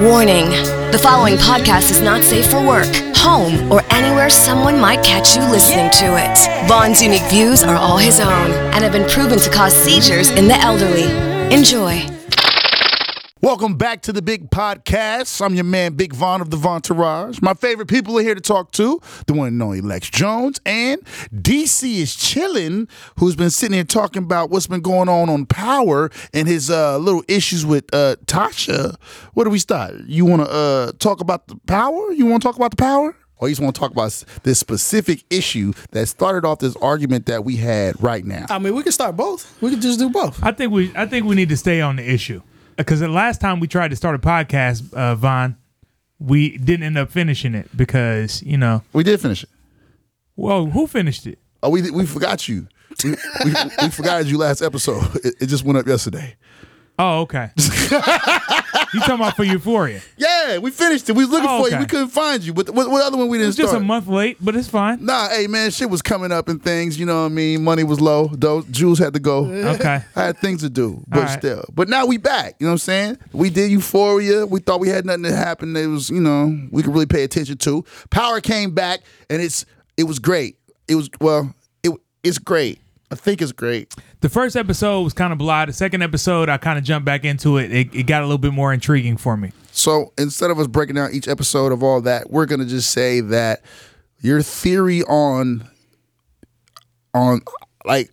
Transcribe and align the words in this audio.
Warning 0.00 0.50
the 0.92 1.00
following 1.02 1.36
podcast 1.36 1.90
is 1.90 2.02
not 2.02 2.22
safe 2.22 2.50
for 2.50 2.62
work, 2.62 2.94
home, 3.16 3.72
or 3.72 3.82
anywhere 3.90 4.28
someone 4.28 4.78
might 4.78 5.02
catch 5.02 5.34
you 5.34 5.42
listening 5.50 5.90
to 5.92 6.18
it. 6.18 6.68
Von's 6.68 7.00
unique 7.00 7.24
views 7.30 7.62
are 7.62 7.76
all 7.76 7.96
his 7.96 8.20
own 8.20 8.50
and 8.50 8.84
have 8.84 8.92
been 8.92 9.08
proven 9.08 9.38
to 9.38 9.50
cause 9.50 9.72
seizures 9.74 10.28
in 10.28 10.48
the 10.48 10.56
elderly. 10.60 11.04
Enjoy. 11.50 12.15
Welcome 13.46 13.76
back 13.76 14.02
to 14.02 14.12
the 14.12 14.22
Big 14.22 14.50
Podcast. 14.50 15.40
I'm 15.40 15.54
your 15.54 15.62
man, 15.62 15.94
Big 15.94 16.12
Von 16.12 16.40
of 16.40 16.50
the 16.50 16.56
Vontourage. 16.56 17.40
My 17.40 17.54
favorite 17.54 17.86
people 17.86 18.18
are 18.18 18.22
here 18.22 18.34
to 18.34 18.40
talk 18.40 18.72
to 18.72 19.00
the 19.28 19.34
one 19.34 19.46
and 19.46 19.62
only 19.62 19.80
Lex 19.80 20.10
Jones. 20.10 20.60
And 20.66 21.00
DC 21.32 21.98
is 21.98 22.16
chilling, 22.16 22.88
who's 23.20 23.36
been 23.36 23.50
sitting 23.50 23.74
here 23.74 23.84
talking 23.84 24.24
about 24.24 24.50
what's 24.50 24.66
been 24.66 24.80
going 24.80 25.08
on 25.08 25.28
on 25.28 25.46
Power 25.46 26.10
and 26.34 26.48
his 26.48 26.72
uh, 26.72 26.98
little 26.98 27.22
issues 27.28 27.64
with 27.64 27.84
uh, 27.94 28.16
Tasha. 28.26 28.96
Where 29.34 29.44
do 29.44 29.50
we 29.50 29.60
start? 29.60 29.94
You 30.06 30.24
want 30.24 30.42
to 30.42 30.50
uh, 30.50 30.92
talk 30.98 31.20
about 31.20 31.46
the 31.46 31.54
Power? 31.68 32.10
You 32.10 32.26
want 32.26 32.42
to 32.42 32.48
talk 32.48 32.56
about 32.56 32.72
the 32.72 32.82
Power? 32.82 33.14
Or 33.36 33.46
you 33.46 33.52
just 33.52 33.62
want 33.62 33.76
to 33.76 33.80
talk 33.80 33.92
about 33.92 34.24
this 34.42 34.58
specific 34.58 35.22
issue 35.30 35.72
that 35.92 36.08
started 36.08 36.44
off 36.44 36.58
this 36.58 36.74
argument 36.78 37.26
that 37.26 37.44
we 37.44 37.54
had 37.54 38.02
right 38.02 38.24
now? 38.24 38.46
I 38.50 38.58
mean, 38.58 38.74
we 38.74 38.82
can 38.82 38.90
start 38.90 39.14
both. 39.14 39.62
We 39.62 39.70
can 39.70 39.80
just 39.80 40.00
do 40.00 40.10
both. 40.10 40.42
I 40.42 40.50
think 40.50 40.72
we 40.72 40.90
I 40.96 41.06
think 41.06 41.26
we 41.26 41.36
need 41.36 41.50
to 41.50 41.56
stay 41.56 41.80
on 41.80 41.94
the 41.94 42.10
issue 42.10 42.42
because 42.76 43.00
the 43.00 43.08
last 43.08 43.40
time 43.40 43.60
we 43.60 43.66
tried 43.66 43.88
to 43.88 43.96
start 43.96 44.14
a 44.14 44.18
podcast, 44.18 44.92
uh, 44.94 45.14
Von, 45.14 45.56
we 46.18 46.56
didn't 46.58 46.84
end 46.84 46.98
up 46.98 47.10
finishing 47.10 47.54
it 47.54 47.74
because 47.76 48.42
you 48.42 48.56
know. 48.56 48.82
We 48.92 49.04
did 49.04 49.20
finish 49.20 49.42
it. 49.42 49.50
Well, 50.36 50.66
who 50.66 50.86
finished 50.86 51.26
it? 51.26 51.38
Oh, 51.62 51.70
we 51.70 51.90
we 51.90 52.06
forgot 52.06 52.48
you. 52.48 52.68
We, 53.04 53.10
we, 53.44 53.52
we 53.82 53.88
forgot 53.90 54.26
you 54.26 54.38
last 54.38 54.62
episode. 54.62 55.02
It, 55.24 55.34
it 55.40 55.46
just 55.46 55.64
went 55.64 55.78
up 55.78 55.86
yesterday. 55.86 56.36
Oh, 56.98 57.20
okay. 57.20 57.50
you 58.94 59.00
talking 59.00 59.14
about 59.16 59.36
for 59.36 59.44
Euphoria? 59.44 60.00
Yeah, 60.16 60.58
we 60.58 60.70
finished 60.70 61.08
it. 61.08 61.12
We 61.12 61.24
was 61.24 61.30
looking 61.30 61.48
Oh, 61.48 61.62
for 61.62 61.68
you. 61.68 61.74
okay. 61.74 61.80
We 61.82 61.86
couldn't 61.86 62.08
find 62.08 62.42
you. 62.42 62.52
But 62.54 62.70
what, 62.70 62.90
what 62.90 63.02
other 63.04 63.16
one 63.16 63.28
we 63.28 63.38
didn't 63.38 63.48
It's 63.50 63.56
just 63.56 63.70
start? 63.70 63.82
a 63.82 63.84
month 63.84 64.06
late, 64.08 64.36
but 64.40 64.56
it's 64.56 64.68
fine. 64.68 65.04
Nah, 65.04 65.28
hey 65.28 65.46
man, 65.46 65.70
shit 65.70 65.90
was 65.90 66.02
coming 66.02 66.32
up 66.32 66.48
and 66.48 66.62
things. 66.62 66.98
You 66.98 67.06
know 67.06 67.20
what 67.22 67.26
I 67.26 67.34
mean? 67.34 67.64
Money 67.64 67.84
was 67.84 68.00
low. 68.00 68.28
Those 68.28 68.64
Jules 68.66 68.98
had 68.98 69.14
to 69.14 69.20
go. 69.20 69.44
Okay. 69.76 70.00
I 70.14 70.22
had 70.22 70.38
things 70.38 70.62
to 70.62 70.70
do, 70.70 71.02
but 71.08 71.20
right. 71.24 71.38
still. 71.38 71.64
But 71.74 71.88
now 71.88 72.06
we 72.06 72.16
back. 72.18 72.54
You 72.58 72.66
know 72.66 72.70
what 72.70 72.74
I'm 72.74 72.78
saying? 72.78 73.18
We 73.32 73.50
did 73.50 73.70
Euphoria. 73.70 74.46
We 74.46 74.60
thought 74.60 74.80
we 74.80 74.88
had 74.88 75.04
nothing 75.04 75.24
to 75.24 75.34
happen. 75.34 75.72
That 75.72 75.88
was, 75.88 76.08
you 76.08 76.20
know, 76.20 76.56
we 76.70 76.82
could 76.82 76.92
really 76.92 77.06
pay 77.06 77.24
attention 77.24 77.56
to. 77.58 77.84
Power 78.10 78.40
came 78.40 78.70
back, 78.72 79.00
and 79.28 79.42
it's 79.42 79.66
it 79.96 80.04
was 80.04 80.18
great. 80.18 80.56
It 80.88 80.94
was 80.94 81.10
well, 81.20 81.52
it 81.82 81.92
it's 82.22 82.38
great. 82.38 82.80
I 83.10 83.14
think 83.14 83.40
it's 83.42 83.52
great. 83.52 83.94
The 84.26 84.30
first 84.30 84.56
episode 84.56 85.02
was 85.02 85.12
kind 85.12 85.32
of 85.32 85.38
blah. 85.38 85.66
The 85.66 85.72
second 85.72 86.02
episode, 86.02 86.48
I 86.48 86.58
kind 86.58 86.78
of 86.80 86.82
jumped 86.82 87.06
back 87.06 87.24
into 87.24 87.58
it. 87.58 87.70
it. 87.70 87.94
It 87.94 88.02
got 88.08 88.22
a 88.22 88.26
little 88.26 88.38
bit 88.38 88.52
more 88.52 88.72
intriguing 88.72 89.16
for 89.18 89.36
me. 89.36 89.52
So 89.70 90.12
instead 90.18 90.50
of 90.50 90.58
us 90.58 90.66
breaking 90.66 90.96
down 90.96 91.10
each 91.14 91.28
episode 91.28 91.70
of 91.70 91.84
all 91.84 92.00
that, 92.00 92.28
we're 92.28 92.46
gonna 92.46 92.64
just 92.64 92.90
say 92.90 93.20
that 93.20 93.62
your 94.20 94.42
theory 94.42 95.04
on 95.04 95.70
on 97.14 97.42
like 97.84 98.10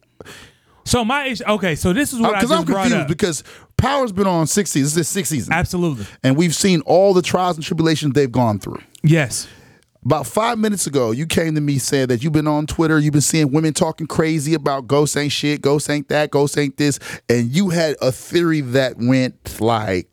So 0.85 1.03
my 1.03 1.25
issue, 1.25 1.45
okay. 1.45 1.73
So 1.73 1.93
this 1.93 2.13
is 2.13 2.19
what 2.19 2.35
I 2.35 2.41
because 2.41 2.51
I'm 2.51 2.65
confused 2.67 3.07
because 3.07 3.43
Power's 3.77 4.11
been 4.11 4.27
on 4.27 4.45
six 4.45 4.69
seasons. 4.69 4.93
This 4.93 5.07
is 5.07 5.11
six 5.13 5.29
season, 5.29 5.51
Absolutely, 5.51 6.05
and 6.23 6.37
we've 6.37 6.53
seen 6.53 6.81
all 6.81 7.15
the 7.15 7.23
trials 7.23 7.57
and 7.57 7.65
tribulations 7.65 8.13
they've 8.13 8.31
gone 8.31 8.59
through. 8.59 8.81
yes. 9.01 9.47
About 10.05 10.27
five 10.27 10.57
minutes 10.57 10.85
ago, 10.85 11.11
you 11.11 11.25
came 11.25 11.55
to 11.55 11.61
me 11.61 11.77
saying 11.77 12.07
that 12.07 12.23
you've 12.23 12.33
been 12.33 12.47
on 12.47 12.67
Twitter, 12.67 12.99
you've 12.99 13.13
been 13.13 13.21
seeing 13.21 13.51
women 13.51 13.73
talking 13.73 14.05
crazy 14.05 14.53
about 14.53 14.87
ghosts 14.87 15.15
ain't 15.15 15.31
shit, 15.31 15.61
ghosts 15.61 15.89
ain't 15.89 16.09
that, 16.09 16.29
ghosts 16.29 16.57
ain't 16.57 16.75
this, 16.77 16.99
and 17.29 17.55
you 17.55 17.69
had 17.69 17.95
a 18.01 18.11
theory 18.11 18.61
that 18.61 18.97
went 18.97 19.61
like, 19.61 20.09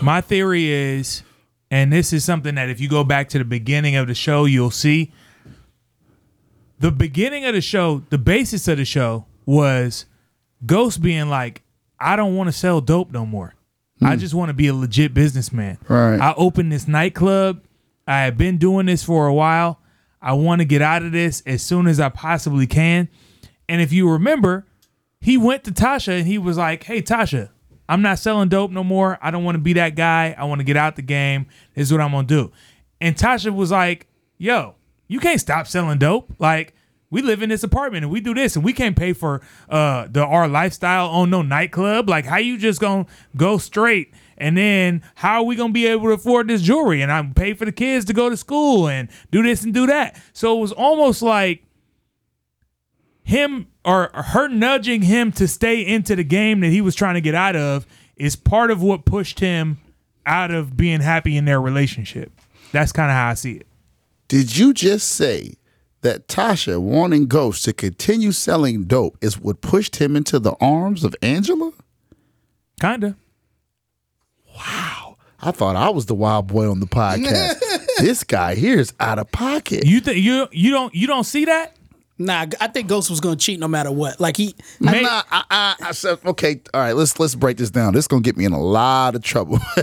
My 0.00 0.20
theory 0.20 0.68
is, 0.68 1.22
and 1.70 1.92
this 1.92 2.12
is 2.12 2.24
something 2.24 2.54
that 2.54 2.68
if 2.68 2.80
you 2.80 2.88
go 2.88 3.02
back 3.02 3.28
to 3.30 3.38
the 3.38 3.44
beginning 3.44 3.96
of 3.96 4.06
the 4.06 4.14
show, 4.14 4.44
you'll 4.44 4.70
see. 4.70 5.12
The 6.78 6.92
beginning 6.92 7.44
of 7.44 7.54
the 7.54 7.60
show, 7.60 8.04
the 8.10 8.18
basis 8.18 8.68
of 8.68 8.78
the 8.78 8.84
show 8.84 9.26
was 9.44 10.06
Ghost 10.64 11.02
being 11.02 11.28
like, 11.28 11.62
I 11.98 12.16
don't 12.16 12.36
want 12.36 12.48
to 12.48 12.52
sell 12.52 12.80
dope 12.80 13.10
no 13.10 13.24
more. 13.24 13.54
I 14.02 14.14
hmm. 14.14 14.20
just 14.20 14.34
want 14.34 14.48
to 14.48 14.54
be 14.54 14.68
a 14.68 14.74
legit 14.74 15.12
businessman. 15.14 15.78
Right. 15.88 16.18
I 16.18 16.34
opened 16.36 16.72
this 16.72 16.88
nightclub. 16.88 17.62
I 18.06 18.22
have 18.22 18.36
been 18.36 18.58
doing 18.58 18.86
this 18.86 19.02
for 19.02 19.26
a 19.26 19.34
while. 19.34 19.80
I 20.22 20.32
want 20.32 20.60
to 20.60 20.64
get 20.64 20.82
out 20.82 21.02
of 21.02 21.12
this 21.12 21.42
as 21.46 21.62
soon 21.62 21.86
as 21.86 21.98
I 22.00 22.08
possibly 22.08 22.66
can. 22.66 23.08
And 23.68 23.80
if 23.80 23.92
you 23.92 24.10
remember, 24.10 24.66
he 25.20 25.36
went 25.36 25.64
to 25.64 25.70
Tasha 25.70 26.18
and 26.18 26.26
he 26.26 26.38
was 26.38 26.56
like, 26.56 26.84
Hey, 26.84 27.02
Tasha, 27.02 27.50
I'm 27.88 28.02
not 28.02 28.18
selling 28.18 28.48
dope 28.48 28.70
no 28.70 28.84
more. 28.84 29.18
I 29.22 29.30
don't 29.30 29.44
want 29.44 29.54
to 29.56 29.60
be 29.60 29.72
that 29.74 29.94
guy. 29.94 30.34
I 30.36 30.44
want 30.44 30.60
to 30.60 30.64
get 30.64 30.76
out 30.76 30.96
the 30.96 31.02
game. 31.02 31.46
This 31.74 31.88
is 31.88 31.92
what 31.92 32.00
I'm 32.00 32.10
going 32.10 32.26
to 32.26 32.34
do. 32.34 32.52
And 33.00 33.16
Tasha 33.16 33.54
was 33.54 33.70
like, 33.70 34.06
Yo, 34.38 34.74
you 35.08 35.20
can't 35.20 35.40
stop 35.40 35.66
selling 35.66 35.98
dope. 35.98 36.32
Like, 36.38 36.74
we 37.10 37.22
live 37.22 37.42
in 37.42 37.48
this 37.48 37.62
apartment 37.62 38.04
and 38.04 38.12
we 38.12 38.20
do 38.20 38.32
this 38.32 38.54
and 38.54 38.64
we 38.64 38.72
can't 38.72 38.96
pay 38.96 39.12
for 39.12 39.42
uh 39.68 40.06
the 40.08 40.24
our 40.24 40.46
lifestyle 40.46 41.08
on 41.08 41.30
no 41.30 41.42
nightclub. 41.42 42.08
Like, 42.08 42.24
how 42.24 42.36
you 42.36 42.56
just 42.56 42.80
gonna 42.80 43.06
go 43.36 43.58
straight? 43.58 44.14
And 44.40 44.56
then 44.56 45.02
how 45.16 45.42
are 45.42 45.44
we 45.44 45.54
gonna 45.54 45.72
be 45.72 45.86
able 45.86 46.06
to 46.06 46.12
afford 46.12 46.48
this 46.48 46.62
jewelry? 46.62 47.02
And 47.02 47.12
I'm 47.12 47.34
pay 47.34 47.52
for 47.54 47.66
the 47.66 47.72
kids 47.72 48.06
to 48.06 48.12
go 48.12 48.30
to 48.30 48.36
school 48.36 48.88
and 48.88 49.08
do 49.30 49.42
this 49.42 49.62
and 49.62 49.72
do 49.72 49.86
that. 49.86 50.20
So 50.32 50.56
it 50.56 50.60
was 50.60 50.72
almost 50.72 51.22
like 51.22 51.62
him 53.22 53.68
or 53.84 54.10
her 54.14 54.48
nudging 54.48 55.02
him 55.02 55.30
to 55.32 55.46
stay 55.46 55.86
into 55.86 56.16
the 56.16 56.24
game 56.24 56.60
that 56.60 56.70
he 56.70 56.80
was 56.80 56.94
trying 56.94 57.14
to 57.14 57.20
get 57.20 57.34
out 57.34 57.54
of 57.54 57.86
is 58.16 58.34
part 58.34 58.70
of 58.70 58.82
what 58.82 59.04
pushed 59.04 59.40
him 59.40 59.78
out 60.26 60.50
of 60.50 60.76
being 60.76 61.00
happy 61.00 61.36
in 61.36 61.44
their 61.44 61.60
relationship. 61.60 62.32
That's 62.72 62.92
kind 62.92 63.10
of 63.10 63.16
how 63.16 63.28
I 63.28 63.34
see 63.34 63.52
it. 63.52 63.66
did 64.28 64.56
you 64.56 64.72
just 64.72 65.08
say 65.08 65.54
that 66.02 66.28
Tasha 66.28 66.80
wanting 66.80 67.26
Ghost 67.26 67.64
to 67.66 67.72
continue 67.72 68.32
selling 68.32 68.84
dope 68.84 69.18
is 69.20 69.38
what 69.38 69.60
pushed 69.60 69.96
him 69.96 70.16
into 70.16 70.38
the 70.38 70.54
arms 70.60 71.04
of 71.04 71.14
Angela? 71.20 71.72
Kinda. 72.80 73.16
I 75.42 75.52
thought 75.52 75.74
I 75.76 75.88
was 75.90 76.06
the 76.06 76.14
wild 76.14 76.46
boy 76.48 76.70
on 76.70 76.80
the 76.80 76.86
podcast. 76.86 77.60
this 77.98 78.24
guy 78.24 78.54
here 78.54 78.78
is 78.78 78.92
out 79.00 79.18
of 79.18 79.30
pocket. 79.32 79.86
You 79.86 80.00
think 80.00 80.18
you 80.18 80.46
you 80.52 80.70
don't 80.70 80.94
you 80.94 81.06
don't 81.06 81.24
see 81.24 81.46
that? 81.46 81.76
Nah, 82.18 82.44
I 82.60 82.66
think 82.66 82.86
Ghost 82.88 83.08
was 83.08 83.18
gonna 83.20 83.36
cheat 83.36 83.58
no 83.58 83.66
matter 83.66 83.90
what. 83.90 84.20
Like 84.20 84.36
he, 84.36 84.54
May- 84.78 85.00
Nah, 85.00 85.22
I, 85.30 85.44
I, 85.50 85.74
I 85.88 85.92
said, 85.92 86.18
okay, 86.26 86.60
all 86.74 86.80
right, 86.82 86.92
let's 86.94 87.18
let's 87.18 87.34
break 87.34 87.56
this 87.56 87.70
down. 87.70 87.94
This 87.94 88.04
is 88.04 88.08
gonna 88.08 88.20
get 88.20 88.36
me 88.36 88.44
in 88.44 88.52
a 88.52 88.60
lot 88.60 89.14
of 89.14 89.22
trouble. 89.22 89.58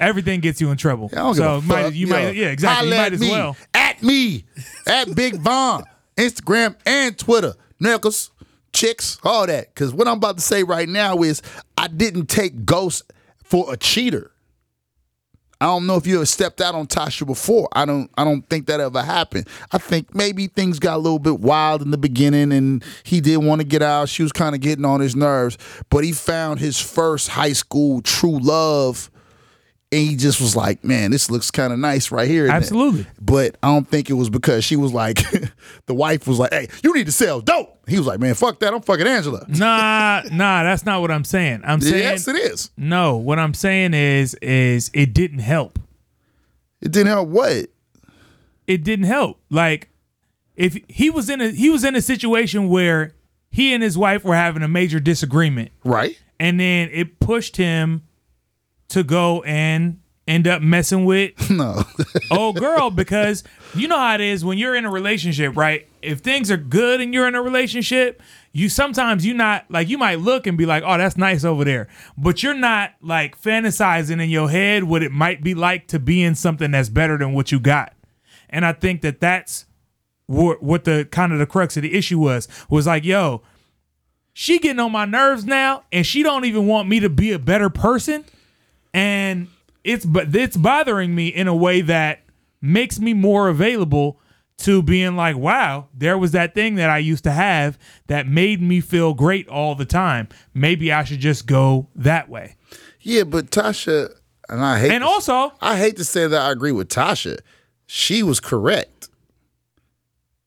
Everything 0.00 0.40
gets 0.40 0.60
you 0.60 0.70
in 0.70 0.76
trouble. 0.76 1.08
I 1.12 1.16
don't 1.16 1.28
give 1.32 1.36
so 1.36 1.54
a 1.56 1.62
might, 1.62 1.82
fuck. 1.84 1.94
you 1.94 2.06
Yo, 2.08 2.12
might 2.12 2.36
yeah 2.36 2.48
exactly. 2.48 2.88
You 2.88 2.94
holla 2.94 3.02
might 3.02 3.06
at 3.06 3.12
as 3.14 3.20
me, 3.20 3.30
well. 3.30 3.56
At 3.72 4.02
me. 4.02 4.44
At 4.86 5.14
Big 5.14 5.36
Von. 5.36 5.84
Instagram 6.18 6.76
and 6.84 7.16
Twitter. 7.18 7.54
Knuckles, 7.80 8.30
chicks, 8.74 9.18
all 9.24 9.46
that. 9.46 9.68
Because 9.74 9.94
what 9.94 10.06
I'm 10.08 10.18
about 10.18 10.36
to 10.36 10.42
say 10.42 10.62
right 10.62 10.88
now 10.88 11.22
is 11.22 11.40
I 11.78 11.88
didn't 11.88 12.26
take 12.26 12.66
Ghost 12.66 13.02
for 13.46 13.72
a 13.72 13.76
cheater. 13.76 14.32
I 15.58 15.66
don't 15.66 15.86
know 15.86 15.96
if 15.96 16.06
you 16.06 16.16
ever 16.16 16.26
stepped 16.26 16.60
out 16.60 16.74
on 16.74 16.86
Tasha 16.86 17.26
before. 17.26 17.68
I 17.72 17.86
don't 17.86 18.10
I 18.18 18.24
don't 18.24 18.42
think 18.50 18.66
that 18.66 18.78
ever 18.78 19.02
happened. 19.02 19.48
I 19.72 19.78
think 19.78 20.14
maybe 20.14 20.48
things 20.48 20.78
got 20.78 20.96
a 20.96 20.98
little 20.98 21.18
bit 21.18 21.40
wild 21.40 21.80
in 21.80 21.90
the 21.90 21.98
beginning 21.98 22.52
and 22.52 22.84
he 23.04 23.22
didn't 23.22 23.46
want 23.46 23.62
to 23.62 23.66
get 23.66 23.80
out. 23.80 24.10
She 24.10 24.22
was 24.22 24.32
kind 24.32 24.54
of 24.54 24.60
getting 24.60 24.84
on 24.84 25.00
his 25.00 25.16
nerves, 25.16 25.56
but 25.88 26.04
he 26.04 26.12
found 26.12 26.60
his 26.60 26.78
first 26.78 27.28
high 27.28 27.54
school 27.54 28.02
true 28.02 28.38
love 28.38 29.10
and 29.92 30.00
he 30.00 30.16
just 30.16 30.40
was 30.40 30.56
like, 30.56 30.82
"Man, 30.84 31.10
this 31.10 31.30
looks 31.30 31.50
kind 31.50 31.72
of 31.72 31.78
nice 31.78 32.10
right 32.10 32.28
here." 32.28 32.44
isn't 32.44 32.54
it?" 32.54 32.56
Absolutely. 32.56 33.06
But 33.20 33.56
I 33.62 33.68
don't 33.68 33.88
think 33.88 34.10
it 34.10 34.14
was 34.14 34.28
because 34.30 34.64
she 34.64 34.76
was 34.76 34.92
like, 34.92 35.22
the 35.86 35.94
wife 35.94 36.26
was 36.26 36.38
like, 36.38 36.52
"Hey, 36.52 36.68
you 36.82 36.92
need 36.94 37.06
to 37.06 37.12
sell 37.12 37.40
dope." 37.40 37.72
He 37.88 37.96
was 37.98 38.06
like, 38.06 38.18
"Man, 38.20 38.34
fuck 38.34 38.58
that. 38.60 38.74
I'm 38.74 38.82
fucking 38.82 39.06
Angela." 39.06 39.44
Nah, 39.48 40.22
nah, 40.32 40.62
that's 40.64 40.84
not 40.84 41.00
what 41.00 41.10
I'm 41.10 41.24
saying. 41.24 41.62
I'm 41.64 41.80
saying 41.80 42.02
yes, 42.02 42.26
it 42.28 42.36
is. 42.36 42.70
no. 42.76 43.16
What 43.16 43.38
I'm 43.38 43.54
saying 43.54 43.94
is 43.94 44.34
is 44.42 44.90
it 44.92 45.14
didn't 45.14 45.38
help. 45.40 45.78
It 46.80 46.92
didn't 46.92 47.08
help. 47.12 47.28
What? 47.28 47.66
it 48.66 48.82
didn't 48.82 49.06
help. 49.06 49.40
Like 49.50 49.90
if 50.56 50.76
he 50.88 51.10
was 51.10 51.30
in 51.30 51.40
a 51.40 51.50
he 51.50 51.70
was 51.70 51.84
in 51.84 51.94
a 51.94 52.02
situation 52.02 52.68
where 52.68 53.14
he 53.50 53.72
and 53.72 53.82
his 53.82 53.96
wife 53.96 54.24
were 54.24 54.34
having 54.34 54.62
a 54.62 54.68
major 54.68 54.98
disagreement, 54.98 55.70
Right. 55.84 56.18
and 56.40 56.58
then 56.58 56.90
it 56.92 57.20
pushed 57.20 57.56
him 57.56 58.02
to 58.88 59.02
go 59.04 59.42
and 59.42 60.00
end 60.28 60.48
up 60.48 60.60
messing 60.60 61.04
with 61.04 61.32
No. 61.50 61.84
old 62.32 62.56
girl 62.56 62.90
because 62.90 63.44
you 63.74 63.86
know 63.86 63.96
how 63.96 64.14
it 64.16 64.20
is 64.20 64.44
when 64.44 64.58
you're 64.58 64.74
in 64.74 64.84
a 64.84 64.90
relationship, 64.90 65.56
right? 65.56 65.86
If 66.02 66.18
things 66.20 66.50
are 66.50 66.56
good 66.56 67.00
and 67.00 67.14
you're 67.14 67.28
in 67.28 67.34
a 67.36 67.42
relationship, 67.42 68.20
you 68.52 68.68
sometimes 68.68 69.24
you 69.24 69.34
not 69.34 69.66
like 69.70 69.88
you 69.88 69.98
might 69.98 70.18
look 70.20 70.46
and 70.46 70.56
be 70.58 70.66
like, 70.66 70.82
"Oh, 70.86 70.96
that's 70.98 71.16
nice 71.16 71.44
over 71.44 71.64
there," 71.64 71.88
but 72.16 72.42
you're 72.42 72.54
not 72.54 72.92
like 73.02 73.40
fantasizing 73.40 74.20
in 74.22 74.30
your 74.30 74.48
head 74.50 74.84
what 74.84 75.02
it 75.02 75.12
might 75.12 75.42
be 75.44 75.54
like 75.54 75.86
to 75.88 75.98
be 75.98 76.22
in 76.22 76.34
something 76.34 76.70
that's 76.72 76.88
better 76.88 77.16
than 77.18 77.32
what 77.32 77.52
you 77.52 77.60
got. 77.60 77.92
And 78.48 78.64
I 78.64 78.72
think 78.72 79.02
that 79.02 79.20
that's 79.20 79.66
what 80.26 80.62
what 80.62 80.84
the 80.84 81.06
kind 81.10 81.32
of 81.32 81.38
the 81.38 81.46
crux 81.46 81.76
of 81.76 81.82
the 81.82 81.94
issue 81.94 82.18
was 82.18 82.48
was 82.70 82.86
like, 82.86 83.04
"Yo, 83.04 83.42
she 84.32 84.58
getting 84.58 84.80
on 84.80 84.90
my 84.92 85.04
nerves 85.04 85.44
now, 85.44 85.84
and 85.92 86.04
she 86.06 86.22
don't 86.22 86.44
even 86.44 86.66
want 86.66 86.88
me 86.88 86.98
to 87.00 87.08
be 87.10 87.32
a 87.32 87.38
better 87.38 87.68
person." 87.70 88.24
And 88.96 89.46
it's 89.84 90.04
but 90.06 90.34
it's 90.34 90.56
bothering 90.56 91.14
me 91.14 91.28
in 91.28 91.46
a 91.48 91.54
way 91.54 91.80
that 91.82 92.20
makes 92.60 92.98
me 92.98 93.12
more 93.14 93.48
available 93.48 94.18
to 94.58 94.82
being 94.82 95.14
like 95.16 95.36
wow 95.36 95.86
there 95.94 96.16
was 96.16 96.32
that 96.32 96.54
thing 96.54 96.76
that 96.76 96.88
i 96.88 96.96
used 96.98 97.22
to 97.24 97.30
have 97.30 97.78
that 98.06 98.26
made 98.26 98.60
me 98.62 98.80
feel 98.80 99.12
great 99.12 99.46
all 99.48 99.74
the 99.74 99.84
time 99.84 100.26
maybe 100.54 100.90
i 100.90 101.04
should 101.04 101.20
just 101.20 101.46
go 101.46 101.86
that 101.94 102.28
way 102.30 102.56
Yeah, 103.02 103.24
but 103.24 103.50
Tasha, 103.50 104.12
and 104.48 104.64
I 104.64 104.78
hate 104.80 104.90
and 104.92 105.02
to- 105.02 105.08
also 105.08 105.52
I 105.60 105.76
hate 105.76 105.96
to 105.98 106.04
say 106.04 106.26
that 106.26 106.40
I 106.40 106.50
agree 106.50 106.72
with 106.72 106.88
Tasha. 106.88 107.38
She 107.86 108.22
was 108.22 108.40
correct. 108.40 109.08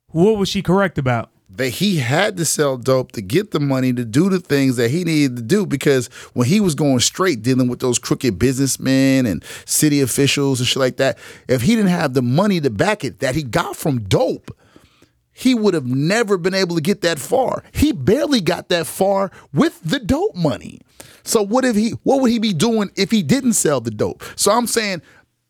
what 0.08 0.38
was 0.38 0.50
she 0.50 0.62
correct 0.62 0.98
about 0.98 1.30
That 1.56 1.70
he 1.70 1.98
had 1.98 2.38
to 2.38 2.46
sell 2.46 2.78
dope 2.78 3.12
to 3.14 3.22
get 3.22 3.52
the 3.52 3.60
money 3.60 3.92
to 3.94 4.06
do 4.06 4.30
the 4.30 4.40
things 4.40 4.76
that 4.78 4.92
he 4.92 5.04
needed 5.04 5.36
to 5.38 5.42
do 5.42 5.66
because 5.66 6.08
when 6.34 6.48
he 6.48 6.60
was 6.60 6.76
going 6.76 7.00
straight 7.00 7.42
dealing 7.42 7.68
with 7.68 7.80
those 7.80 7.98
crooked 7.98 8.38
businessmen 8.38 9.26
and 9.26 9.44
city 9.66 10.00
officials 10.02 10.60
and 10.60 10.68
shit 10.68 10.78
like 10.78 10.98
that, 10.98 11.18
if 11.48 11.64
he 11.64 11.76
didn't 11.76 11.90
have 11.90 12.14
the 12.14 12.22
money 12.22 12.62
to 12.62 12.70
back 12.70 13.04
it 13.04 13.20
that 13.20 13.36
he 13.36 13.44
got 13.44 13.76
from 13.76 14.02
dope, 14.02 14.56
he 15.40 15.56
would 15.56 15.74
have 15.74 15.86
never 15.86 16.38
been 16.38 16.54
able 16.54 16.76
to 16.76 16.82
get 16.82 17.02
that 17.02 17.18
far. 17.18 17.64
He 17.72 17.94
barely 17.94 18.42
got 18.42 18.70
that 18.70 18.86
far 18.88 19.32
with 19.54 19.80
the 19.84 20.00
dope 20.00 20.36
money. 20.36 20.82
So 21.24 21.42
what 21.42 21.64
if 21.64 21.76
he 21.76 21.92
what 22.04 22.22
would 22.22 22.30
he 22.32 22.40
be 22.40 22.54
doing 22.54 22.92
if 22.96 23.10
he 23.10 23.24
didn't 23.24 23.54
sell 23.54 23.80
the 23.80 23.92
dope? 23.92 24.22
So 24.36 24.52
I'm 24.52 24.68
saying 24.68 25.02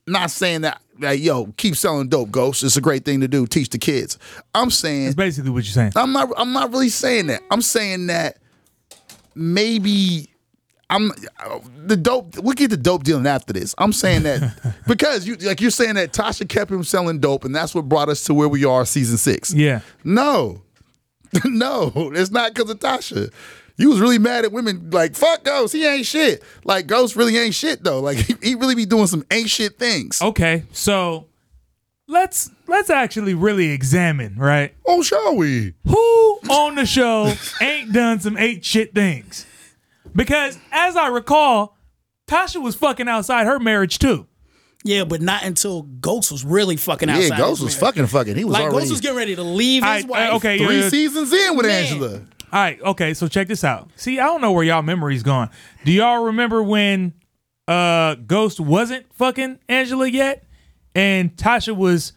not 0.05 0.31
saying 0.31 0.61
that 0.61 0.81
like, 0.99 1.21
yo, 1.21 1.47
keep 1.57 1.75
selling 1.75 2.09
dope, 2.09 2.31
Ghost. 2.31 2.63
It's 2.63 2.77
a 2.77 2.81
great 2.81 3.05
thing 3.05 3.21
to 3.21 3.27
do. 3.27 3.47
Teach 3.47 3.69
the 3.69 3.77
kids. 3.77 4.17
I'm 4.53 4.69
saying 4.69 5.05
that's 5.05 5.15
basically 5.15 5.51
what 5.51 5.63
you're 5.63 5.73
saying 5.73 5.93
I'm 5.95 6.11
not 6.11 6.29
I'm 6.37 6.53
not 6.53 6.71
really 6.71 6.89
saying 6.89 7.27
that. 7.27 7.41
I'm 7.51 7.61
saying 7.61 8.07
that 8.07 8.37
maybe 9.35 10.29
I'm 10.89 11.11
the 11.85 11.95
dope. 11.95 12.37
We'll 12.37 12.53
get 12.55 12.71
the 12.71 12.77
dope 12.77 13.03
dealing 13.03 13.27
after 13.27 13.53
this. 13.53 13.75
I'm 13.77 13.93
saying 13.93 14.23
that 14.23 14.75
because 14.87 15.27
you 15.27 15.35
like 15.35 15.61
you're 15.61 15.71
saying 15.71 15.95
that 15.95 16.13
Tasha 16.13 16.47
kept 16.47 16.71
him 16.71 16.83
selling 16.83 17.19
dope, 17.19 17.45
and 17.45 17.55
that's 17.55 17.75
what 17.75 17.87
brought 17.87 18.09
us 18.09 18.23
to 18.25 18.33
where 18.33 18.49
we 18.49 18.65
are, 18.65 18.85
season 18.85 19.17
six. 19.17 19.53
yeah 19.53 19.81
No, 20.03 20.61
no, 21.45 21.91
it's 22.15 22.31
not 22.31 22.53
because 22.53 22.69
of 22.69 22.79
Tasha. 22.79 23.31
You 23.79 23.89
was 23.89 23.99
really 23.99 24.19
mad 24.19 24.43
at 24.45 24.51
women 24.51 24.89
like 24.91 25.15
fuck 25.15 25.43
Ghost. 25.43 25.73
He 25.73 25.85
ain't 25.85 26.05
shit. 26.05 26.43
Like 26.65 26.85
Ghost 26.85 27.15
really 27.15 27.37
ain't 27.37 27.55
shit 27.55 27.83
though. 27.83 28.01
Like 28.01 28.17
he, 28.17 28.35
he 28.43 28.55
really 28.55 28.75
be 28.75 28.85
doing 28.85 29.07
some 29.07 29.25
ain't 29.31 29.49
shit 29.49 29.79
things. 29.79 30.21
okay 30.21 30.63
so 30.71 31.25
let's 32.07 32.49
let's 32.67 32.89
actually 32.89 33.33
really 33.33 33.69
examine 33.71 34.35
right 34.37 34.73
Oh, 34.85 35.01
shall 35.01 35.35
we? 35.35 35.73
who 35.87 36.39
on 36.49 36.75
the 36.75 36.85
show 36.85 37.33
ain't 37.61 37.93
done 37.93 38.19
some 38.19 38.37
eight 38.37 38.65
shit 38.65 38.93
things? 38.93 39.45
Because 40.15 40.57
as 40.71 40.95
I 40.95 41.07
recall, 41.07 41.77
Tasha 42.27 42.61
was 42.61 42.75
fucking 42.75 43.07
outside 43.07 43.45
her 43.45 43.59
marriage 43.59 43.99
too. 43.99 44.25
Yeah, 44.83 45.03
but 45.03 45.21
not 45.21 45.43
until 45.43 45.83
Ghost 45.83 46.31
was 46.31 46.43
really 46.45 46.77
fucking 46.77 47.09
outside. 47.09 47.23
Yeah, 47.29 47.37
Ghost 47.37 47.59
his 47.59 47.65
was 47.65 47.81
marriage. 47.81 47.95
fucking 47.95 48.07
fucking. 48.07 48.35
He 48.37 48.43
was 48.45 48.53
Like 48.53 48.63
already 48.63 48.77
Ghost 48.79 48.91
was 48.91 49.01
getting 49.01 49.17
ready 49.17 49.35
to 49.35 49.43
leave 49.43 49.83
his 49.83 50.05
I- 50.05 50.07
wife. 50.07 50.31
I- 50.31 50.35
okay, 50.35 50.57
yeah, 50.57 50.65
three 50.65 50.79
yeah. 50.81 50.89
seasons 50.89 51.31
in 51.33 51.57
with 51.57 51.65
Man. 51.65 51.83
Angela. 51.85 52.21
All 52.51 52.59
right, 52.59 52.81
okay, 52.81 53.13
so 53.13 53.27
check 53.27 53.47
this 53.47 53.63
out. 53.63 53.89
See, 53.95 54.19
I 54.19 54.25
don't 54.25 54.41
know 54.41 54.51
where 54.51 54.63
y'all 54.63 54.81
memory's 54.81 55.21
gone. 55.23 55.49
Do 55.85 55.91
y'all 55.91 56.25
remember 56.25 56.63
when 56.63 57.13
uh 57.67 58.15
Ghost 58.15 58.59
wasn't 58.59 59.11
fucking 59.13 59.59
Angela 59.69 60.07
yet? 60.07 60.43
And 60.95 61.35
Tasha 61.35 61.75
was 61.75 62.13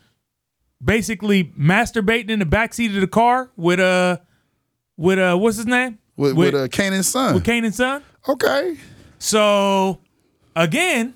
basically 0.82 1.44
masturbating 1.44 2.31
in 2.31 2.38
the 2.38 2.46
backseat 2.46 2.94
of 2.94 3.00
the 3.00 3.06
car 3.06 3.50
with 3.56 3.79
uh 3.79 4.19
with 4.96 5.19
uh 5.19 5.37
what's 5.37 5.58
his 5.58 5.67
name? 5.67 5.99
with, 6.17 6.34
with, 6.34 6.55
uh, 6.55 6.69
Kanan's 6.69 7.08
son. 7.08 7.34
with 7.34 7.44
Kanan's 7.44 7.76
son? 7.76 8.02
okay. 8.29 8.76
So 9.19 10.00
again, 10.56 11.14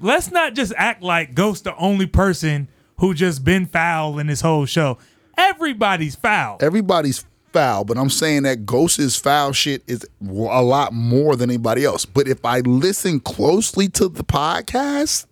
let's 0.00 0.30
not 0.30 0.54
just 0.54 0.72
act 0.76 1.02
like 1.02 1.34
Ghost 1.34 1.64
the 1.64 1.74
only 1.76 2.06
person 2.06 2.68
who 2.98 3.14
just 3.14 3.44
been 3.44 3.66
foul 3.66 4.18
in 4.18 4.28
this 4.28 4.40
whole 4.40 4.64
show. 4.66 4.98
Everybody's 5.36 6.14
foul. 6.14 6.58
Everybody's 6.60 7.24
foul, 7.52 7.84
but 7.84 7.96
I'm 7.98 8.10
saying 8.10 8.42
that 8.44 8.64
Ghost's 8.66 9.16
foul 9.16 9.52
shit 9.52 9.82
is 9.86 10.06
a 10.20 10.62
lot 10.62 10.92
more 10.92 11.36
than 11.36 11.50
anybody 11.50 11.84
else. 11.84 12.04
But 12.04 12.28
if 12.28 12.44
I 12.44 12.60
listen 12.60 13.20
closely 13.20 13.88
to 13.90 14.08
the 14.08 14.24
podcast, 14.24 15.26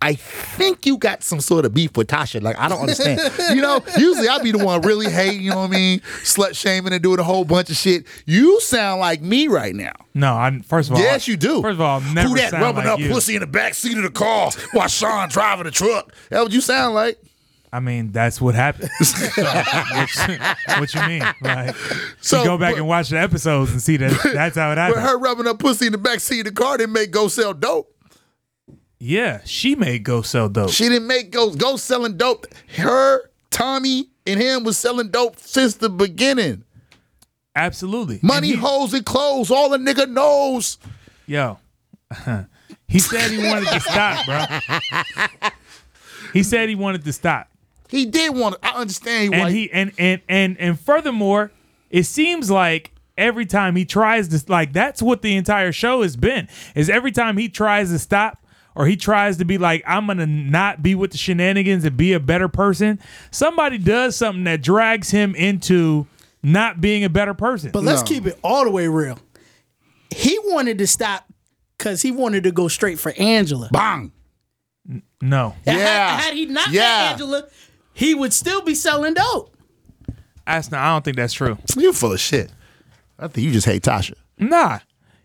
I 0.00 0.14
think 0.14 0.84
you 0.84 0.98
got 0.98 1.22
some 1.22 1.40
sort 1.40 1.64
of 1.64 1.74
beef 1.74 1.96
with 1.96 2.08
Tasha. 2.08 2.42
Like, 2.42 2.58
I 2.58 2.68
don't 2.68 2.80
understand. 2.80 3.20
you 3.54 3.62
know, 3.62 3.80
usually 3.96 4.26
I'd 4.28 4.42
be 4.42 4.50
the 4.50 4.64
one 4.64 4.80
really 4.80 5.08
hating, 5.08 5.42
you 5.42 5.50
know 5.50 5.58
what 5.58 5.70
I 5.70 5.74
mean? 5.74 6.00
Slut 6.24 6.56
shaming 6.56 6.92
and 6.92 7.00
doing 7.00 7.20
a 7.20 7.22
whole 7.22 7.44
bunch 7.44 7.70
of 7.70 7.76
shit. 7.76 8.04
You 8.26 8.60
sound 8.60 9.00
like 9.00 9.22
me 9.22 9.46
right 9.46 9.74
now. 9.76 9.92
No, 10.12 10.34
I'm 10.34 10.62
first 10.62 10.90
of 10.90 10.96
all, 10.96 11.02
Yes, 11.02 11.28
you 11.28 11.36
do. 11.36 11.62
First 11.62 11.74
of 11.74 11.80
all, 11.82 12.00
Who 12.00 12.34
that 12.34 12.52
rubbing 12.52 12.78
like 12.84 12.86
up 12.86 12.98
you. 12.98 13.10
pussy 13.10 13.34
in 13.36 13.40
the 13.42 13.46
back 13.46 13.74
seat 13.74 13.96
of 13.96 14.02
the 14.02 14.10
car 14.10 14.50
while 14.72 14.88
Sean 14.88 15.28
driving 15.28 15.64
the 15.64 15.70
truck? 15.70 16.12
That 16.30 16.42
what 16.42 16.50
you 16.52 16.60
sound 16.60 16.94
like? 16.96 17.18
I 17.74 17.80
mean, 17.80 18.12
that's 18.12 18.38
what 18.40 18.54
happened. 18.54 18.90
what, 19.36 20.56
what 20.78 20.94
you 20.94 21.00
mean? 21.06 21.22
Like, 21.40 21.74
So, 22.20 22.40
you 22.40 22.44
go 22.44 22.58
back 22.58 22.72
but- 22.74 22.78
and 22.80 22.86
watch 22.88 23.08
the 23.08 23.18
episodes 23.18 23.72
and 23.72 23.80
see 23.80 23.96
that 23.96 24.10
that's 24.34 24.56
how 24.56 24.72
it 24.72 24.74
But 24.74 24.80
happened. 24.82 25.02
her 25.02 25.18
rubbing 25.18 25.46
up 25.46 25.58
pussy 25.58 25.86
in 25.86 25.92
the 25.92 25.98
back 25.98 26.20
seat 26.20 26.40
of 26.40 26.46
the 26.46 26.52
car 26.52 26.76
didn't 26.76 26.92
make 26.92 27.10
Go 27.10 27.28
sell 27.28 27.54
dope. 27.54 27.88
yeah, 28.98 29.40
she 29.46 29.74
made 29.74 30.02
go 30.04 30.20
sell 30.22 30.48
dope. 30.50 30.70
She 30.70 30.84
didn't 30.88 31.06
make 31.06 31.30
Go 31.30 31.50
Go 31.54 31.76
selling 31.76 32.16
dope. 32.18 32.46
Her, 32.76 33.30
Tommy, 33.50 34.10
and 34.26 34.38
him 34.40 34.64
was 34.64 34.76
selling 34.78 35.08
dope 35.10 35.38
since 35.38 35.74
the 35.76 35.88
beginning. 35.88 36.64
Absolutely. 37.56 38.18
Money, 38.22 38.52
And 38.52 38.60
he- 38.60 38.66
hoes, 38.66 38.92
and 38.94 39.04
clothes. 39.06 39.50
All 39.50 39.70
the 39.70 39.78
nigga 39.78 40.08
knows. 40.08 40.78
Yo, 41.26 41.58
he 42.88 42.98
said 42.98 43.30
he 43.30 43.38
wanted 43.38 43.68
to 43.68 43.80
stop, 43.80 44.26
bro. 44.26 45.50
He 46.34 46.42
said 46.42 46.68
he 46.68 46.74
wanted 46.74 47.04
to 47.04 47.12
stop. 47.12 47.48
He 47.92 48.06
did 48.06 48.34
want. 48.34 48.60
To, 48.60 48.66
I 48.66 48.80
understand. 48.80 49.28
He 49.28 49.32
and 49.34 49.42
white. 49.44 49.52
he 49.52 49.70
and 49.72 49.92
and 49.98 50.20
and 50.28 50.56
and 50.58 50.80
furthermore, 50.80 51.52
it 51.90 52.02
seems 52.04 52.50
like 52.50 52.90
every 53.16 53.46
time 53.46 53.76
he 53.76 53.84
tries 53.84 54.26
to 54.28 54.42
like 54.50 54.72
that's 54.72 55.00
what 55.00 55.22
the 55.22 55.36
entire 55.36 55.70
show 55.70 56.02
has 56.02 56.16
been. 56.16 56.48
Is 56.74 56.90
every 56.90 57.12
time 57.12 57.36
he 57.36 57.48
tries 57.48 57.90
to 57.90 57.98
stop 57.98 58.38
or 58.74 58.86
he 58.86 58.96
tries 58.96 59.36
to 59.36 59.44
be 59.44 59.58
like 59.58 59.84
I'm 59.86 60.06
gonna 60.06 60.26
not 60.26 60.82
be 60.82 60.94
with 60.94 61.12
the 61.12 61.18
shenanigans 61.18 61.84
and 61.84 61.96
be 61.96 62.14
a 62.14 62.18
better 62.20 62.48
person, 62.48 62.98
somebody 63.30 63.76
does 63.78 64.16
something 64.16 64.44
that 64.44 64.62
drags 64.62 65.10
him 65.10 65.34
into 65.34 66.06
not 66.42 66.80
being 66.80 67.04
a 67.04 67.10
better 67.10 67.34
person. 67.34 67.70
But 67.72 67.84
let's 67.84 68.00
No. 68.00 68.06
keep 68.06 68.26
it 68.26 68.38
all 68.42 68.64
the 68.64 68.70
way 68.70 68.88
real. 68.88 69.18
He 70.16 70.38
wanted 70.44 70.78
to 70.78 70.86
stop 70.86 71.26
because 71.76 72.00
he 72.02 72.10
wanted 72.10 72.44
to 72.44 72.50
go 72.52 72.68
straight 72.68 72.98
for 72.98 73.12
Angela. 73.18 73.68
Bang. 73.70 74.12
no, 75.20 75.54
Had- 75.66 75.76
Yeah. 75.78 76.20
Had, 76.20 76.34
he 76.34 76.46
not 76.46 76.70
Yeah. 76.70 76.80
met 76.80 77.12
Angela, 77.12 77.44
he 77.92 78.14
would 78.14 78.32
still 78.32 78.62
be 78.62 78.74
selling 78.74 79.14
dope. 79.14 79.54
that's 80.46 80.70
not. 80.70 80.80
I 80.82 80.92
don't 80.94 81.04
think 81.04 81.16
that's 81.16 81.32
true. 81.32 81.58
You're 81.76 81.92
full 81.92 82.12
of 82.12 82.20
shit. 82.20 82.50
I 83.18 83.28
think 83.28 83.44
you 83.46 83.52
just 83.52 83.66
hate 83.66 83.82
Tasha. 83.82 84.14
Nah. 84.38 84.80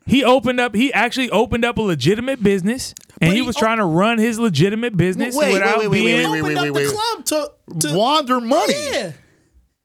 He 0.05 0.23
opened 0.23 0.59
up. 0.59 0.73
He 0.75 0.93
actually 0.93 1.29
opened 1.31 1.65
up 1.65 1.77
a 1.77 1.81
legitimate 1.81 2.41
business, 2.41 2.93
and 3.19 3.31
he 3.33 3.39
he 3.39 3.41
was 3.41 3.55
op- 3.57 3.61
trying 3.61 3.77
to 3.79 3.85
run 3.85 4.19
his 4.19 4.39
legitimate 4.39 4.95
business 4.95 5.35
Wait, 5.35 5.47
wait, 5.47 5.53
without 5.53 5.79
wait, 5.79 5.87
wait, 5.89 6.01
being. 6.03 6.29
wait, 6.31 6.35
He 6.37 6.41
wait, 6.43 6.57
opened 6.57 6.57
wait, 6.61 6.69
up 6.69 6.75
wait. 6.75 6.87
the 6.87 6.93
club 6.93 7.25
to, 7.81 7.89
to 7.89 7.97
Wander 7.97 8.39
money. 8.39 8.73
yeah. 8.91 9.11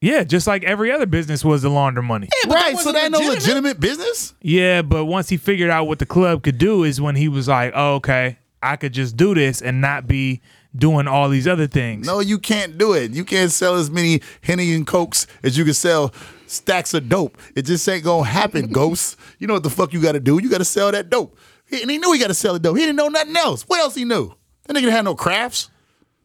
Yeah, 0.01 0.25
just 0.25 0.49
like 0.49 0.65
every 0.65 0.91
other 0.91 1.07
business 1.07 1.45
was 1.45 1.63
to 1.63 1.69
launder 1.69 2.03
money. 2.03 2.29
Yeah, 2.43 2.49
but 2.49 2.55
that 2.55 2.61
Right. 2.63 2.71
So 2.71 2.77
wasn't 2.77 2.95
that 2.97 3.03
ain't 3.05 3.13
no 3.13 3.19
legitimate. 3.19 3.43
legitimate 3.43 3.81
business. 3.81 4.35
Yeah, 4.43 4.83
but 4.83 5.05
once 5.05 5.29
he 5.29 5.37
figured 5.37 5.71
out 5.71 5.85
what 5.87 6.01
the 6.01 6.07
club 6.07 6.43
could 6.43 6.59
do 6.59 6.83
is 6.83 7.01
when 7.01 7.15
he 7.15 7.29
was 7.29 7.47
like, 7.47 7.73
oh, 7.77 7.95
okay, 7.97 8.39
I 8.61 8.75
could 8.77 8.93
just 8.93 9.17
do 9.17 9.33
this 9.35 9.63
and 9.63 9.81
not 9.81 10.09
be 10.09 10.41
doing 10.75 11.07
all 11.09 11.29
these 11.29 11.47
other 11.47 11.67
things. 11.67 12.07
No, 12.07 12.21
you 12.21 12.39
can't 12.39 12.79
do 12.79 12.93
it. 12.95 13.13
You 13.13 13.25
can't 13.25 13.51
sell 13.51 13.75
as 13.75 13.91
many 13.91 14.21
Henny 14.43 14.73
and 14.75 14.87
Cokes 14.87 15.27
as 15.43 15.57
you 15.59 15.65
can 15.65 15.75
sell 15.75 16.13
stacks 16.47 16.95
of 16.95 17.09
dope. 17.09 17.37
It 17.55 17.63
just 17.63 17.89
ain't 17.89 18.05
gonna 18.05 18.25
happen, 18.29 18.67
Ghost. 18.73 19.17
You 19.39 19.47
know 19.47 19.55
what 19.55 19.63
the 19.63 19.71
fuck 19.71 19.93
you 19.93 20.01
gotta 20.01 20.21
do? 20.21 20.39
You 20.43 20.49
gotta 20.51 20.65
sell 20.65 20.91
that 20.93 21.11
dope. 21.11 21.37
He- 21.67 21.83
And 21.83 21.91
he 21.91 21.99
knew 21.99 22.13
he 22.13 22.19
gotta 22.19 22.35
sell 22.35 22.53
the 22.55 22.59
dope. 22.59 22.77
He 22.77 22.83
didn't 22.85 22.97
know 22.97 23.09
nothing 23.09 23.37
else. 23.37 23.63
What 23.63 23.81
else 23.81 23.95
he 23.95 24.05
knew? 24.05 24.33
That 24.67 24.75
nigga 24.75 24.81
didn't 24.83 24.93
have 24.93 25.05
no 25.05 25.15
crafts. 25.15 25.71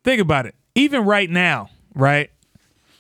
Think 0.03 0.21
about 0.21 0.45
it. 0.45 0.55
Even 0.75 1.03
right 1.05 1.29
now, 1.29 1.69
right? 1.95 2.29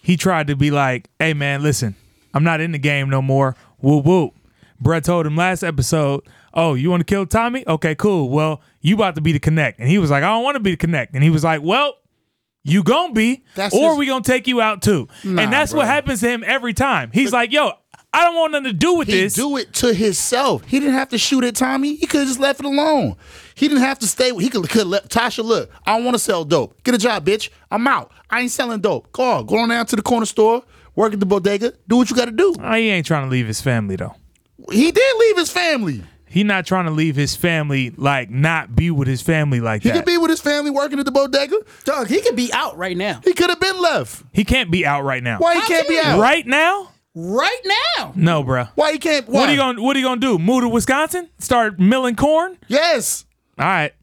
He 0.01 0.17
tried 0.17 0.47
to 0.47 0.55
be 0.55 0.71
like, 0.71 1.09
hey, 1.19 1.33
man, 1.33 1.61
listen, 1.63 1.95
I'm 2.33 2.43
not 2.43 2.59
in 2.61 2.71
the 2.71 2.77
game 2.79 3.09
no 3.09 3.21
more. 3.21 3.55
Whoop, 3.79 4.05
whoop. 4.05 4.33
Brett 4.79 5.03
told 5.03 5.25
him 5.25 5.35
last 5.35 5.63
episode, 5.63 6.21
"Oh, 6.57 6.73
you 6.73 6.89
want 6.89 6.99
to 7.01 7.05
kill 7.05 7.25
Tommy? 7.25 7.63
Okay, 7.67 7.95
cool. 7.95 8.29
Well, 8.29 8.59
you 8.81 8.95
about 8.95 9.15
to 9.15 9.21
be 9.21 9.31
the 9.31 9.39
connect." 9.39 9.79
And 9.79 9.87
he 9.87 9.97
was 9.99 10.11
like, 10.11 10.23
"I 10.23 10.27
don't 10.27 10.43
want 10.43 10.55
to 10.55 10.59
be 10.59 10.71
the 10.71 10.77
connect." 10.77 11.13
And 11.13 11.23
he 11.23 11.29
was 11.29 11.43
like, 11.43 11.61
"Well." 11.61 11.93
You 12.63 12.83
gonna 12.83 13.13
be, 13.13 13.45
That's 13.55 13.73
or 13.73 13.91
his- 13.91 13.97
we 13.99 14.07
gonna 14.07 14.25
take 14.25 14.45
you 14.45 14.59
out 14.59 14.81
too, 14.81 15.07
Nah, 15.23 15.41
and 15.43 15.53
that's 15.53 15.71
bro. 15.71 15.77
what 15.77 15.87
happens 15.87 16.19
to 16.19 16.27
him 16.27 16.43
every 16.45 16.73
time. 16.73 17.11
He's 17.13 17.31
like, 17.31 17.53
"Yo, 17.53 17.71
I 18.13 18.25
don't 18.25 18.35
want 18.35 18.51
nothing 18.51 18.65
to 18.65 18.73
do 18.73 18.95
with 18.95 19.07
He 19.07 19.21
this." 19.21 19.35
do 19.35 19.55
it 19.55 19.71
to 19.75 19.93
himself. 19.93 20.63
He 20.67 20.77
didn't 20.81 20.95
have 20.95 21.07
to 21.09 21.17
shoot 21.17 21.45
at 21.45 21.55
Tommy. 21.55 21.95
He 21.95 22.05
could 22.05 22.19
have 22.21 22.27
just 22.27 22.41
left 22.41 22.59
it 22.59 22.65
alone. 22.65 23.15
He 23.55 23.69
didn't 23.69 23.83
have 23.83 23.99
to 23.99 24.07
stay. 24.07 24.33
He 24.35 24.49
could 24.49 24.67
could 24.67 24.85
let 24.87 25.07
Tasha 25.07 25.45
look. 25.45 25.69
I 25.85 25.95
don't 25.95 26.03
want 26.03 26.15
to 26.15 26.19
sell 26.19 26.43
dope. 26.43 26.83
Get 26.83 26.93
a 26.93 26.97
job, 26.97 27.25
bitch. 27.25 27.47
I'm 27.71 27.87
out. 27.87 28.11
I 28.29 28.41
ain't 28.41 28.51
selling 28.51 28.81
dope. 28.81 29.13
Go 29.13 29.23
on. 29.23 29.45
Go 29.45 29.59
on 29.59 29.69
down 29.69 29.85
to 29.85 29.95
the 29.95 30.01
corner 30.01 30.25
store. 30.25 30.61
Work 30.93 31.13
at 31.13 31.21
the 31.21 31.25
bodega. 31.25 31.71
Do 31.87 31.95
what 31.95 32.09
you 32.09 32.17
got 32.17 32.25
to 32.25 32.31
do. 32.31 32.53
Oh, 32.61 32.73
he 32.73 32.89
ain't 32.89 33.05
trying 33.05 33.23
to 33.23 33.29
leave 33.31 33.47
his 33.47 33.61
family 33.61 33.95
though. 33.95 34.15
He 34.73 34.91
did 34.91 35.17
leave 35.19 35.37
his 35.37 35.51
family. 35.51 36.03
He 36.29 36.43
not 36.43 36.65
trying 36.65 36.85
to 36.85 36.91
leave 36.91 37.15
his 37.15 37.35
family 37.35 37.91
like 37.91 38.29
not 38.29 38.75
be 38.75 38.91
with 38.91 39.07
his 39.07 39.21
family 39.21 39.59
like 39.61 39.83
He 39.83 39.89
that. 39.89 39.95
He 39.95 39.99
could 39.99 40.05
be 40.05 40.17
with 40.17 40.29
his 40.29 40.41
family 40.41 40.71
working 40.71 40.99
at 40.99 41.05
the 41.05 41.11
bodega. 41.11 41.57
Dog, 41.85 42.07
he 42.07 42.21
could 42.21 42.35
be 42.35 42.51
out 42.53 42.77
right 42.77 42.97
now. 42.97 43.21
He 43.23 43.33
could 43.33 43.49
have 43.49 43.59
been 43.59 43.81
left. 43.81 44.23
he 44.33 44.43
can't 44.43 44.69
be 44.69 44.85
out 44.85 45.03
right 45.03 45.23
now. 45.23 45.39
Why 45.39 45.55
he 45.55 45.59
How 45.61 45.67
can't 45.67 45.87
be 45.87 45.99
out? 46.03 46.19
Right 46.19 46.45
now? 46.45 46.91
Right 47.15 47.61
now. 47.97 48.13
No, 48.15 48.43
bruh. 48.43 48.69
Why 48.75 48.91
he 48.93 48.99
can't? 48.99 49.27
Why? 49.27 49.39
What 49.39 49.49
are 49.49 49.51
you 49.53 49.57
gonna 49.57 49.81
What 49.81 49.95
are 49.95 49.99
you 49.99 50.05
gonna 50.05 50.21
do? 50.21 50.37
Move 50.37 50.61
to 50.61 50.69
Wisconsin? 50.69 51.29
Start 51.39 51.79
milling 51.79 52.15
corn? 52.15 52.57
Yes. 52.67 53.25
All 53.57 53.65
right. 53.65 53.93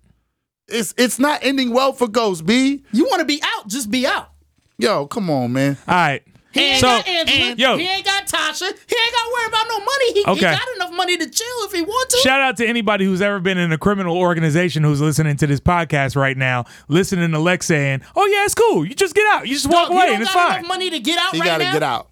It's 0.66 0.94
it's 0.96 1.18
not 1.18 1.40
ending 1.42 1.72
well 1.72 1.92
for 1.92 2.08
Ghost 2.08 2.44
B. 2.46 2.82
You 2.92 3.04
want 3.04 3.20
to 3.20 3.26
be 3.26 3.40
out? 3.42 3.68
Just 3.68 3.90
be 3.90 4.06
out. 4.06 4.30
Yo, 4.78 5.06
come 5.06 5.30
on, 5.30 5.52
man. 5.52 5.76
All 5.86 5.94
right. 5.94 6.22
He 6.54 6.60
ain't 6.62 6.80
So- 6.80 6.86
got 6.86 7.06
Angela. 7.08 7.50
and- 7.50 7.58
yo. 7.58 7.76
he 7.76 7.86
ain't 7.86 8.04
got 8.04 8.26
Tasha. 8.26 8.62
He 8.62 8.66
ain't 8.68 9.12
got 9.12 9.24
to 9.24 9.30
worry 9.34 9.46
about 9.48 9.66
no 9.68 9.78
money. 9.80 10.12
He, 10.14 10.22
he 10.22 10.40
got 10.40 10.62
enough 10.76 10.92
money 10.92 11.16
to 11.18 11.28
chill 11.28 11.46
if 11.64 11.72
he 11.72 11.82
want 11.82 12.10
to. 12.10 12.16
Shout 12.18 12.40
out 12.40 12.56
to 12.58 12.66
anybody 12.66 13.04
who's 13.04 13.20
ever 13.20 13.40
been 13.40 13.58
in 13.58 13.72
a 13.72 13.78
criminal 13.78 14.16
organization 14.16 14.82
who's 14.84 15.00
listening 15.00 15.36
to 15.38 15.46
this 15.46 15.60
podcast 15.60 16.16
right 16.16 16.36
now, 16.36 16.64
listening 16.88 17.30
to 17.32 17.38
Lex 17.38 17.66
saying, 17.66 18.02
"Oh 18.16 18.24
yeah, 18.26 18.44
it's 18.44 18.54
cool. 18.54 18.84
You 18.86 18.94
just 18.94 19.14
get 19.14 19.26
out. 19.34 19.46
You 19.48 19.54
just 19.54 19.66
walk 19.66 19.88
Dog, 19.88 19.90
you 19.90 19.96
away, 19.98 20.06
don't 20.06 20.14
and 20.14 20.22
it's 20.22 20.32
got 20.34 20.48
fine." 20.48 20.58
enough 20.60 20.68
money 20.68 20.90
to 20.90 21.00
get 21.00 21.18
out 21.20 21.34
He 21.34 21.40
right 21.40 21.46
got 21.46 21.58
to 21.58 21.64
now. 21.64 21.72
get 21.72 21.82
out. 21.82 22.10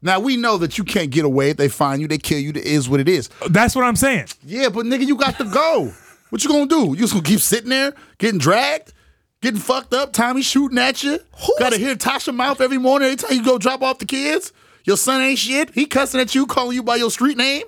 Now 0.00 0.20
we 0.20 0.36
know 0.36 0.58
that 0.58 0.78
you 0.78 0.84
can't 0.84 1.10
get 1.10 1.24
away. 1.24 1.50
If 1.50 1.56
they 1.56 1.68
find 1.68 2.00
you, 2.00 2.06
they 2.08 2.18
kill 2.18 2.38
you. 2.38 2.50
It 2.50 2.56
is 2.58 2.88
what 2.88 3.00
it 3.00 3.08
is. 3.08 3.28
That's 3.50 3.74
what 3.74 3.84
I'm 3.84 3.96
saying. 3.96 4.26
Yeah, 4.44 4.68
but 4.68 4.86
nigga, 4.86 5.06
you 5.06 5.16
got 5.16 5.36
to 5.38 5.44
go. 5.44 5.92
What 6.30 6.44
you 6.44 6.50
gonna 6.50 6.66
do? 6.66 6.88
You 6.90 6.96
just 6.96 7.12
gonna 7.14 7.24
keep 7.24 7.40
sitting 7.40 7.70
there, 7.70 7.94
getting 8.18 8.38
dragged, 8.38 8.92
getting 9.40 9.60
fucked 9.60 9.94
up? 9.94 10.12
Tommy 10.12 10.42
shooting 10.42 10.78
at 10.78 11.02
you. 11.02 11.18
Got 11.58 11.72
to 11.72 11.78
hear 11.78 11.94
Tasha 11.94 12.34
mouth 12.34 12.60
every 12.60 12.78
morning 12.78 13.06
every 13.06 13.16
time 13.16 13.36
you 13.36 13.44
go 13.44 13.58
drop 13.58 13.82
off 13.82 13.98
the 13.98 14.06
kids. 14.06 14.52
Your 14.84 14.96
son 14.96 15.20
ain't 15.20 15.38
shit. 15.38 15.70
He 15.74 15.84
cussing 15.86 16.20
at 16.20 16.34
you, 16.34 16.46
calling 16.46 16.74
you 16.74 16.82
by 16.82 16.96
your 16.96 17.10
street 17.10 17.36
name. 17.36 17.64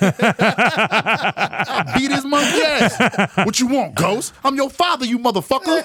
I 0.00 1.94
beat 1.98 2.10
his 2.10 2.26
monkey 2.26 2.62
ass. 2.62 3.36
What 3.46 3.58
you 3.58 3.68
want, 3.68 3.94
Ghost? 3.94 4.34
I'm 4.44 4.54
your 4.56 4.68
father, 4.68 5.06
you 5.06 5.18
motherfucker. 5.18 5.82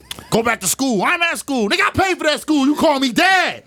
Go 0.30 0.44
back 0.44 0.60
to 0.60 0.68
school. 0.68 1.02
I'm 1.02 1.20
at 1.22 1.38
school. 1.38 1.68
They 1.68 1.76
got 1.76 1.94
paid 1.94 2.16
for 2.18 2.24
that 2.24 2.40
school. 2.40 2.64
You 2.66 2.76
call 2.76 3.00
me 3.00 3.10
dad. 3.10 3.64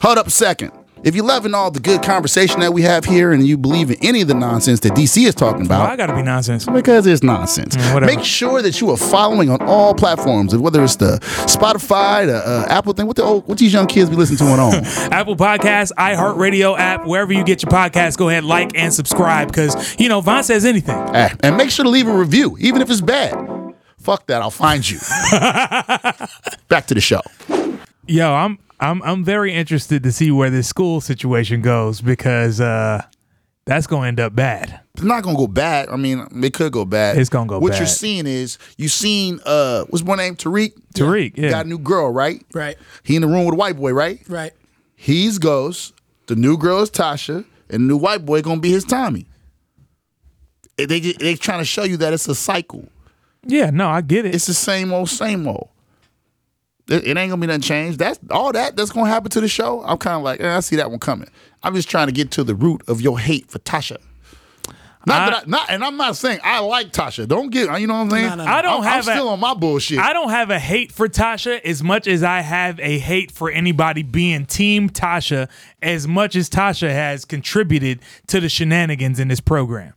Hold 0.00 0.16
up 0.16 0.26
a 0.26 0.30
second. 0.30 0.72
If 1.02 1.14
you're 1.14 1.24
loving 1.24 1.54
all 1.54 1.70
the 1.70 1.80
good 1.80 2.02
conversation 2.02 2.60
that 2.60 2.74
we 2.74 2.82
have 2.82 3.06
here 3.06 3.32
and 3.32 3.46
you 3.46 3.56
believe 3.56 3.90
in 3.90 3.96
any 4.02 4.20
of 4.20 4.28
the 4.28 4.34
nonsense 4.34 4.80
that 4.80 4.92
DC 4.92 5.26
is 5.26 5.34
talking 5.34 5.66
Well, 5.66 5.80
about, 5.80 5.90
I 5.90 5.96
gotta 5.96 6.14
be 6.14 6.20
nonsense. 6.22 6.66
because 6.66 7.06
it's 7.06 7.22
nonsense. 7.22 7.74
whatever. 7.94 8.04
Make 8.06 8.22
sure 8.22 8.60
that 8.60 8.80
you 8.82 8.90
are 8.90 8.98
following 8.98 9.48
on 9.48 9.62
all 9.62 9.94
platforms, 9.94 10.54
whether 10.54 10.84
it's 10.84 10.96
the 10.96 11.18
Spotify, 11.46 12.26
the 12.26 12.36
uh, 12.46 12.66
Apple 12.68 12.92
thing. 12.92 13.06
What 13.06 13.16
the 13.16 13.22
old, 13.22 13.48
what 13.48 13.56
these 13.56 13.72
young 13.72 13.86
kids 13.86 14.10
be 14.10 14.16
listening 14.16 14.38
to 14.38 14.44
on? 14.44 14.74
Apple 15.12 15.36
Podcasts, 15.36 15.90
iHeartRadio 15.96 16.78
app, 16.78 17.06
wherever 17.06 17.32
you 17.32 17.44
get 17.44 17.62
your 17.62 17.70
podcasts, 17.70 18.18
go 18.18 18.28
ahead, 18.28 18.44
like 18.44 18.76
and 18.76 18.92
subscribe 18.92 19.48
because 19.48 19.98
you 19.98 20.08
know 20.10 20.20
Von 20.20 20.44
says 20.44 20.66
anything. 20.66 20.96
Ah, 20.98 21.34
and 21.42 21.56
make 21.56 21.70
sure 21.70 21.84
to 21.84 21.90
leave 21.90 22.08
a 22.08 22.12
review, 22.14 22.56
even 22.60 22.82
if 22.82 22.90
it's 22.90 23.00
bad. 23.00 23.34
Fuck 23.98 24.26
that, 24.26 24.42
I'll 24.42 24.50
find 24.50 24.88
you. 24.88 24.98
Back 26.68 26.86
to 26.86 26.94
the 26.94 27.00
show. 27.00 27.20
Yo, 28.06 28.32
I'm 28.32 28.58
I'm 28.80 29.02
I'm 29.02 29.24
very 29.24 29.54
interested 29.54 30.02
to 30.04 30.12
see 30.12 30.30
where 30.30 30.50
this 30.50 30.66
school 30.66 31.00
situation 31.00 31.60
goes 31.60 32.00
because 32.00 32.60
uh 32.60 33.02
that's 33.66 33.86
gonna 33.86 34.08
end 34.08 34.18
up 34.18 34.34
bad. 34.34 34.80
It's 34.94 35.02
not 35.04 35.22
gonna 35.22 35.36
go 35.36 35.46
bad. 35.46 35.90
I 35.90 35.96
mean, 35.96 36.26
it 36.42 36.54
could 36.54 36.72
go 36.72 36.84
bad. 36.84 37.18
It's 37.18 37.28
gonna 37.28 37.46
go 37.46 37.58
What 37.58 37.72
bad. 37.72 37.78
you're 37.78 37.86
seeing 37.86 38.26
is 38.26 38.58
you 38.78 38.88
seen 38.88 39.38
uh, 39.44 39.84
what's 39.90 40.04
my 40.04 40.16
name? 40.16 40.34
Tariq. 40.34 40.72
Tariq, 40.94 41.36
yeah. 41.36 41.50
got 41.50 41.66
a 41.66 41.68
new 41.68 41.78
girl, 41.78 42.10
right? 42.10 42.44
Right. 42.54 42.76
He 43.02 43.16
in 43.16 43.22
the 43.22 43.28
room 43.28 43.44
with 43.44 43.54
a 43.54 43.56
white 43.56 43.76
boy, 43.76 43.92
right? 43.92 44.20
Right. 44.28 44.52
He's 44.96 45.38
Ghost. 45.38 45.94
The 46.26 46.36
new 46.36 46.56
girl 46.56 46.80
is 46.80 46.90
Tasha, 46.90 47.44
and 47.68 47.84
the 47.84 47.86
new 47.86 47.96
white 47.96 48.24
boy 48.24 48.40
gonna 48.42 48.60
be 48.60 48.70
his 48.70 48.84
Tommy. 48.84 49.26
They 50.76 50.86
they, 50.86 51.00
they 51.12 51.34
trying 51.36 51.58
to 51.60 51.64
show 51.64 51.84
you 51.84 51.96
that 51.98 52.12
it's 52.12 52.26
a 52.28 52.34
cycle. 52.34 52.88
Yeah, 53.44 53.70
no, 53.70 53.88
I 53.88 54.00
get 54.00 54.26
it. 54.26 54.34
It's 54.34 54.46
the 54.46 54.54
same 54.54 54.92
old, 54.92 55.08
same 55.10 55.46
old. 55.46 55.68
It, 56.88 57.06
it 57.06 57.16
ain't 57.16 57.30
gonna 57.30 57.40
be 57.40 57.46
nothing 57.46 57.60
changed. 57.62 57.98
That's 57.98 58.18
all 58.30 58.52
that 58.52 58.76
that's 58.76 58.90
gonna 58.90 59.08
happen 59.10 59.30
to 59.30 59.40
the 59.40 59.48
show. 59.48 59.82
I'm 59.84 59.98
kind 59.98 60.16
of 60.16 60.22
like, 60.22 60.40
eh, 60.40 60.56
I 60.56 60.60
see 60.60 60.76
that 60.76 60.90
one 60.90 60.98
coming. 61.00 61.28
I'm 61.62 61.74
just 61.74 61.88
trying 61.90 62.06
to 62.08 62.12
get 62.12 62.30
to 62.32 62.44
the 62.44 62.54
root 62.54 62.82
of 62.88 63.00
your 63.00 63.18
hate 63.18 63.50
for 63.50 63.58
Tasha. 63.60 63.98
Not 65.06 65.22
I- 65.22 65.30
that 65.30 65.42
I, 65.46 65.50
not, 65.50 65.70
and 65.70 65.82
I'm 65.84 65.96
not 65.96 66.14
saying 66.16 66.40
I 66.44 66.58
like 66.60 66.92
Tasha. 66.92 67.26
Don't 67.26 67.48
get, 67.50 67.80
you 67.80 67.86
know 67.86 67.94
what 67.94 68.00
I'm 68.00 68.10
saying? 68.10 68.28
No, 68.30 68.34
no, 68.34 68.44
no. 68.44 68.50
I 68.50 68.60
don't 68.62 68.78
I'm, 68.78 68.82
have 68.84 69.08
I'm 69.08 69.12
a- 69.12 69.16
still 69.16 69.28
on 69.30 69.40
my 69.40 69.54
bullshit. 69.54 69.98
I 69.98 70.12
don't 70.12 70.28
have 70.30 70.50
a 70.50 70.58
hate 70.58 70.92
for 70.92 71.08
Tasha 71.08 71.60
as 71.62 71.82
much 71.82 72.06
as 72.06 72.22
I 72.22 72.40
have 72.42 72.78
a 72.80 72.98
hate 72.98 73.30
for 73.32 73.50
anybody 73.50 74.02
being 74.02 74.44
Team 74.44 74.90
Tasha 74.90 75.48
as 75.80 76.06
much 76.06 76.36
as 76.36 76.50
Tasha 76.50 76.90
has 76.90 77.24
contributed 77.24 78.00
to 78.26 78.40
the 78.40 78.48
shenanigans 78.50 79.18
in 79.20 79.28
this 79.28 79.40
program. 79.40 79.94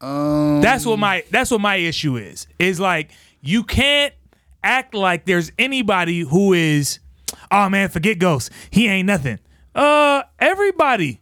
that's 0.00 0.84
what 0.86 0.98
my 0.98 1.24
that's 1.30 1.50
what 1.50 1.60
my 1.60 1.76
issue 1.76 2.16
is. 2.16 2.46
Is 2.58 2.80
like 2.80 3.10
you 3.40 3.62
can't 3.64 4.14
act 4.62 4.94
like 4.94 5.24
there's 5.26 5.52
anybody 5.58 6.20
who 6.20 6.52
is 6.52 6.98
oh 7.50 7.68
man, 7.68 7.88
forget 7.88 8.18
Ghost. 8.18 8.50
He 8.70 8.88
ain't 8.88 9.06
nothing. 9.06 9.38
Uh 9.74 10.22
everybody 10.38 11.20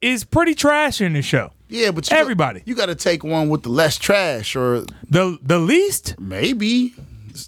is 0.00 0.24
pretty 0.24 0.54
trash 0.54 1.00
in 1.00 1.12
the 1.12 1.22
show. 1.22 1.52
yeah, 1.68 1.90
but 1.90 2.10
you 2.10 2.16
everybody. 2.16 2.62
you 2.66 2.74
got 2.74 2.86
to 2.86 2.94
take 2.94 3.22
one 3.22 3.48
with 3.48 3.62
the 3.62 3.68
less 3.68 3.96
trash, 3.98 4.56
or 4.56 4.84
The 5.08 5.38
the 5.42 5.58
least 5.58 6.16
maybe 6.18 6.94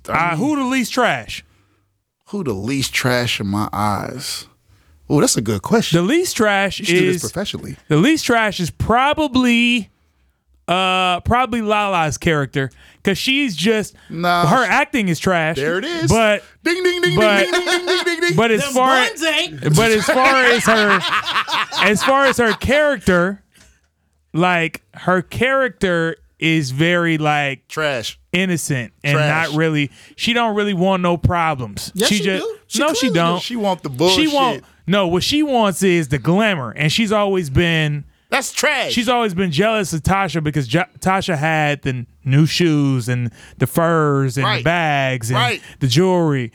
I 0.09 0.33
uh, 0.33 0.37
who 0.37 0.57
the 0.57 0.65
least 0.65 0.93
trash? 0.93 1.45
who 2.29 2.43
the 2.43 2.53
least 2.55 2.93
trash 2.95 3.39
in 3.41 3.47
my 3.47 3.69
eyes. 3.73 4.47
Oh, 5.11 5.21
that's 5.21 5.37
a 5.37 5.43
good 5.43 5.61
question. 5.63 5.99
The 5.99 6.03
least 6.03 6.37
trash 6.37 6.79
you 6.81 6.87
should 6.87 6.95
do 6.99 7.07
this 7.13 7.23
is 7.23 7.31
professionally. 7.31 7.77
The 7.89 7.97
least 7.99 8.25
trash 8.25 8.59
is 8.61 8.71
probably 8.71 9.91
uh 10.67 11.21
probably 11.21 11.61
Lala's 11.61 12.17
character 12.17 12.71
because 12.97 13.19
she's 13.19 13.55
just 13.55 13.95
Nah. 14.09 14.47
her 14.47 14.65
acting 14.65 15.09
is 15.09 15.19
trash. 15.19 15.57
There 15.57 15.77
it 15.79 15.85
is. 15.85 16.11
But 16.11 16.43
ding 16.63 16.83
ding 16.83 17.03
ding 17.03 17.17
but- 17.17 17.43
ding 17.45 17.53
ding 17.53 17.67
ding 17.67 17.87
ding 17.87 18.05
ding 18.05 18.21
ding. 18.21 18.37
but 18.37 18.51
as 18.51 18.63
Them 18.65 18.73
far 18.73 18.89
buns 19.07 19.23
ain't. 19.23 19.61
but 19.77 19.91
as 19.91 20.07
far 20.07 20.37
as 20.45 20.65
her 20.65 21.01
as 21.83 22.03
far 22.03 22.25
as 22.25 22.39
her 22.39 22.53
character, 22.55 23.43
like 24.33 24.83
her 24.95 25.21
character 25.23 26.17
is 26.39 26.71
very 26.73 27.19
like 27.19 27.67
trash. 27.69 28.19
innocent 28.33 28.93
and 29.05 29.15
Trash. 29.17 29.49
not 29.51 29.57
really. 29.57 29.91
She 30.17 30.33
don't 30.33 30.55
really 30.57 30.75
want 30.75 31.03
no 31.03 31.17
problems. 31.17 31.93
Yes, 31.95 32.09
she 32.09 32.21
just 32.21 32.43
do. 32.45 32.59
She 32.67 32.79
no, 32.81 32.93
she 32.95 33.11
don't. 33.11 33.37
do. 33.37 33.41
She 33.43 33.57
want 33.57 33.83
the 33.83 33.89
bullshit. 33.91 34.29
She 34.31 34.35
want 34.35 34.65
no. 34.87 35.07
What 35.09 35.23
she 35.23 35.43
wants 35.43 35.83
is 35.83 36.09
the 36.09 36.19
glamour, 36.19 36.71
and 36.73 36.91
she's 36.91 37.13
always 37.13 37.51
been. 37.51 38.05
That's 38.35 38.53
trash. 38.53 38.93
She's 38.93 39.09
always 39.09 39.33
been 39.35 39.51
jealous 39.51 39.93
of 39.93 40.03
Tasha 40.03 40.43
because 40.43 40.73
Ja- 40.73 40.87
Tasha 40.99 41.37
had 41.39 41.83
the 41.83 42.05
new 42.25 42.47
shoes 42.47 43.09
and 43.09 43.31
the 43.59 43.67
furs 43.67 44.37
and 44.37 44.47
the 44.61 44.63
bags 44.63 45.31
and 45.31 45.37
Right. 45.37 45.63
the 45.81 45.87
jewelry. 45.87 46.53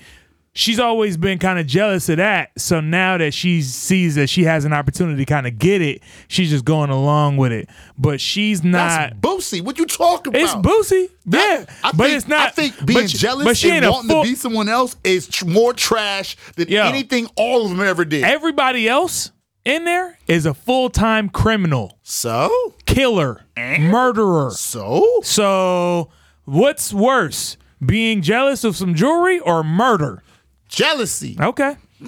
She's 0.51 0.79
always 0.79 1.15
been 1.15 1.37
kind 1.37 1.57
of 1.59 1.67
jealous 1.67 2.09
of 2.09 2.17
that. 2.17 2.49
So 2.57 2.81
now 2.81 3.17
that 3.19 3.33
she 3.33 3.61
sees 3.61 4.15
that 4.15 4.29
she 4.29 4.43
has 4.43 4.65
an 4.65 4.73
opportunity 4.73 5.23
to 5.23 5.25
kind 5.25 5.47
of 5.47 5.57
get 5.57 5.81
it, 5.81 6.01
she's 6.27 6.49
just 6.49 6.65
going 6.65 6.89
along 6.89 7.37
with 7.37 7.51
it. 7.53 7.69
But 7.97 8.19
she's 8.19 8.59
That's 8.61 9.13
not. 9.13 9.21
Boosie. 9.21 9.61
What 9.61 9.77
you 9.77 9.85
talking 9.85 10.35
about? 10.35 10.41
It's 10.41 10.53
Boosie, 10.55 11.03
yeah, 11.03 11.07
That- 11.27 11.69
I 11.83 11.91
but 11.91 12.05
think, 12.07 12.17
it's 12.17 12.27
not. 12.27 12.47
I 12.47 12.49
think 12.49 12.85
being 12.85 12.99
but, 13.01 13.09
jealous 13.09 13.45
but 13.45 13.55
she 13.57 13.69
and 13.71 13.87
wanting 13.87 14.09
full, 14.09 14.23
to 14.23 14.29
be 14.29 14.35
someone 14.35 14.67
else 14.67 14.97
is 15.03 15.27
tr- 15.27 15.45
more 15.45 15.71
trash 15.73 16.35
than 16.55 16.67
Yo. 16.67 16.83
anything 16.83 17.29
all 17.35 17.63
of 17.65 17.69
them 17.77 17.87
ever 17.87 18.03
did. 18.03 18.23
Everybody 18.23 18.89
else 18.89 19.31
in 19.69 19.85
there 19.85 20.17
is 20.27 20.45
a 20.45 20.53
full 20.53 20.89
time 20.89 21.29
criminal, 21.29 21.97
so, 22.03 22.49
killer, 22.85 23.45
murderer. 23.57 24.51
so 24.51 25.05
So, 25.23 26.09
what's 26.45 26.91
worse, 26.93 27.55
being 27.85 28.21
jealous 28.21 28.63
of 28.63 28.75
some 28.75 28.95
jewelry 28.95 29.39
or 29.39 29.63
murder? 29.63 30.23
jealousy. 30.67 31.35
Okay. 31.39 31.75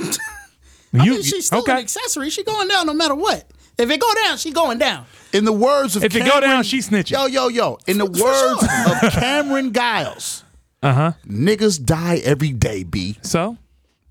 I 0.93 1.05
mean, 1.05 1.21
she's 1.23 1.47
still 1.47 1.59
okay. 1.59 1.71
an 1.71 1.77
accessory. 1.79 2.29
She 2.29 2.43
going 2.43 2.67
down 2.67 2.85
no 2.85 2.93
matter 2.93 3.15
what. 3.15 3.49
If 3.77 3.89
it 3.89 3.99
go 3.99 4.13
down, 4.25 4.37
she 4.37 4.51
going 4.51 4.77
down. 4.77 5.05
In 5.33 5.45
the 5.45 5.53
words 5.53 5.95
of 5.95 6.03
If 6.03 6.15
it 6.15 6.25
go 6.25 6.39
down, 6.41 6.63
she 6.63 6.79
snitching. 6.79 7.11
Yo, 7.11 7.25
yo, 7.25 7.47
yo. 7.47 7.77
In 7.87 7.97
the 7.97 8.05
words 8.05 9.03
of 9.05 9.11
Cameron 9.13 9.73
Giles, 9.73 10.43
Uh 10.83 10.93
huh. 10.93 11.11
niggas 11.25 11.83
die 11.83 12.17
every 12.23 12.51
day. 12.51 12.83
B. 12.83 13.17
So, 13.21 13.57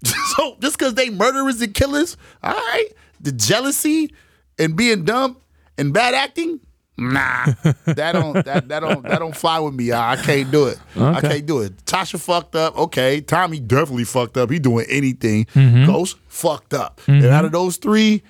So 0.37 0.57
just 0.61 0.79
because 0.79 0.95
they 0.95 1.11
murderers 1.11 1.61
and 1.61 1.75
killers, 1.75 2.17
all 2.43 2.55
right. 2.55 2.89
The 3.21 3.33
jealousy 3.33 4.15
and 4.59 4.77
being 4.77 5.05
dumb 5.05 5.37
and 5.79 5.93
bad 5.93 6.15
acting, 6.15 6.61
Nah, 7.01 7.47
that 7.87 8.13
don't 8.13 8.45
that, 8.45 8.69
that 8.69 8.81
don't 8.81 9.03
that 9.03 9.21
don't 9.21 9.35
fly 9.35 9.59
with 9.59 9.73
me. 9.73 9.91
I, 9.91 10.13
I 10.13 10.17
can't 10.17 10.51
do 10.51 10.67
it. 10.67 10.79
I 10.95 11.23
can't 11.23 11.47
do 11.47 11.61
it. 11.61 11.75
Tasha 11.87 12.21
fucked 12.21 12.55
up. 12.55 12.77
Okay, 12.77 13.23
Tommy 13.23 13.59
definitely 13.59 14.05
fucked 14.05 14.37
up. 14.37 14.51
He 14.51 14.59
doing 14.59 14.85
anything. 14.87 15.47
Mm-hmm. 15.47 15.87
Ghost 15.87 16.19
fucked 16.29 16.75
up. 16.75 17.01
And 17.07 17.25
out 17.25 17.47
of 17.47 17.53
those 17.53 17.79
three, 17.79 18.23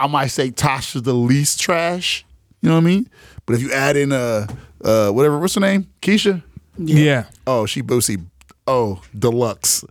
I 0.00 0.08
might 0.08 0.28
say 0.28 0.50
Tasha's 0.50 1.02
the 1.02 1.14
least 1.14 1.60
trash. 1.60 2.26
You 2.62 2.70
know 2.70 2.74
what 2.74 2.80
I 2.80 2.84
mean? 2.84 3.08
But 3.46 3.54
if 3.54 3.62
you 3.62 3.72
add 3.72 3.96
in 3.96 4.10
uh 4.10 4.48
uh 4.82 5.10
whatever, 5.10 5.38
what's 5.38 5.54
her 5.54 5.60
name? 5.60 5.86
Keisha. 6.02 6.42
Yeah. 6.76 7.26
Oh, 7.46 7.64
she 7.64 7.80
boosie. 7.80 8.26
Oh, 8.66 9.02
deluxe. 9.16 9.84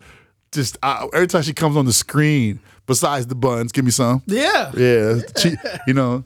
Just 0.51 0.77
uh, 0.83 1.07
every 1.13 1.27
time 1.27 1.43
she 1.43 1.53
comes 1.53 1.77
on 1.77 1.85
the 1.85 1.93
screen, 1.93 2.59
besides 2.85 3.27
the 3.27 3.35
buns, 3.35 3.71
give 3.71 3.85
me 3.85 3.91
some. 3.91 4.21
Yeah. 4.25 4.71
Yeah, 4.75 5.19
you 5.87 5.93
know, 5.93 6.23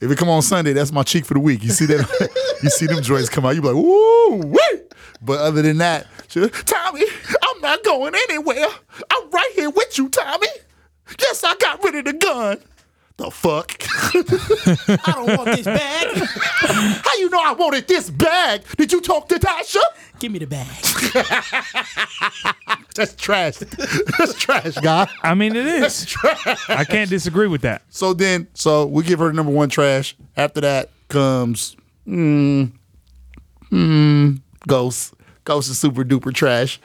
if 0.00 0.10
it 0.10 0.18
come 0.18 0.28
on 0.28 0.42
Sunday, 0.42 0.72
that's 0.72 0.92
my 0.92 1.02
cheek 1.02 1.24
for 1.24 1.34
the 1.34 1.40
week. 1.40 1.62
You 1.62 1.70
see 1.70 1.86
that? 1.86 2.38
you 2.62 2.70
see 2.70 2.86
them 2.86 3.02
joints 3.02 3.28
come 3.28 3.46
out, 3.46 3.54
you 3.54 3.62
be 3.62 3.68
like, 3.68 3.76
woo. 3.76 4.56
But 5.22 5.40
other 5.40 5.62
than 5.62 5.78
that, 5.78 6.06
she, 6.28 6.46
Tommy, 6.48 7.02
I'm 7.42 7.60
not 7.60 7.82
going 7.82 8.14
anywhere. 8.14 8.68
I'm 9.10 9.30
right 9.30 9.50
here 9.54 9.70
with 9.70 9.96
you, 9.96 10.08
Tommy. 10.08 10.48
Yes, 11.20 11.42
I 11.44 11.54
got 11.56 11.82
rid 11.82 11.94
of 11.94 12.04
the 12.04 12.12
gun. 12.12 12.58
The 13.18 13.30
fuck? 13.30 13.72
I 15.06 15.12
don't 15.12 15.38
want 15.38 15.56
this 15.56 15.64
bag. 15.64 16.16
How 17.02 17.14
you 17.16 17.30
know 17.30 17.40
I 17.42 17.52
wanted 17.52 17.88
this 17.88 18.10
bag? 18.10 18.62
Did 18.76 18.92
you 18.92 19.00
talk 19.00 19.28
to 19.30 19.36
Tasha? 19.36 19.80
Give 20.18 20.30
me 20.30 20.38
the 20.38 20.46
bag. 20.46 20.66
That's 22.94 23.14
trash. 23.14 23.56
That's 23.56 24.34
trash, 24.34 24.74
guy. 24.74 25.08
I 25.22 25.34
mean, 25.34 25.56
it 25.56 25.66
is. 25.66 26.14
I 26.68 26.84
can't 26.84 27.08
disagree 27.08 27.46
with 27.46 27.62
that. 27.62 27.82
So 27.88 28.12
then, 28.12 28.48
so 28.52 28.84
we 28.84 29.02
give 29.02 29.18
her 29.20 29.32
number 29.32 29.52
one 29.52 29.70
trash. 29.70 30.14
After 30.36 30.60
that 30.60 30.90
comes, 31.08 31.74
mm, 32.06 32.70
mm, 33.70 34.40
Ghost. 34.68 35.14
Ghost 35.44 35.70
is 35.70 35.78
super 35.78 36.04
duper 36.04 36.34
trash. 36.34 36.80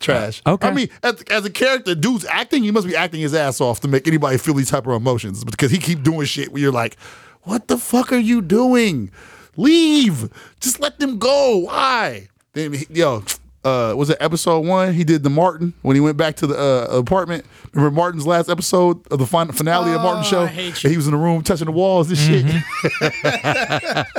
Trash. 0.00 0.40
Okay. 0.46 0.66
I 0.66 0.72
mean, 0.72 0.88
as, 1.02 1.22
as 1.30 1.44
a 1.44 1.50
character, 1.50 1.94
dude's 1.94 2.24
acting, 2.24 2.62
he 2.64 2.70
must 2.70 2.86
be 2.86 2.96
acting 2.96 3.20
his 3.20 3.34
ass 3.34 3.60
off 3.60 3.80
to 3.80 3.88
make 3.88 4.08
anybody 4.08 4.38
feel 4.38 4.54
these 4.54 4.70
type 4.70 4.86
of 4.86 4.92
emotions 4.94 5.44
because 5.44 5.70
he 5.70 5.78
keep 5.78 6.02
doing 6.02 6.26
shit 6.26 6.50
where 6.52 6.60
you're 6.62 6.72
like, 6.72 6.96
what 7.42 7.68
the 7.68 7.76
fuck 7.78 8.12
are 8.12 8.18
you 8.18 8.40
doing? 8.42 9.10
Leave. 9.56 10.30
Just 10.60 10.80
let 10.80 10.98
them 10.98 11.18
go. 11.18 11.58
Why? 11.58 12.28
Then, 12.54 12.72
he- 12.72 12.86
yo, 12.90 13.22
uh, 13.62 13.92
was 13.94 14.08
it 14.08 14.16
episode 14.20 14.60
one? 14.64 14.94
He 14.94 15.04
did 15.04 15.22
the 15.22 15.28
Martin 15.28 15.74
when 15.82 15.94
he 15.96 16.00
went 16.00 16.16
back 16.16 16.34
to 16.36 16.46
the 16.46 16.58
uh, 16.58 16.96
apartment. 16.96 17.44
Remember 17.74 17.94
Martin's 17.94 18.26
last 18.26 18.48
episode 18.48 19.06
of 19.12 19.18
the 19.18 19.26
fin- 19.26 19.52
finale 19.52 19.92
of 19.92 20.00
Martin's 20.00 20.28
Oh, 20.28 20.30
show? 20.30 20.42
I 20.44 20.46
hate 20.46 20.82
you. 20.82 20.88
he 20.88 20.96
was 20.96 21.06
in 21.06 21.12
the 21.12 21.18
room 21.18 21.42
touching 21.42 21.66
the 21.66 21.72
walls, 21.72 22.08
this 22.08 22.18
shit. 22.24 22.46
Get 23.10 24.16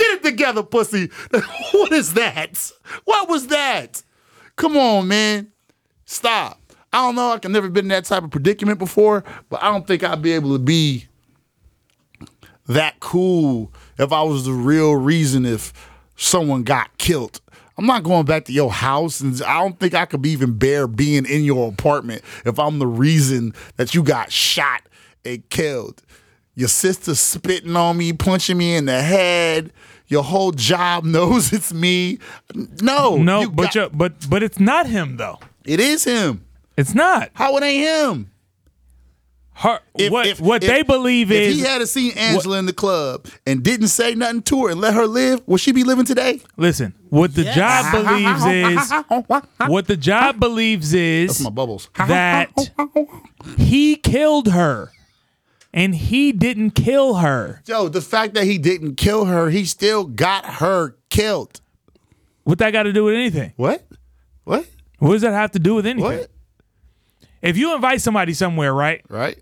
it 0.00 0.22
together, 0.24 0.62
pussy. 0.64 1.10
what 1.72 1.92
is 1.92 2.14
that? 2.14 2.72
What 3.04 3.28
was 3.28 3.46
that? 3.48 4.02
Come 4.56 4.76
on, 4.76 5.08
man. 5.08 5.52
Stop. 6.04 6.58
I 6.92 7.06
don't 7.06 7.14
know. 7.14 7.30
I've 7.30 7.44
never 7.44 7.68
been 7.68 7.84
in 7.86 7.88
that 7.88 8.04
type 8.04 8.24
of 8.24 8.30
predicament 8.30 8.78
before, 8.78 9.24
but 9.48 9.62
I 9.62 9.70
don't 9.70 9.86
think 9.86 10.02
I'd 10.02 10.22
be 10.22 10.32
able 10.32 10.52
to 10.52 10.58
be 10.58 11.06
that 12.66 13.00
cool 13.00 13.72
if 13.98 14.12
I 14.12 14.22
was 14.22 14.44
the 14.44 14.52
real 14.52 14.94
reason 14.94 15.46
if 15.46 15.72
someone 16.16 16.62
got 16.62 16.96
killed. 16.98 17.40
I'm 17.78 17.86
not 17.86 18.02
going 18.02 18.26
back 18.26 18.44
to 18.44 18.52
your 18.52 18.70
house, 18.70 19.20
and 19.20 19.40
I 19.42 19.58
don't 19.60 19.78
think 19.78 19.94
I 19.94 20.04
could 20.04 20.20
be 20.20 20.30
even 20.30 20.58
bear 20.58 20.86
being 20.86 21.24
in 21.24 21.44
your 21.44 21.68
apartment 21.68 22.22
if 22.44 22.58
I'm 22.58 22.78
the 22.78 22.86
reason 22.86 23.54
that 23.76 23.94
you 23.94 24.02
got 24.02 24.30
shot 24.30 24.82
and 25.24 25.48
killed. 25.48 26.02
Your 26.54 26.68
sister 26.68 27.14
spitting 27.14 27.76
on 27.76 27.96
me, 27.96 28.12
punching 28.12 28.58
me 28.58 28.74
in 28.74 28.84
the 28.84 29.00
head. 29.00 29.72
Your 30.10 30.22
whole 30.24 30.52
job 30.52 31.04
knows 31.16 31.52
it's 31.52 31.72
me. 31.72 32.18
No, 32.82 33.16
No, 33.16 33.40
you 33.42 33.50
but 33.50 33.72
got- 33.72 33.74
you 33.74 33.88
but 33.96 34.28
but 34.28 34.42
it's 34.42 34.60
not 34.60 34.86
him 34.86 35.16
though. 35.16 35.38
it 35.64 35.80
is 35.80 36.04
him. 36.04 36.44
It's 36.76 36.94
not. 36.94 37.30
How 37.34 37.56
it 37.56 37.62
ain't 37.62 37.84
him? 37.86 38.30
Her, 39.52 39.80
If- 39.94 40.10
what 40.10 40.26
if- 40.26 40.40
what 40.40 40.64
if- 40.64 40.70
they 40.70 40.82
believe 40.82 41.30
if 41.30 41.50
is 41.50 41.56
he 41.56 41.62
had 41.62 41.86
seen 41.86 42.12
Angela 42.16 42.58
in 42.58 42.64
the 42.66 42.72
club 42.72 43.26
and 43.46 43.62
didn't 43.62 43.88
say 43.88 44.14
nothing 44.14 44.40
to 44.42 44.64
her 44.64 44.70
and 44.70 44.80
let 44.80 44.94
her 44.94 45.06
live, 45.06 45.42
would 45.46 45.60
she 45.60 45.70
be 45.72 45.84
living 45.84 46.06
today? 46.06 46.40
listen. 46.56 46.94
What 47.10 47.34
the 47.34 47.42
Yes. 47.42 47.56
job 47.56 47.92
believes 48.06 48.44
is 48.46 48.92
what 49.68 49.86
the 49.86 49.96
job 49.98 50.40
believes 50.40 50.94
is 50.94 51.28
That's 51.28 51.40
my 51.42 51.50
bubbles. 51.50 51.88
that 51.98 52.48
he 53.58 53.96
killed 53.96 54.48
her, 54.48 54.90
and 55.72 55.94
he 55.94 56.32
didn't 56.32 56.72
kill 56.72 57.14
her. 57.16 57.62
Yo, 57.66 57.88
the 57.88 58.00
fact 58.00 58.34
that 58.34 58.44
he 58.44 58.58
didn't 58.58 58.96
kill 58.96 59.24
her, 59.26 59.50
he 59.50 59.64
still 59.64 60.04
got 60.04 60.44
her 60.44 60.96
killed. 61.10 61.60
What 62.44 62.58
that 62.58 62.70
got 62.72 62.84
to 62.84 62.92
do 62.92 63.04
with 63.04 63.14
anything? 63.14 63.52
What? 63.56 63.86
What? 64.44 64.66
What 64.98 65.12
does 65.12 65.22
that 65.22 65.32
have 65.32 65.52
to 65.52 65.58
do 65.58 65.74
with 65.74 65.86
anything? 65.86 66.18
What? 66.18 66.30
If 67.42 67.56
you 67.56 67.74
invite 67.74 68.00
somebody 68.00 68.34
somewhere, 68.34 68.74
right, 68.74 69.02
Right? 69.08 69.38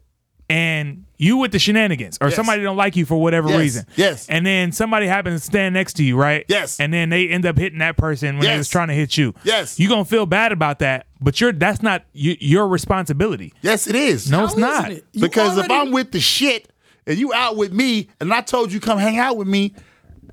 and 0.48 1.04
you 1.18 1.36
with 1.36 1.50
the 1.52 1.58
shenanigans, 1.58 2.16
or 2.20 2.28
Yes. 2.28 2.36
somebody 2.36 2.62
don't 2.62 2.76
like 2.76 2.94
you 2.96 3.04
for 3.04 3.20
whatever 3.20 3.48
Yes. 3.50 3.58
reason, 3.58 3.86
Yes. 3.96 4.26
and 4.28 4.46
then 4.46 4.70
somebody 4.72 5.06
happens 5.06 5.40
to 5.40 5.46
stand 5.46 5.74
next 5.74 5.94
to 5.94 6.04
you, 6.04 6.16
right, 6.16 6.44
Yes. 6.48 6.78
and 6.80 6.92
then 6.94 7.10
they 7.10 7.28
end 7.28 7.44
up 7.44 7.58
hitting 7.58 7.80
that 7.80 7.96
person 7.96 8.38
when 8.38 8.46
they 8.48 8.56
was 8.56 8.68
trying 8.68 8.88
to 8.88 8.94
hit 8.94 9.16
you, 9.18 9.34
Yes. 9.44 9.78
you 9.80 9.88
gonna 9.88 10.04
feel 10.04 10.26
bad 10.26 10.52
about 10.52 10.78
that, 10.78 11.06
but 11.20 11.40
you're 11.40 11.52
that's 11.52 11.82
not 11.82 12.04
you, 12.12 12.36
your 12.40 12.68
responsibility. 12.68 13.52
Yes, 13.62 13.86
it 13.86 13.96
is. 13.96 14.30
No, 14.30 14.38
How 14.38 14.44
it's 14.44 14.56
isn't 14.56 14.92
it? 14.92 15.04
You 15.12 15.20
Because 15.22 15.58
if 15.58 15.70
I'm 15.70 15.90
with 15.90 16.12
the 16.12 16.20
shit 16.20 16.70
and 17.06 17.18
you 17.18 17.34
out 17.34 17.56
with 17.56 17.72
me 17.72 18.08
and 18.20 18.32
I 18.32 18.40
told 18.40 18.72
you 18.72 18.78
come 18.80 18.98
hang 18.98 19.18
out 19.18 19.36
with 19.36 19.48
me, 19.48 19.74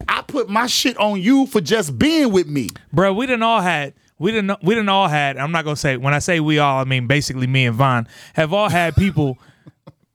I 0.08 0.22
put 0.22 0.50
my 0.50 0.68
shit 0.68 0.98
on 0.98 1.20
you 1.20 1.48
for 1.48 1.62
just 1.62 1.98
being 1.98 2.32
with 2.32 2.48
me. 2.48 2.70
bro. 2.94 3.12
We 3.14 3.26
didn't 3.26 3.44
all 3.44 3.62
had 3.62 3.94
we 4.20 4.32
didn't 4.32 4.62
we 4.64 4.76
didn't 4.76 4.90
all 4.90 5.08
had. 5.08 5.38
I'm 5.38 5.52
not 5.52 5.64
gonna 5.66 5.76
say 5.78 5.98
when 5.98 6.14
I 6.14 6.20
say 6.20 6.40
we 6.40 6.60
all, 6.60 6.80
I 6.80 6.84
mean 6.84 7.08
basically 7.08 7.48
me 7.48 7.66
and 7.66 7.76
Von 7.76 8.08
have 8.34 8.54
all 8.54 8.70
had 8.70 8.96
people 8.96 9.40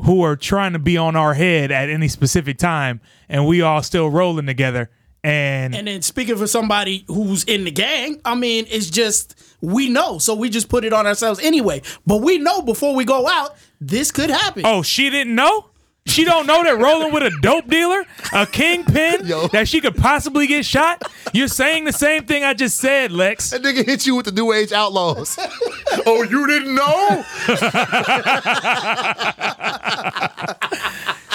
who 0.05 0.23
are 0.23 0.37
trying 0.37 0.73
to 0.73 0.79
be 0.79 0.97
on 0.97 1.17
our 1.17 1.35
head 1.35 1.71
at 1.71 1.89
any 1.89 2.09
specific 2.09 2.59
time, 2.59 3.01
and 3.29 3.47
we 3.47 3.63
all 3.63 3.83
still 3.83 4.11
rolling 4.11 4.47
together. 4.47 4.91
And, 5.23 5.75
And 5.75 5.87
then 5.87 6.01
speaking 6.03 6.37
for 6.37 6.47
somebody 6.47 7.05
who's 7.07 7.45
in 7.45 7.65
the 7.65 7.71
gang, 7.71 8.21
I 8.25 8.35
mean, 8.35 8.67
it's 8.71 8.89
just 8.89 9.35
we 9.61 9.91
know, 9.91 10.17
so 10.19 10.35
we 10.35 10.49
just 10.49 10.69
put 10.71 10.85
it 10.85 10.93
on 10.95 11.07
ourselves 11.07 11.41
anyway. 11.41 11.83
But 12.07 12.19
we 12.23 12.39
know 12.39 12.63
before 12.63 12.95
we 12.95 13.05
go 13.05 13.29
out, 13.29 13.55
this 13.81 14.11
could 14.11 14.31
happen. 14.31 14.63
oh, 14.65 14.83
she 14.83 15.11
didn't 15.11 15.35
know. 15.35 15.67
She 16.07 16.25
don't 16.25 16.47
know 16.47 16.65
that 16.65 16.79
rolling 16.79 17.13
with 17.13 17.23
a 17.23 17.31
dope 17.41 17.69
dealer, 17.69 18.03
a 18.33 18.47
kingpin, 18.47 19.27
Yo. 19.27 19.47
that 19.49 19.69
she 19.69 19.81
could 19.81 19.97
possibly 19.97 20.47
get 20.47 20.65
shot. 20.65 21.03
You're 21.33 21.47
saying 21.47 21.85
the 21.85 21.93
same 21.93 22.25
thing 22.25 22.43
I 22.43 22.55
just 22.55 22.79
said, 22.79 23.13
Lex. 23.13 23.51
That 23.51 23.63
nigga 23.63 23.85
hit 23.85 24.07
you 24.07 24.17
with 24.17 24.27
the 24.27 24.33
New 24.33 24.53
Age 24.53 24.73
Outlaws. 24.73 25.39
oh, 26.07 26.23
you 26.25 26.47
didn't 26.47 26.75
know? 26.75 27.25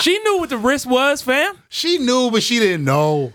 She 0.02 0.20
knew 0.20 0.40
what 0.40 0.50
the 0.50 0.58
risk 0.58 0.88
was, 0.88 1.22
fam. 1.22 1.58
She 1.70 1.98
knew, 1.98 2.30
but 2.30 2.44
she 2.44 2.60
didn't 2.60 2.84
know. 2.84 3.34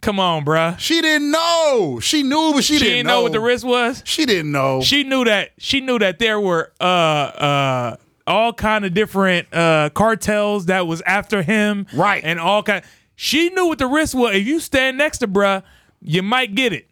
Come 0.00 0.20
on, 0.20 0.44
bruh. 0.44 0.78
She 0.78 1.00
didn't 1.00 1.30
know. 1.30 1.98
She 2.00 2.22
knew, 2.22 2.52
but 2.54 2.62
she, 2.62 2.74
She 2.74 2.78
didn't 2.80 2.94
didn't 2.98 3.06
know 3.08 3.22
what 3.22 3.32
the 3.32 3.40
risk 3.40 3.66
was. 3.66 4.02
She 4.04 4.26
didn't 4.26 4.52
know. 4.52 4.80
she 4.82 5.02
knew 5.02 5.24
that 5.24 5.52
she 5.58 5.80
knew 5.80 5.98
that 5.98 6.18
there 6.18 6.38
were 6.38 6.72
uh 6.78 6.84
uh 6.84 7.96
all 8.26 8.52
kind 8.52 8.84
of 8.84 8.94
different 8.94 9.52
uh 9.52 9.90
cartels 9.94 10.66
that 10.66 10.86
was 10.86 11.00
after 11.02 11.42
him 11.42 11.86
Right. 11.94 12.22
and 12.24 12.40
all 12.40 12.62
kind 12.62 12.84
she 13.16 13.50
knew 13.50 13.66
what 13.66 13.78
the 13.78 13.86
risk 13.86 14.16
was 14.16 14.34
if 14.34 14.46
you 14.46 14.60
stand 14.60 14.96
next 14.98 15.18
to 15.18 15.28
bruh 15.28 15.62
you 16.00 16.22
might 16.22 16.54
get 16.54 16.72
it 16.72 16.88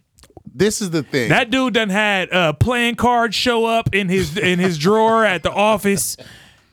this 0.54 0.82
is 0.82 0.90
the 0.90 1.02
thing. 1.02 1.30
that 1.30 1.50
dude 1.50 1.72
done 1.74 1.88
had 1.88 2.30
uh 2.32 2.52
playing 2.52 2.94
cards 2.96 3.34
show 3.34 3.64
up 3.64 3.94
in 3.94 4.08
his 4.08 4.36
in 4.36 4.58
his 4.58 4.76
drawer 4.78 5.24
at 5.24 5.42
the 5.42 5.50
office 5.52 6.16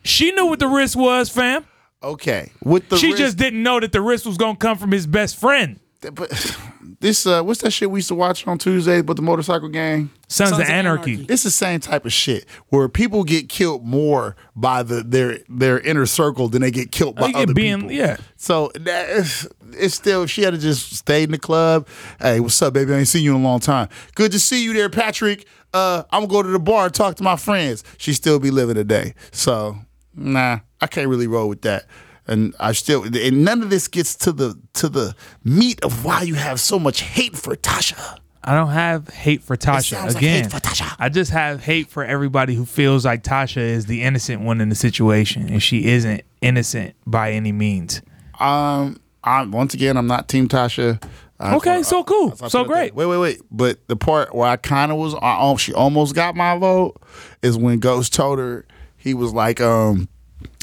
she 0.04 0.32
knew 0.32 0.48
what 0.48 0.60
the 0.60 0.68
risk 0.68 0.98
was 0.98 1.30
fam 1.30 1.66
okay. 2.02 2.52
With 2.64 2.88
the 2.90 2.98
she 2.98 3.08
risk- 3.08 3.18
just 3.20 3.38
didn't 3.38 3.62
know 3.64 3.80
that 3.80 3.92
the 3.92 4.02
risk 4.02 4.26
was 4.26 4.38
gonna 4.38 4.58
come 4.58 4.78
from 4.78 4.92
his 4.92 5.08
best 5.08 5.38
friend 5.40 5.80
but 6.14 6.30
this 7.02 7.26
uh 7.26 7.42
what's 7.44 7.62
that 7.62 7.72
shit 7.72 7.92
we 7.92 8.00
used 8.00 8.08
to 8.08 8.16
watch 8.16 8.48
on 8.48 8.58
Tuesday 8.58 9.02
but 9.02 9.16
the 9.16 9.22
motorcycle 9.22 9.68
gang? 9.70 10.10
sons, 10.28 10.50
Sons 10.50 10.52
of 10.54 10.60
of 10.68 10.70
anarchy, 10.70 11.14
Anarchy. 11.14 11.34
It's 11.34 11.44
the 11.44 11.52
same 11.52 11.80
type 11.80 12.06
of 12.06 12.14
shit 12.14 12.46
where 12.70 12.88
people 12.88 13.24
get 13.24 13.50
killed 13.50 13.86
more 13.86 14.36
by 14.56 14.84
the 14.84 15.02
their 15.04 15.40
their 15.50 15.80
inner 15.80 16.06
circle 16.06 16.48
than 16.48 16.62
they 16.62 16.72
get 16.72 16.92
killed 16.92 17.16
by 17.16 17.28
They 17.28 17.34
get 17.34 17.42
other 17.44 17.54
being- 17.54 17.78
people. 17.82 17.92
yeah. 17.92 18.18
So 18.38 18.72
that 18.80 19.10
is, 19.10 19.48
it's 19.74 19.96
still 19.96 20.26
she 20.26 20.44
had 20.44 20.52
to 20.52 20.60
just 20.60 20.94
stay 20.96 21.24
in 21.24 21.32
the 21.32 21.38
club. 21.40 21.88
Hey, 22.22 22.40
what's 22.40 22.62
up, 22.62 22.74
baby? 22.74 22.94
I 22.94 22.98
ain't 23.00 23.08
seen 23.08 23.24
you 23.24 23.36
in 23.36 23.42
a 23.42 23.44
long 23.44 23.60
time. 23.60 23.90
Good 24.16 24.32
to 24.32 24.40
see 24.40 24.64
you 24.64 24.74
there, 24.74 24.90
Patrick. 24.90 25.46
Uh, 25.74 26.04
I'm 26.12 26.22
gonna 26.22 26.32
go 26.32 26.44
to 26.44 26.50
the 26.50 26.60
bar 26.60 26.86
and 26.86 26.94
talk 26.94 27.16
to 27.16 27.24
my 27.24 27.36
friends. 27.36 27.84
She 27.98 28.14
still 28.14 28.40
be 28.40 28.52
living 28.52 28.76
today. 28.76 29.14
So 29.32 29.76
nah, 30.16 30.60
I 30.82 30.88
can't 30.88 31.08
really 31.10 31.28
roll 31.28 31.50
with 31.50 31.62
that. 31.64 31.86
And 32.30 32.54
I 32.60 32.74
still 32.74 33.04
and 33.04 33.44
none 33.44 33.64
of 33.64 33.70
this 33.72 33.88
gets 33.88 34.16
to 34.18 34.32
the 34.32 34.58
to 34.76 34.88
the 34.88 35.16
meat 35.44 35.84
of 35.84 36.06
why 36.06 36.22
you 36.22 36.36
have 36.36 36.60
so 36.60 36.78
much 36.80 37.02
hate 37.02 37.36
for 37.36 37.56
Tasha. 37.56 38.18
I 38.44 38.54
don't 38.56 38.70
have 38.70 39.10
hate 39.10 39.42
for 39.44 39.58
Tasha. 39.58 40.02
like 40.06 40.16
Again, 40.16 40.44
hate 40.44 40.52
for 40.52 40.60
Tasha. 40.60 40.96
I 41.00 41.10
just 41.10 41.32
have 41.32 41.62
hate 41.64 41.90
for 41.90 42.06
everybody 42.06 42.54
who 42.54 42.66
feels 42.66 43.04
like 43.04 43.24
Tasha 43.24 43.58
is 43.58 43.88
the 43.88 44.04
innocent 44.04 44.42
one 44.44 44.62
in 44.62 44.70
the 44.70 44.76
situation, 44.76 45.50
and 45.50 45.62
she 45.62 45.86
isn't 45.88 46.22
innocent 46.42 46.96
by 47.06 47.32
any 47.32 47.52
means. 47.52 48.02
Um, 48.40 49.02
I'm 49.24 49.52
once 49.52 49.74
again, 49.74 49.98
I'm 49.98 50.08
not 50.08 50.30
Team 50.30 50.48
Tasha. 50.48 51.04
I- 51.40 51.56
Okay, 51.56 51.78
I- 51.78 51.82
so 51.82 52.04
cool. 52.04 52.34
I- 52.42 52.46
I- 52.46 52.48
So 52.50 52.64
great. 52.64 52.94
Wait, 52.96 53.08
wait, 53.08 53.18
wait. 53.18 53.42
But 53.52 53.86
the 53.88 53.96
part 53.96 54.36
where 54.36 54.48
I 54.48 54.56
kind 54.56 54.92
of 54.92 54.98
was, 55.00 55.16
I, 55.22 55.56
she 55.56 55.74
almost 55.74 56.14
got 56.16 56.36
my 56.36 56.58
vote, 56.58 57.02
is 57.42 57.58
when 57.58 57.80
Ghost 57.80 58.14
told 58.14 58.38
her 58.40 58.66
he 58.98 59.14
was 59.14 59.34
like, 59.34 59.60
um, 59.62 60.08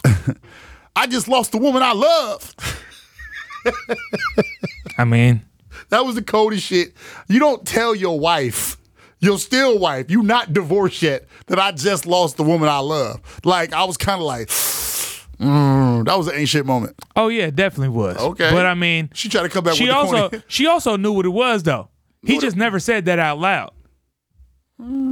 "I 0.96 1.06
just 1.06 1.28
lost 1.28 1.52
the 1.52 1.58
woman 1.58 1.82
I 1.82 1.92
love." 1.92 2.54
I 4.98 5.04
mean, 5.04 5.42
That 5.90 6.04
was 6.04 6.14
the 6.14 6.22
coldest 6.22 6.64
shit. 6.66 6.94
You 7.28 7.38
don't 7.38 7.66
tell 7.66 7.94
your 7.94 8.18
wife, 8.18 8.76
your 9.20 9.38
still 9.38 9.78
wife, 9.78 10.10
you 10.10 10.22
not 10.22 10.52
divorced 10.52 11.02
yet, 11.02 11.26
that 11.46 11.58
I 11.58 11.72
just 11.72 12.06
lost 12.06 12.36
the 12.36 12.42
woman 12.42 12.68
I 12.68 12.78
love. 12.78 13.20
Like 13.44 13.72
I 13.72 13.84
was 13.84 13.96
kind 13.96 14.20
of 14.20 14.26
like, 14.26 14.48
mm, 14.48 16.04
that 16.04 16.16
was 16.16 16.28
an 16.28 16.34
ain't 16.36 16.48
shit 16.48 16.64
moment. 16.66 16.96
oh 17.14 17.28
yeah, 17.28 17.50
definitely 17.50 17.90
was. 17.90 18.16
Okay, 18.16 18.50
but 18.50 18.66
I 18.66 18.74
mean, 18.74 19.10
she 19.14 19.28
tried 19.28 19.42
to 19.44 19.48
come 19.48 19.64
back. 19.64 19.74
she 19.74 19.90
also 19.90 20.28
corny- 20.30 20.42
she 20.48 20.66
also 20.66 20.96
knew 20.96 21.12
what 21.12 21.26
it 21.26 21.30
was 21.30 21.62
though. 21.62 21.88
He 22.24 22.38
just 22.40 22.56
never 22.56 22.80
said 22.80 23.04
that 23.04 23.18
out 23.20 23.38
loud. 23.38 23.72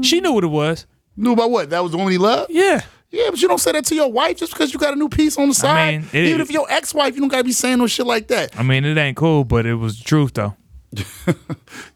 She 0.03 0.20
knew 0.20 0.33
what 0.33 0.44
it 0.44 0.49
was. 0.49 0.87
knew 1.16 1.33
about 1.33 1.51
what? 1.51 1.70
That 1.70 1.81
was 1.83 1.92
the 1.92 1.97
woman 1.99 2.12
he 2.12 2.18
loved. 2.18 2.51
Yeah. 2.51 2.83
Yeah, 3.14 3.31
but 3.31 3.40
you 3.40 3.48
don't 3.48 3.59
say 3.61 3.72
that 3.72 3.85
to 3.87 3.94
your 3.94 4.11
wife 4.11 4.38
just 4.38 4.53
because 4.53 4.72
you 4.72 4.79
got 4.81 4.92
a 4.92 4.96
new 4.96 5.09
piece 5.09 5.38
on 5.38 5.48
the 5.48 5.55
side. 5.55 6.00
mean, 6.00 6.09
it- 6.12 6.29
Even 6.29 6.40
if 6.40 6.50
your 6.50 6.66
ex-wife, 6.70 7.14
you 7.14 7.20
don't 7.20 7.29
gotta 7.29 7.44
be 7.44 7.53
saying 7.53 7.79
no 7.79 7.87
shit 7.87 8.07
like 8.07 8.27
that. 8.29 8.59
I 8.59 8.62
mean, 8.62 8.85
it 8.85 8.98
ain't 8.98 9.16
cool, 9.16 9.44
but 9.44 9.66
it 9.66 9.74
was 9.74 9.98
the 9.98 10.05
truth 10.05 10.35
though. 10.35 10.55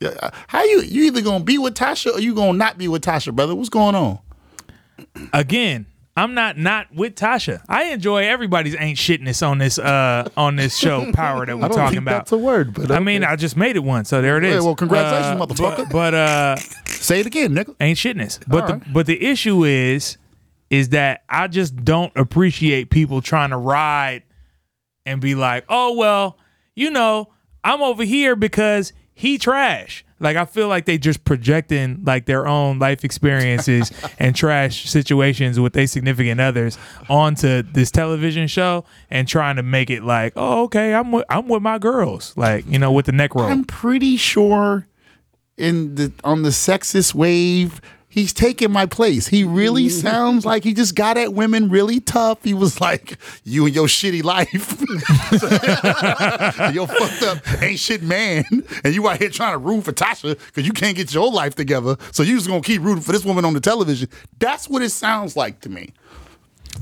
Yeah, 0.00 0.10
uh, 0.22 0.30
how 0.48 0.62
you 0.64 0.80
you 0.82 1.04
either 1.04 1.20
gonna 1.22 1.44
be 1.44 1.58
with 1.58 1.74
Tasha 1.74 2.12
or 2.14 2.20
you 2.20 2.34
gonna 2.34 2.56
not 2.56 2.78
be 2.78 2.86
with 2.88 3.02
Tasha, 3.02 3.34
brother? 3.34 3.54
What's 3.54 3.68
going 3.68 3.94
on? 3.94 4.18
Again, 5.32 5.86
I'm 6.16 6.34
not 6.34 6.56
not 6.58 6.92
with 6.94 7.14
Tasha. 7.14 7.62
I 7.68 7.84
enjoy 7.86 8.24
everybody's 8.26 8.74
ain't 8.78 8.98
shitness 8.98 9.46
on 9.46 9.58
this 9.58 9.78
uh 9.78 10.28
on 10.36 10.56
this 10.56 10.76
show 10.76 11.10
power 11.14 11.46
that 11.46 11.56
we're 11.58 11.66
I 11.66 11.68
talking 11.68 11.98
about. 11.98 12.20
that's 12.20 12.32
a 12.32 12.38
word, 12.38 12.74
but 12.74 12.90
I 12.90 12.98
mean. 13.00 13.24
I 13.24 13.36
just 13.36 13.56
made 13.56 13.76
it 13.76 13.84
one, 13.84 14.04
so 14.04 14.20
there 14.22 14.38
it 14.38 14.44
is. 14.44 14.54
Yeah, 14.54 14.60
well, 14.60 14.74
congratulations, 14.76 15.40
Uh, 15.40 15.46
motherfucker. 15.46 15.76
But, 15.76 15.90
but 15.90 16.14
uh, 16.14 16.56
say 16.86 17.20
it 17.20 17.26
again, 17.26 17.52
nigga. 17.54 17.74
ain't 17.80 17.98
shitness. 17.98 18.40
But 18.46 18.66
the 18.66 18.90
but 18.92 19.06
the 19.06 19.24
issue 19.24 19.64
is 19.64 20.16
is 20.70 20.90
that 20.90 21.24
I 21.28 21.48
just 21.48 21.76
don't 21.84 22.12
appreciate 22.16 22.90
people 22.90 23.22
trying 23.22 23.50
to 23.50 23.56
ride 23.56 24.22
and 25.06 25.20
be 25.20 25.34
like, 25.34 25.64
oh 25.68 25.94
well, 25.94 26.38
you 26.74 26.90
know, 26.90 27.32
I'm 27.64 27.82
over 27.82 28.04
here 28.04 28.36
because 28.36 28.92
he 29.14 29.38
trash. 29.38 30.04
Like 30.20 30.36
I 30.36 30.44
feel 30.44 30.68
like 30.68 30.84
they 30.84 30.98
just 30.98 31.24
projecting 31.24 32.02
like 32.04 32.26
their 32.26 32.46
own 32.46 32.78
life 32.78 33.04
experiences 33.04 33.92
and 34.18 34.34
trash 34.34 34.88
situations 34.88 35.60
with 35.60 35.72
their 35.72 35.86
significant 35.86 36.40
others 36.40 36.76
onto 37.08 37.62
this 37.62 37.90
television 37.90 38.48
show 38.48 38.84
and 39.10 39.28
trying 39.28 39.56
to 39.56 39.62
make 39.62 39.90
it 39.90 40.02
like, 40.02 40.32
oh 40.36 40.64
okay, 40.64 40.94
I'm 40.94 41.12
with, 41.12 41.24
I'm 41.28 41.48
with 41.48 41.62
my 41.62 41.78
girls, 41.78 42.36
like 42.36 42.66
you 42.66 42.78
know, 42.78 42.92
with 42.92 43.06
the 43.06 43.12
neck 43.12 43.34
roll. 43.34 43.46
I'm 43.46 43.64
pretty 43.64 44.16
sure 44.16 44.86
in 45.56 45.94
the 45.94 46.12
on 46.24 46.42
the 46.42 46.50
sexist 46.50 47.14
wave, 47.14 47.80
he's 48.08 48.32
taking 48.32 48.72
my 48.72 48.86
place. 48.86 49.28
He 49.28 49.44
really 49.44 49.86
mm-hmm. 49.86 50.00
sounds 50.00 50.46
like 50.46 50.64
he 50.64 50.74
just 50.74 50.94
got 50.94 51.16
at 51.16 51.34
women 51.34 51.68
really 51.68 52.00
tough. 52.00 52.42
He 52.42 52.54
was 52.54 52.80
like, 52.80 53.18
"You 53.44 53.66
and 53.66 53.74
your 53.74 53.86
shitty 53.86 54.24
life, 54.24 54.52
your 56.74 56.86
fucked 56.86 57.22
up 57.22 57.62
ain't 57.62 57.78
shit 57.78 58.02
man, 58.02 58.44
and 58.84 58.94
you 58.94 59.08
out 59.08 59.18
here 59.18 59.30
trying 59.30 59.52
to 59.52 59.58
root 59.58 59.84
for 59.84 59.92
Tasha 59.92 60.38
because 60.46 60.66
you 60.66 60.72
can't 60.72 60.96
get 60.96 61.12
your 61.12 61.30
life 61.30 61.54
together. 61.54 61.96
So 62.12 62.22
you 62.22 62.36
just 62.36 62.48
gonna 62.48 62.62
keep 62.62 62.82
rooting 62.82 63.02
for 63.02 63.12
this 63.12 63.24
woman 63.24 63.44
on 63.44 63.54
the 63.54 63.60
television. 63.60 64.08
That's 64.38 64.68
what 64.68 64.82
it 64.82 64.90
sounds 64.90 65.36
like 65.36 65.60
to 65.60 65.68
me. 65.68 65.92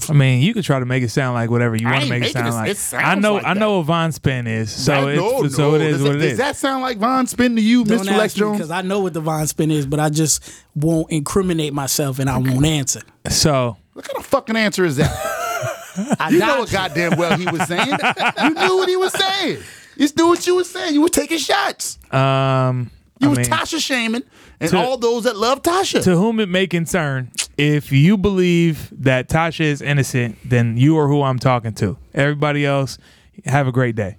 I 0.08 0.12
mean, 0.12 0.42
you 0.42 0.54
could 0.54 0.64
try 0.64 0.78
to 0.78 0.84
make 0.86 1.02
it 1.02 1.10
sound 1.10 1.34
like 1.34 1.50
whatever 1.50 1.76
you 1.76 1.86
I 1.88 1.92
want 1.92 2.04
to 2.06 2.12
ain't 2.14 2.20
make 2.20 2.30
it 2.30 2.34
making 2.34 2.52
sound 2.52 2.54
it- 2.54 2.56
like. 2.56 2.70
it 2.70 2.76
sounds 2.76 3.04
I 3.04 3.14
know, 3.16 3.34
like 3.34 3.44
I 3.44 3.54
that. 3.54 3.60
know 3.60 3.76
what 3.78 3.86
Von 3.86 4.12
Spin 4.12 4.46
is, 4.46 4.70
so 4.70 4.92
That- 4.92 5.08
it's 5.14 5.20
no, 5.22 5.48
so 5.48 5.70
no. 5.70 5.74
it 5.76 5.82
is 5.82 5.92
does 5.98 6.02
what 6.02 6.08
that, 6.12 6.18
it 6.18 6.22
Does 6.22 6.32
is. 6.32 6.38
that 6.38 6.56
sound 6.56 6.82
like 6.82 6.98
Von 6.98 7.26
Spin 7.26 7.56
to 7.56 7.62
you, 7.62 7.84
Don't 7.84 7.98
Mr. 7.98 8.08
ask 8.10 8.18
Lex 8.18 8.34
me 8.36 8.40
Jones? 8.40 8.56
because 8.58 8.70
I 8.70 8.82
know 8.82 9.00
what 9.00 9.14
the 9.14 9.20
Von 9.20 9.46
spin 9.46 9.70
is, 9.70 9.86
but 9.86 10.00
I 10.00 10.08
just 10.08 10.42
won't 10.74 11.10
incriminate 11.10 11.72
myself 11.72 12.18
and 12.18 12.28
I 12.30 12.38
won't 12.38 12.64
answer. 12.66 13.00
So 13.28 13.76
What 13.94 14.04
kind 14.06 14.18
of 14.18 14.26
fucking 14.26 14.56
answer 14.56 14.84
is 14.84 14.96
that? 14.96 15.10
I 16.20 16.28
You 16.30 16.38
know 16.40 16.58
what 16.60 16.70
goddamn 16.70 17.16
well 17.18 17.38
he 17.38 17.46
was 17.46 17.62
saying. 17.66 17.88
You 17.88 18.50
knew 18.50 18.76
what 18.76 18.88
he 18.88 18.96
was 18.96 19.12
saying. 19.12 19.58
You 19.96 20.08
knew 20.16 20.26
what 20.28 20.46
you 20.46 20.56
were 20.56 20.64
saying. 20.64 20.92
You 20.92 21.00
were 21.00 21.08
taking 21.08 21.38
shots. 21.38 21.98
um, 22.12 22.90
You 23.18 23.28
I 23.28 23.30
was 23.30 23.38
mean, 23.38 23.46
Tasha 23.46 23.80
shaming, 23.80 24.22
and 24.60 24.70
to- 24.70 24.78
all 24.78 24.96
those 24.96 25.24
that 25.24 25.36
love 25.36 25.62
Tasha. 25.62 26.02
to 26.04 26.16
whom 26.16 26.40
it 26.40 26.48
may 26.48 26.66
concern, 26.66 27.30
if 27.56 27.92
you 27.92 28.16
believe 28.16 28.92
that 28.92 29.28
Tasha 29.28 29.62
is 29.64 29.82
innocent, 29.82 30.38
then 30.44 30.76
you 30.76 30.98
are 30.98 31.08
who 31.08 31.22
I'm 31.22 31.38
talking 31.38 31.72
to. 31.74 31.98
Everybody 32.14 32.64
else, 32.66 32.98
have 33.44 33.66
a 33.66 33.72
great 33.72 33.96
day. 33.96 34.18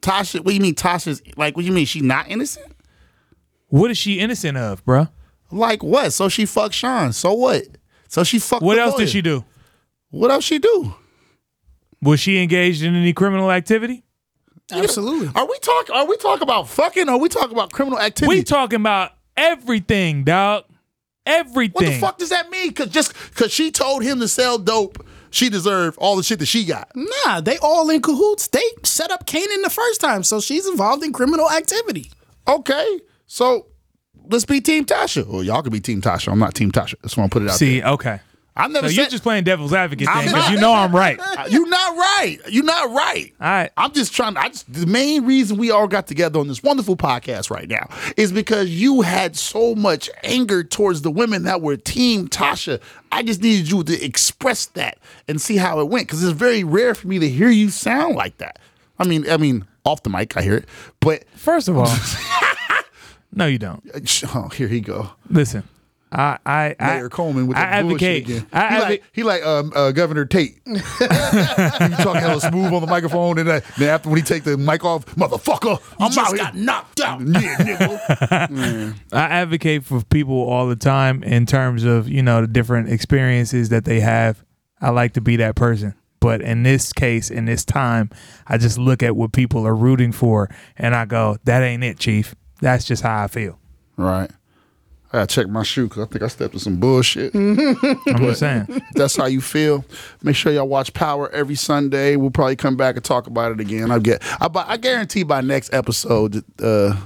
Tasha, 0.00 0.40
what 0.40 0.48
do 0.48 0.54
you 0.54 0.60
mean 0.60 0.74
Tasha's 0.74 1.22
like? 1.36 1.56
What 1.56 1.62
do 1.62 1.66
you 1.66 1.72
mean 1.72 1.86
she's 1.86 2.02
not 2.02 2.28
innocent? 2.28 2.74
What 3.68 3.90
is 3.90 3.98
she 3.98 4.18
innocent 4.18 4.58
of, 4.58 4.84
bruh? 4.84 5.08
Like 5.50 5.82
what? 5.82 6.12
So 6.12 6.28
she 6.28 6.44
fucked 6.44 6.74
Sean. 6.74 7.12
So 7.12 7.32
what? 7.34 7.62
So 8.08 8.24
she 8.24 8.38
fucked. 8.38 8.62
What 8.62 8.74
the 8.74 8.82
else 8.82 8.92
lawyer. 8.92 9.06
did 9.06 9.10
she 9.10 9.22
do? 9.22 9.44
What 10.10 10.30
else 10.30 10.44
she 10.44 10.58
do? 10.58 10.94
Was 12.02 12.20
she 12.20 12.42
engaged 12.42 12.82
in 12.82 12.94
any 12.94 13.12
criminal 13.12 13.50
activity? 13.50 14.02
Absolutely. 14.70 15.30
Are 15.34 15.46
we 15.46 15.58
talking? 15.60 15.94
Are 15.94 16.06
we 16.06 16.16
talking 16.16 16.42
about 16.42 16.68
fucking? 16.68 17.08
Or 17.08 17.12
are 17.12 17.18
we 17.18 17.28
talking 17.28 17.52
about 17.52 17.72
criminal 17.72 17.98
activity? 17.98 18.38
We 18.38 18.42
talking 18.42 18.80
about 18.80 19.12
everything, 19.36 20.24
dog. 20.24 20.64
Everything. 21.24 21.72
What 21.74 21.84
the 21.84 21.98
fuck 21.98 22.18
does 22.18 22.30
that 22.30 22.50
mean? 22.50 22.72
Cause 22.72 22.88
just 22.88 23.14
cause 23.34 23.52
she 23.52 23.70
told 23.70 24.02
him 24.02 24.18
to 24.20 24.28
sell 24.28 24.58
dope, 24.58 25.06
she 25.30 25.48
deserved 25.48 25.96
all 25.98 26.16
the 26.16 26.22
shit 26.22 26.40
that 26.40 26.46
she 26.46 26.64
got. 26.64 26.90
Nah, 26.94 27.40
they 27.40 27.58
all 27.58 27.88
in 27.90 28.02
cahoots. 28.02 28.48
They 28.48 28.62
set 28.82 29.10
up 29.10 29.26
Kanan 29.26 29.62
the 29.62 29.70
first 29.70 30.00
time, 30.00 30.24
so 30.24 30.40
she's 30.40 30.66
involved 30.66 31.04
in 31.04 31.12
criminal 31.12 31.48
activity. 31.50 32.10
Okay, 32.48 33.00
so 33.26 33.66
let's 34.30 34.44
be 34.44 34.60
Team 34.60 34.84
Tasha. 34.84 35.26
Well, 35.26 35.44
y'all 35.44 35.62
can 35.62 35.72
be 35.72 35.80
Team 35.80 36.00
Tasha. 36.00 36.32
I'm 36.32 36.40
not 36.40 36.54
Team 36.54 36.72
Tasha. 36.72 36.94
Just 37.02 37.16
want 37.16 37.30
to 37.30 37.34
put 37.34 37.42
it 37.42 37.46
out 37.46 37.50
there. 37.50 37.58
See, 37.58 37.80
there. 37.80 37.90
okay. 37.90 38.20
I've 38.54 38.70
never 38.70 38.88
So 38.88 38.94
you're 38.94 39.06
just 39.08 39.22
playing 39.22 39.44
devil's 39.44 39.72
advocate 39.72 40.08
then, 40.12 40.26
because 40.26 40.50
you 40.50 40.60
know 40.60 40.72
I'm 40.74 40.94
right. 40.94 41.18
you're 41.50 41.68
not 41.68 41.96
right. 41.96 42.38
You're 42.48 42.64
not 42.64 42.90
right. 42.90 43.32
All 43.40 43.48
right. 43.48 43.70
I'm 43.76 43.92
just 43.92 44.14
trying. 44.14 44.36
I 44.36 44.48
just 44.48 44.70
the 44.72 44.86
main 44.86 45.24
reason 45.24 45.56
we 45.56 45.70
all 45.70 45.88
got 45.88 46.06
together 46.06 46.38
on 46.38 46.48
this 46.48 46.62
wonderful 46.62 46.96
podcast 46.96 47.50
right 47.50 47.68
now 47.68 47.88
is 48.16 48.30
because 48.30 48.68
you 48.70 49.00
had 49.00 49.36
so 49.36 49.74
much 49.74 50.10
anger 50.22 50.62
towards 50.62 51.02
the 51.02 51.10
women 51.10 51.44
that 51.44 51.62
were 51.62 51.76
Team 51.76 52.28
Tasha. 52.28 52.80
I 53.10 53.22
just 53.22 53.42
needed 53.42 53.70
you 53.70 53.82
to 53.84 54.04
express 54.04 54.66
that 54.66 54.98
and 55.28 55.40
see 55.40 55.56
how 55.56 55.80
it 55.80 55.88
went 55.88 56.06
because 56.08 56.22
it's 56.22 56.32
very 56.32 56.64
rare 56.64 56.94
for 56.94 57.08
me 57.08 57.18
to 57.18 57.28
hear 57.28 57.48
you 57.48 57.70
sound 57.70 58.16
like 58.16 58.36
that. 58.38 58.58
I 58.98 59.04
mean, 59.06 59.28
I 59.30 59.36
mean, 59.38 59.66
off 59.84 60.02
the 60.02 60.10
mic, 60.10 60.36
I 60.36 60.42
hear 60.42 60.56
it, 60.56 60.66
but 61.00 61.24
First 61.42 61.66
of 61.68 61.76
all, 61.76 61.92
no, 63.32 63.46
you 63.46 63.58
don't. 63.58 63.82
oh, 64.34 64.48
here 64.50 64.68
he 64.68 64.80
go. 64.80 65.10
Listen, 65.28 65.64
I, 66.12 66.38
I, 66.44 66.76
I, 66.78 66.96
Mayor 66.96 67.08
Coleman 67.08 67.46
with 67.46 67.56
I 67.56 67.60
that 67.60 67.82
bullshit 67.82 68.26
advocate. 68.26 68.28
again. 68.28 68.46
I 68.52 68.68
he, 68.68 68.74
advo- 68.74 68.82
like, 68.82 69.02
he 69.12 69.22
like 69.22 69.42
um, 69.44 69.72
uh, 69.74 69.92
Governor 69.92 70.26
Tate. 70.26 70.60
you 70.66 70.78
talking 70.78 72.20
hella 72.20 72.40
smooth 72.40 72.72
on 72.72 72.82
the 72.82 72.86
microphone, 72.86 73.38
and 73.38 73.48
uh, 73.48 73.60
then 73.78 73.88
after 73.88 74.10
when 74.10 74.18
he 74.18 74.22
take 74.22 74.44
the 74.44 74.58
mic 74.58 74.84
off, 74.84 75.06
motherfucker, 75.16 75.80
I'm 75.98 76.12
just 76.12 76.18
out 76.18 76.28
here. 76.28 76.44
got 76.44 76.54
knocked 76.54 77.00
out. 77.00 77.20
Yeah, 77.20 77.56
nigga. 77.56 78.94
I 79.12 79.22
advocate 79.22 79.84
for 79.84 80.02
people 80.04 80.34
all 80.34 80.66
the 80.68 80.76
time 80.76 81.22
in 81.22 81.46
terms 81.46 81.84
of 81.84 82.08
you 82.08 82.22
know 82.22 82.42
the 82.42 82.46
different 82.46 82.90
experiences 82.90 83.70
that 83.70 83.84
they 83.84 84.00
have. 84.00 84.44
I 84.80 84.90
like 84.90 85.14
to 85.14 85.20
be 85.20 85.36
that 85.36 85.54
person, 85.54 85.94
but 86.20 86.42
in 86.42 86.62
this 86.62 86.92
case, 86.92 87.30
in 87.30 87.46
this 87.46 87.64
time, 87.64 88.10
I 88.46 88.58
just 88.58 88.76
look 88.78 89.02
at 89.02 89.16
what 89.16 89.32
people 89.32 89.66
are 89.66 89.76
rooting 89.76 90.12
for, 90.12 90.50
and 90.76 90.94
I 90.94 91.06
go, 91.06 91.38
"That 91.44 91.62
ain't 91.62 91.84
it, 91.84 91.98
Chief. 91.98 92.34
That's 92.60 92.84
just 92.84 93.02
how 93.02 93.24
I 93.24 93.28
feel." 93.28 93.58
right. 93.96 94.30
I 95.12 95.18
gotta 95.18 95.26
check 95.26 95.48
my 95.48 95.62
shoe 95.62 95.88
because 95.88 96.04
I 96.04 96.06
think 96.10 96.22
I 96.22 96.28
stepped 96.28 96.54
in 96.54 96.60
some 96.60 96.76
bullshit. 96.80 97.34
I'm 97.34 97.66
just 98.06 98.40
saying. 98.40 98.64
If 98.68 98.82
that's 98.94 99.14
how 99.16 99.26
you 99.26 99.40
feel. 99.42 99.84
Make 100.22 100.36
sure 100.36 100.52
y'all 100.52 100.66
watch 100.68 100.94
Power 100.94 101.30
every 101.32 101.54
Sunday. 101.54 102.16
We'll 102.16 102.30
probably 102.30 102.56
come 102.56 102.76
back 102.76 102.96
and 102.96 103.04
talk 103.04 103.26
about 103.26 103.52
it 103.52 103.60
again. 103.60 103.90
I 103.90 103.98
get, 103.98 104.22
I, 104.40 104.48
I 104.66 104.76
guarantee 104.78 105.22
by 105.22 105.42
next 105.42 105.74
episode, 105.74 106.36
uh, 106.62 106.96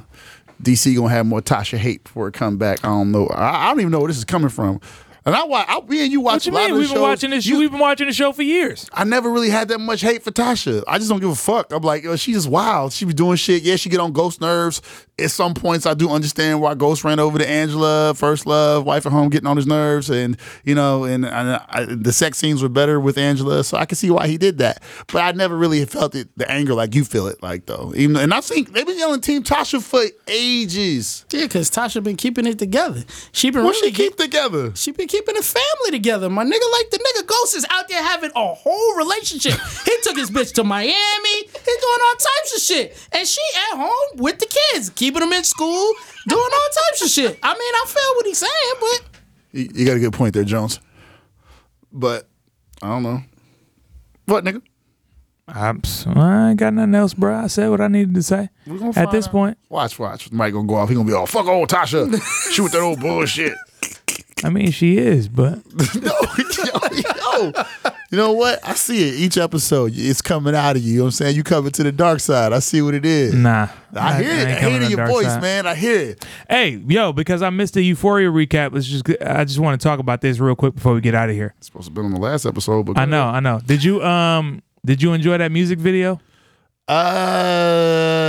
DC 0.62 0.94
gonna 0.96 1.08
have 1.10 1.26
more 1.26 1.42
Tasha 1.42 1.78
hate 1.78 2.04
before 2.04 2.28
it 2.28 2.34
come 2.34 2.58
back. 2.58 2.84
I 2.84 2.88
don't 2.88 3.10
know. 3.10 3.26
I, 3.26 3.66
I 3.66 3.68
don't 3.70 3.80
even 3.80 3.90
know 3.92 3.98
where 3.98 4.08
this 4.08 4.18
is 4.18 4.24
coming 4.24 4.50
from. 4.50 4.80
And 5.24 5.34
I 5.34 5.42
watch. 5.42 5.66
I, 5.68 5.80
me 5.80 6.04
and 6.04 6.12
you 6.12 6.20
watch 6.20 6.34
What 6.34 6.46
you 6.46 6.52
a 6.52 6.54
lot 6.54 6.64
mean? 6.70 6.74
We've 6.78 6.86
been 6.88 6.94
shows. 6.94 7.02
watching 7.02 7.30
this. 7.30 7.44
You- 7.46 7.58
we've 7.58 7.70
been 7.72 7.80
watching 7.80 8.06
the 8.06 8.12
show 8.12 8.30
for 8.30 8.42
years. 8.44 8.88
I 8.92 9.02
never 9.02 9.28
really 9.28 9.50
had 9.50 9.66
that 9.68 9.80
much 9.80 10.00
hate 10.00 10.22
for 10.22 10.30
Tasha. 10.30 10.84
I 10.86 10.98
just 10.98 11.10
don't 11.10 11.18
give 11.18 11.30
a 11.30 11.34
fuck. 11.34 11.72
I'm 11.72 11.82
like, 11.82 12.04
yo, 12.04 12.14
she's 12.14 12.36
just 12.36 12.48
wild. 12.48 12.92
She 12.92 13.04
be 13.04 13.12
doing 13.12 13.34
shit. 13.36 13.64
Yeah, 13.64 13.74
she 13.74 13.88
get 13.88 13.98
on 13.98 14.12
Ghost 14.12 14.40
nerves. 14.40 14.80
At 15.18 15.30
some 15.30 15.54
points, 15.54 15.86
I 15.86 15.94
do 15.94 16.10
understand 16.10 16.60
why 16.60 16.74
Ghost 16.74 17.02
ran 17.02 17.18
over 17.18 17.38
to 17.38 17.48
Angela, 17.48 18.12
first 18.14 18.44
love, 18.44 18.84
wife 18.84 19.06
at 19.06 19.12
home, 19.12 19.30
getting 19.30 19.46
on 19.46 19.56
his 19.56 19.66
nerves, 19.66 20.10
and 20.10 20.36
you 20.62 20.74
know, 20.74 21.04
and, 21.04 21.24
and 21.24 21.58
I, 21.70 21.86
the 21.88 22.12
sex 22.12 22.36
scenes 22.36 22.62
were 22.62 22.68
better 22.68 23.00
with 23.00 23.16
Angela, 23.16 23.64
so 23.64 23.78
I 23.78 23.86
can 23.86 23.96
see 23.96 24.10
why 24.10 24.26
he 24.26 24.36
did 24.36 24.58
that. 24.58 24.82
But 25.10 25.22
I 25.22 25.32
never 25.32 25.56
really 25.56 25.82
felt 25.86 26.14
it, 26.14 26.28
the 26.36 26.50
anger 26.50 26.74
like 26.74 26.94
you 26.94 27.02
feel 27.02 27.28
it, 27.28 27.42
like 27.42 27.64
though. 27.64 27.94
Even 27.96 28.16
and 28.16 28.34
I've 28.34 28.44
seen 28.44 28.70
they've 28.70 28.84
been 28.84 28.98
yelling 28.98 29.22
Team 29.22 29.42
Tasha 29.42 29.82
for 29.82 30.02
ages. 30.28 31.24
Yeah, 31.30 31.44
because 31.44 31.70
Tasha 31.70 32.02
been 32.02 32.16
keeping 32.16 32.46
it 32.46 32.58
together. 32.58 33.02
She 33.32 33.48
been 33.50 33.64
What 33.64 33.74
really 33.76 33.92
she 33.92 33.94
keep 33.94 34.16
together? 34.18 34.76
She 34.76 34.90
been 34.92 35.08
keeping 35.08 35.34
the 35.34 35.42
family 35.42 35.92
together, 35.92 36.28
my 36.28 36.44
nigga. 36.44 36.50
Like 36.50 36.90
the 36.90 36.98
nigga 36.98 37.26
Ghost 37.26 37.56
is 37.56 37.64
out 37.70 37.88
there 37.88 38.02
having 38.02 38.32
a 38.36 38.52
whole 38.52 38.96
relationship. 38.96 39.58
he 39.86 39.96
took 40.02 40.18
his 40.18 40.30
bitch 40.30 40.52
to 40.56 40.64
Miami. 40.64 40.92
He's 40.92 41.52
doing 41.54 42.00
all 42.04 42.12
types 42.12 42.54
of 42.54 42.60
shit, 42.60 43.08
and 43.12 43.26
she 43.26 43.40
at 43.72 43.78
home 43.78 44.18
with 44.22 44.40
the 44.40 44.60
kids, 44.74 44.90
keeping 45.06 45.20
them 45.20 45.32
in 45.32 45.44
school, 45.44 45.92
doing 46.26 46.40
all 46.52 46.68
types 46.90 47.02
of 47.02 47.08
shit. 47.08 47.38
I 47.42 47.52
mean, 47.52 47.60
I 47.60 47.84
feel 47.86 48.14
what 48.16 48.26
he's 48.26 48.38
saying, 48.38 48.74
but 48.80 49.00
You, 49.52 49.68
you 49.74 49.86
got 49.86 49.96
a 49.96 50.00
good 50.00 50.12
point 50.12 50.34
there, 50.34 50.42
Jones. 50.44 50.80
But 51.92 52.28
I 52.82 52.88
don't 52.88 53.02
know. 53.04 53.22
What, 54.26 54.44
nigga? 54.44 54.60
I'm, 55.48 55.80
s- 55.84 56.04
I 56.08 56.50
ain't 56.50 56.58
got 56.58 56.74
nothing 56.74 56.96
else, 56.96 57.14
bro. 57.14 57.32
I 57.36 57.46
said 57.46 57.68
what 57.70 57.80
I 57.80 57.86
needed 57.86 58.16
to 58.16 58.22
say. 58.24 58.48
At 58.96 59.12
this 59.12 59.26
out. 59.26 59.30
point, 59.32 59.58
Watch, 59.68 59.96
watch. 59.96 60.32
Mike 60.32 60.52
gonna 60.52 60.66
go 60.66 60.74
off. 60.74 60.88
He 60.88 60.96
gonna 60.96 61.06
be 61.06 61.14
all 61.14 61.26
fuck 61.26 61.46
old 61.46 61.68
Tasha. 61.68 62.10
she 62.52 62.60
with 62.62 62.72
that 62.72 62.80
old 62.80 62.98
bullshit. 62.98 63.54
I 64.44 64.50
mean, 64.50 64.70
she 64.70 64.98
is, 64.98 65.28
but 65.28 65.60
no, 66.02 66.12
yo, 66.64 66.98
yo. 67.46 67.52
You 68.10 68.18
know 68.18 68.32
what? 68.32 68.60
I 68.62 68.74
see 68.74 69.08
it 69.08 69.14
each 69.14 69.36
episode. 69.38 69.92
It's 69.94 70.20
coming 70.22 70.54
out 70.54 70.76
of 70.76 70.82
you. 70.82 70.92
You 70.92 70.98
know 70.98 71.04
what 71.04 71.08
I'm 71.08 71.12
saying? 71.12 71.36
You 71.36 71.42
coming 71.42 71.72
to 71.72 71.82
the 71.82 71.90
dark 71.90 72.20
side. 72.20 72.52
I 72.52 72.58
see 72.60 72.80
what 72.82 72.94
it 72.94 73.04
is. 73.06 73.34
nah. 73.34 73.68
I 73.94 74.22
hear 74.22 74.30
it. 74.32 74.38
ain't 74.38 74.48
I 74.50 74.60
hear 74.70 74.80
it 74.80 74.82
in 74.84 74.90
your 74.90 75.06
voice, 75.06 75.26
side. 75.26 75.42
man. 75.42 75.66
I 75.66 75.74
hear 75.74 75.98
it. 76.10 76.24
Hey, 76.48 76.80
yo, 76.86 77.12
because 77.12 77.42
I 77.42 77.50
missed 77.50 77.74
the 77.74 77.82
Euphoria 77.82 78.28
recap. 78.30 78.72
Let's 78.74 78.86
just. 78.86 79.08
I 79.22 79.44
just 79.44 79.58
want 79.58 79.80
to 79.80 79.84
talk 79.84 79.98
about 79.98 80.20
this 80.20 80.38
real 80.38 80.54
quick 80.54 80.74
before 80.74 80.92
we 80.94 81.00
get 81.00 81.14
out 81.14 81.30
of 81.30 81.34
here. 81.34 81.54
It's 81.58 81.66
supposed 81.66 81.86
to 81.86 81.90
be 81.92 82.00
on 82.02 82.12
the 82.12 82.20
last 82.20 82.44
episode, 82.46 82.84
but 82.86 82.98
I 82.98 83.06
know, 83.06 83.24
I 83.24 83.40
know. 83.40 83.60
Did 83.64 83.82
you 83.82 84.02
um? 84.04 84.62
Did 84.84 85.02
you 85.02 85.14
enjoy 85.14 85.38
that 85.38 85.50
music 85.50 85.78
video? 85.80 86.20
Uh, 86.88 88.22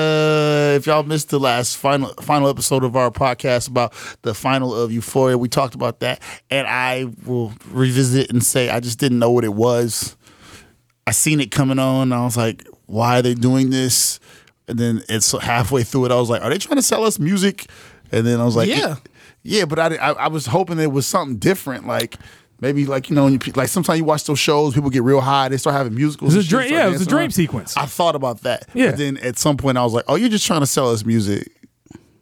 if 0.76 0.88
y'all 0.88 1.04
missed 1.04 1.30
the 1.30 1.40
last 1.40 1.78
final 1.78 2.10
final 2.22 2.50
episode 2.50 2.84
of 2.84 2.96
our 2.96 3.12
podcast 3.12 3.68
about 3.70 3.94
the 4.24 4.34
final 4.34 4.74
of 4.76 4.92
Euphoria, 4.92 5.38
we 5.38 5.48
talked 5.48 5.76
about 5.76 6.00
that, 6.00 6.22
and 6.50 6.66
I 6.68 7.06
will 7.26 7.54
revisit 7.70 8.26
it 8.26 8.32
and 8.32 8.44
say 8.44 8.70
I 8.70 8.80
just 8.80 8.98
didn't 9.00 9.20
know 9.20 9.30
what 9.32 9.44
it 9.44 9.54
was. 9.54 10.18
I 11.06 11.12
seen 11.12 11.40
it 11.40 11.52
coming 11.52 11.78
on, 11.78 12.12
and 12.12 12.14
I 12.16 12.24
was 12.24 12.36
like, 12.36 12.68
"Why 12.88 13.20
are 13.20 13.22
they 13.22 13.36
doing 13.36 13.70
this?" 13.70 14.20
And 14.68 14.80
then 14.80 15.04
it's 15.08 15.32
halfway 15.40 15.84
through 15.84 16.06
it, 16.06 16.12
I 16.12 16.16
was 16.20 16.30
like, 16.30 16.42
"Are 16.42 16.50
they 16.50 16.58
trying 16.58 16.78
to 16.78 16.82
sell 16.82 17.04
us 17.04 17.20
music?" 17.20 17.68
And 18.12 18.26
then 18.26 18.40
I 18.40 18.46
was 18.46 18.56
like, 18.56 18.70
Yeah. 18.70 18.96
yeah." 19.44 19.66
But 19.66 19.78
I, 19.80 19.96
I, 19.98 20.12
I 20.14 20.28
was 20.30 20.48
hoping 20.48 20.80
it 20.80 20.92
was 20.92 21.06
something 21.06 21.38
different, 21.38 21.86
like. 21.86 22.18
Maybe 22.60 22.86
like 22.86 23.10
you 23.10 23.16
know, 23.16 23.26
when 23.26 23.34
you, 23.34 23.40
like 23.56 23.68
sometimes 23.70 24.00
you 24.00 24.06
watch 24.06 24.24
those 24.26 24.40
shows, 24.40 24.74
people 24.74 24.90
get 24.90 25.04
real 25.04 25.22
high. 25.22 25.48
They 25.48 25.58
start 25.58 25.76
having 25.76 25.94
musicals. 25.94 26.34
It 26.34 26.38
was 26.38 26.48
a 26.48 26.50
dream- 26.50 26.72
yeah, 26.72 26.88
it 26.88 26.92
was 26.92 27.02
a 27.02 27.06
dream 27.06 27.20
around. 27.22 27.32
sequence. 27.32 27.78
I 27.78 27.86
thought 27.86 28.16
about 28.16 28.42
that. 28.42 28.68
Yeah. 28.74 28.90
But 28.92 28.98
then 28.98 29.18
at 29.18 29.38
some 29.38 29.58
point 29.58 29.78
I 29.78 29.84
was 29.84 29.94
like, 29.94 30.06
oh, 30.08 30.16
you're 30.16 30.30
just 30.30 30.46
trying 30.48 30.62
to 30.62 30.66
sell 30.68 30.90
us 30.92 31.06
music. 31.06 31.52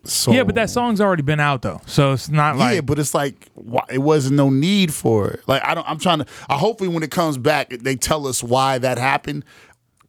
So 0.04 0.32
Yeah, 0.34 0.44
but 0.44 0.54
that 0.56 0.70
song's 0.70 1.02
already 1.02 1.24
been 1.24 1.40
out 1.40 1.64
though, 1.64 1.82
so 1.88 2.14
it's 2.14 2.30
not 2.30 2.58
like 2.58 2.76
yeah, 2.76 2.82
but 2.82 3.00
it's 3.00 3.16
like 3.16 3.50
why, 3.56 3.84
it 3.90 3.98
wasn't 4.00 4.36
no 4.36 4.50
need 4.52 4.94
for 4.94 5.30
it. 5.32 5.42
Like 5.48 5.64
I 5.64 5.74
don't. 5.74 5.90
I'm 5.90 5.98
trying 6.00 6.20
to. 6.20 6.26
I 6.48 6.58
hopefully 6.58 6.90
when 6.90 7.02
it 7.02 7.10
comes 7.12 7.38
back, 7.40 7.70
they 7.70 7.96
tell 7.96 8.28
us 8.28 8.44
why 8.44 8.78
that 8.78 8.98
happened. 9.00 9.46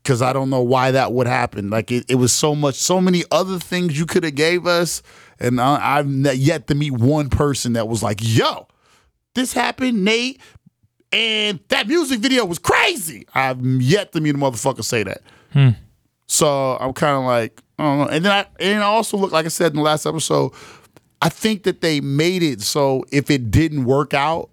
Because 0.02 0.22
I 0.22 0.32
don't 0.32 0.50
know 0.50 0.60
why 0.60 0.92
that 0.92 1.12
would 1.12 1.26
happen. 1.26 1.70
Like 1.70 1.90
it, 1.90 2.04
it 2.08 2.14
was 2.16 2.32
so 2.32 2.54
much, 2.54 2.76
so 2.76 3.00
many 3.00 3.24
other 3.32 3.58
things 3.58 3.98
you 3.98 4.06
could 4.06 4.22
have 4.22 4.36
gave 4.36 4.64
us, 4.66 5.02
and 5.40 5.60
I, 5.60 5.98
I've 5.98 6.08
yet 6.36 6.66
to 6.68 6.74
meet 6.76 6.92
one 6.92 7.28
person 7.28 7.72
that 7.72 7.88
was 7.88 8.02
like, 8.04 8.18
"Yo, 8.20 8.68
this 9.36 9.52
happened, 9.52 10.04
Nate." 10.04 10.40
And 11.12 11.60
that 11.68 11.86
music 11.86 12.18
video 12.20 12.44
was 12.44 12.58
crazy. 12.58 13.26
I've 13.34 13.64
yet 13.64 14.12
to 14.12 14.20
meet 14.20 14.34
a 14.34 14.38
motherfucker 14.38 14.82
say 14.82 15.04
that. 15.04 15.22
Hmm. 15.52 15.70
So 16.26 16.76
I'm 16.80 16.92
kind 16.92 17.16
of 17.16 17.24
like, 17.24 17.62
I 17.78 17.84
don't 17.84 17.98
know. 17.98 18.06
And 18.08 18.24
then 18.24 18.32
I 18.32 18.46
and 18.60 18.78
it 18.78 18.82
also 18.82 19.16
look 19.16 19.32
like 19.32 19.46
I 19.46 19.48
said 19.48 19.72
in 19.72 19.76
the 19.76 19.82
last 19.82 20.04
episode, 20.04 20.52
I 21.22 21.28
think 21.28 21.62
that 21.62 21.80
they 21.80 22.00
made 22.00 22.42
it 22.42 22.60
so 22.60 23.04
if 23.12 23.30
it 23.30 23.50
didn't 23.50 23.84
work 23.84 24.14
out, 24.14 24.50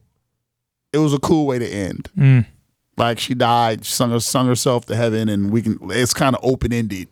it 0.93 0.99
was 0.99 1.13
a 1.13 1.19
cool 1.19 1.47
way 1.47 1.59
to 1.59 1.67
end. 1.67 2.09
Hmm. 2.15 2.39
Like 2.95 3.19
she 3.19 3.33
died, 3.33 3.85
sung 3.85 4.11
her, 4.11 4.19
sung 4.19 4.47
herself 4.47 4.85
to 4.85 4.95
heaven, 4.95 5.27
and 5.27 5.51
we 5.51 5.63
can. 5.63 5.79
It's 5.89 6.13
kind 6.13 6.35
of 6.35 6.41
open 6.43 6.71
ended. 6.71 7.07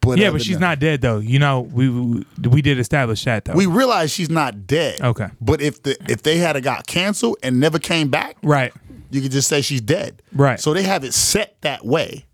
But 0.00 0.18
yeah, 0.18 0.30
but 0.30 0.42
she's 0.42 0.58
not 0.58 0.78
dead 0.78 1.00
though. 1.00 1.18
You 1.18 1.38
know, 1.38 1.60
we 1.60 1.88
we, 1.90 2.24
we 2.48 2.62
did 2.62 2.78
establish 2.78 3.24
that 3.24 3.44
though. 3.44 3.54
We 3.54 3.66
realize 3.66 4.10
she's 4.10 4.30
not 4.30 4.66
dead. 4.66 5.00
Okay. 5.00 5.28
But 5.40 5.60
if 5.60 5.82
the 5.82 5.96
if 6.08 6.22
they 6.22 6.38
had 6.38 6.56
a 6.56 6.60
got 6.60 6.86
canceled 6.86 7.38
and 7.42 7.60
never 7.60 7.78
came 7.78 8.08
back, 8.08 8.36
right. 8.42 8.72
you 9.10 9.20
could 9.20 9.32
just 9.32 9.48
say 9.48 9.60
she's 9.60 9.80
dead. 9.80 10.22
Right. 10.32 10.60
So 10.60 10.72
they 10.72 10.82
have 10.82 11.04
it 11.04 11.14
set 11.14 11.60
that 11.62 11.84
way. 11.84 12.26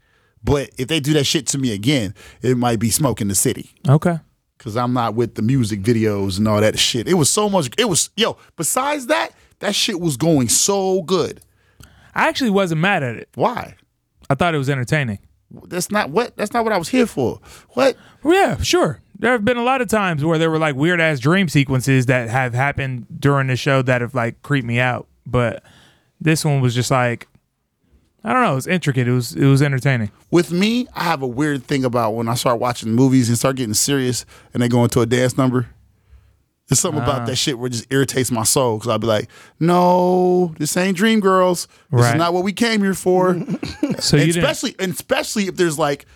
But 0.43 0.71
if 0.77 0.89
they 0.89 1.01
do 1.01 1.15
that 1.15 1.25
shit 1.25 1.47
to 1.49 1.59
me 1.59 1.73
again, 1.73 2.15
it 2.43 2.59
might 2.59 2.79
be 2.79 2.91
smoke 2.91 3.21
in 3.21 3.29
the 3.29 3.35
city. 3.35 3.71
Okay. 3.89 4.19
Cause 4.59 4.77
I'm 4.77 4.95
not 4.95 5.15
with 5.15 5.35
the 5.35 5.43
music 5.43 5.83
videos 5.83 6.39
and 6.39 6.49
all 6.49 6.61
that 6.61 6.79
shit. 6.79 7.07
It 7.07 7.15
was 7.15 7.31
so 7.31 7.51
much. 7.51 7.69
It 7.77 7.89
was 7.89 8.11
yo. 8.17 8.39
Besides 8.57 9.09
that, 9.09 9.31
that 9.59 9.75
shit 9.75 10.01
was 10.01 10.17
going 10.17 10.49
so 10.49 11.03
good. 11.03 11.41
I 12.15 12.29
actually 12.29 12.51
wasn't 12.51 12.81
mad 12.81 13.03
at 13.03 13.17
it. 13.17 13.29
Why? 13.35 13.75
I 14.31 14.35
thought 14.35 14.55
it 14.55 14.59
was 14.59 14.71
entertaining. 14.71 15.19
That's 15.51 15.91
not 15.91 16.11
what. 16.11 16.37
That's 16.37 16.53
not 16.53 16.65
what 16.65 16.73
I 16.73 16.79
was 16.79 16.89
here 16.89 17.07
for. 17.07 17.41
What? 17.71 17.97
Yeah, 18.25 18.61
sure. 18.61 19.01
There 19.19 19.33
have 19.33 19.45
been 19.45 19.57
a 19.57 19.63
lot 19.63 19.81
of 19.81 19.89
times 19.89 20.25
where 20.25 20.39
there 20.39 20.51
were 20.51 20.59
like 20.59 20.75
weird 20.75 21.01
ass 21.01 21.21
dream 21.21 21.49
sequences 21.49 22.07
that 22.07 22.29
have 22.29 22.55
happened 22.55 23.07
during 23.19 23.47
the 23.47 23.57
show 23.57 23.81
that 23.83 24.01
have 24.01 24.15
like 24.15 24.43
creeped 24.43 24.67
me 24.67 24.81
out. 24.81 25.07
But 25.27 25.63
this 26.21 26.45
one 26.45 26.61
was 26.61 26.75
just 26.75 26.91
like 26.91 27.29
I 28.25 28.33
don't 28.33 28.43
know, 28.43 28.53
it 28.53 28.57
was 28.57 28.67
intricate. 28.67 29.07
It 29.07 29.13
was 29.13 29.37
it 29.37 29.47
was 29.47 29.61
entertaining. 29.61 30.11
With 30.31 30.51
me, 30.51 30.87
I 30.95 31.05
have 31.05 31.21
a 31.21 31.27
weird 31.27 31.65
thing 31.65 31.85
about 31.85 32.15
when 32.15 32.27
I 32.27 32.35
start 32.35 32.59
watching 32.59 32.93
movies 32.93 33.29
and 33.29 33.37
start 33.37 33.57
getting 33.57 33.75
serious 33.75 34.25
and 34.55 34.63
they 34.63 34.69
go 34.69 34.83
into 34.83 35.01
a 35.01 35.07
dance 35.07 35.37
number. 35.37 35.69
There's 36.69 36.81
something 36.81 37.03
Ah. 37.03 37.05
about 37.05 37.27
that 37.27 37.37
shit 37.37 37.59
where 37.59 37.67
it 37.67 37.71
just 37.71 37.87
irritates 37.91 38.31
my 38.31 38.43
soul 38.43 38.79
because 38.79 38.89
I'll 38.91 38.99
be 38.99 39.07
like, 39.07 39.29
no, 39.61 40.55
this 40.59 40.77
ain't 40.77 40.97
Dream 40.97 41.21
Girls. 41.21 41.67
This 41.93 42.01
Right. 42.03 42.15
is 42.15 42.19
not 42.19 42.33
what 42.33 42.43
we 42.45 42.53
came 42.53 42.83
here 42.83 42.95
for. 42.95 43.35
So 44.01 44.17
you 44.17 44.23
and 44.25 44.33
didn't 44.33 44.45
especially, 44.45 44.75
especially 44.79 45.47
if 45.47 45.57
there's 45.57 45.79
like 45.79 46.07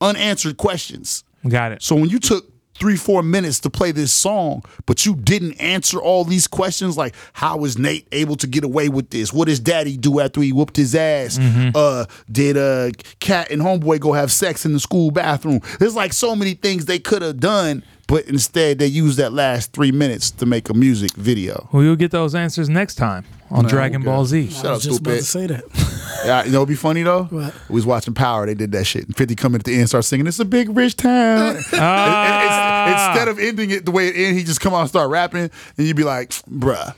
unanswered 0.00 0.56
questions. 0.56 1.22
got 1.48 1.72
it. 1.72 1.82
So 1.82 1.94
when 1.94 2.08
you 2.08 2.18
took 2.18 2.49
three, 2.80 2.96
four 2.96 3.22
minutes 3.22 3.60
to 3.60 3.70
play 3.70 3.92
this 3.92 4.10
song, 4.12 4.64
but 4.86 5.04
you 5.06 5.14
didn't 5.14 5.52
answer 5.60 6.00
all 6.00 6.24
these 6.24 6.48
questions, 6.48 6.96
like 6.96 7.14
how 7.34 7.58
was 7.58 7.78
Nate 7.78 8.08
able 8.10 8.34
to 8.36 8.46
get 8.46 8.64
away 8.64 8.88
with 8.88 9.10
this? 9.10 9.32
What 9.32 9.46
does 9.46 9.60
Daddy 9.60 9.96
do 9.96 10.18
after 10.18 10.40
he 10.40 10.52
whooped 10.52 10.76
his 10.76 10.94
ass? 10.94 11.38
Uh, 11.74 12.06
did 12.32 12.56
uh, 12.56 12.90
Kat 13.20 13.50
and 13.50 13.60
Homeboy 13.62 14.00
go 14.00 14.12
have 14.12 14.32
sex 14.32 14.64
in 14.64 14.72
the 14.72 14.80
school 14.80 15.10
bathroom? 15.10 15.60
There's 15.78 15.94
like 15.94 16.12
so 16.12 16.34
many 16.34 16.54
things 16.54 16.86
they 16.86 16.98
could 16.98 17.22
have 17.22 17.38
done, 17.38 17.84
but 18.08 18.24
instead 18.26 18.78
they 18.78 18.86
used 18.86 19.18
that 19.18 19.32
last 19.32 19.72
three 19.72 19.92
minutes 19.92 20.30
to 20.32 20.46
make 20.46 20.70
a 20.70 20.74
music 20.74 21.12
video. 21.12 21.68
Well, 21.72 21.82
you'll 21.82 21.96
get 21.96 22.10
those 22.10 22.34
answers 22.34 22.68
next 22.68 22.94
time 22.94 23.24
on 23.50 23.64
Dragon. 23.66 24.02
Ball 24.02 24.24
Z. 24.24 24.50
Shut 24.50 24.66
up, 24.66 24.72
was 24.74 24.84
just 24.84 25.00
about 25.00 25.18
stupid. 25.22 25.58
to 25.60 25.64
say 25.64 25.74
that. 25.74 25.96
Yeah, 26.22 26.44
you 26.44 26.50
know, 26.52 26.58
it'd 26.58 26.68
be 26.68 26.74
funny 26.74 27.02
though. 27.02 27.24
What? 27.24 27.54
We 27.70 27.76
was 27.76 27.86
watching 27.86 28.12
Power. 28.12 28.44
They 28.44 28.52
did 28.52 28.72
that 28.72 28.84
shit. 28.84 29.06
And 29.06 29.16
Fifty 29.16 29.34
come 29.34 29.54
in 29.54 29.60
at 29.62 29.64
the 29.64 29.74
end, 29.74 29.88
start 29.88 30.04
singing. 30.04 30.26
It's 30.26 30.38
a 30.38 30.44
big 30.44 30.76
rich 30.76 30.96
town. 30.96 31.56
And- 31.72 31.74
and 31.74 32.44
it's- 32.92 33.08
instead 33.08 33.28
of 33.28 33.38
ending 33.38 33.70
it 33.70 33.86
the 33.86 33.90
way 33.90 34.08
it 34.08 34.16
ended, 34.16 34.36
he 34.36 34.44
just 34.44 34.60
come 34.60 34.74
out 34.74 34.80
and 34.80 34.88
start 34.90 35.08
rapping, 35.08 35.48
and 35.78 35.86
you'd 35.86 35.96
be 35.96 36.04
like, 36.04 36.28
"Bruh, 36.44 36.94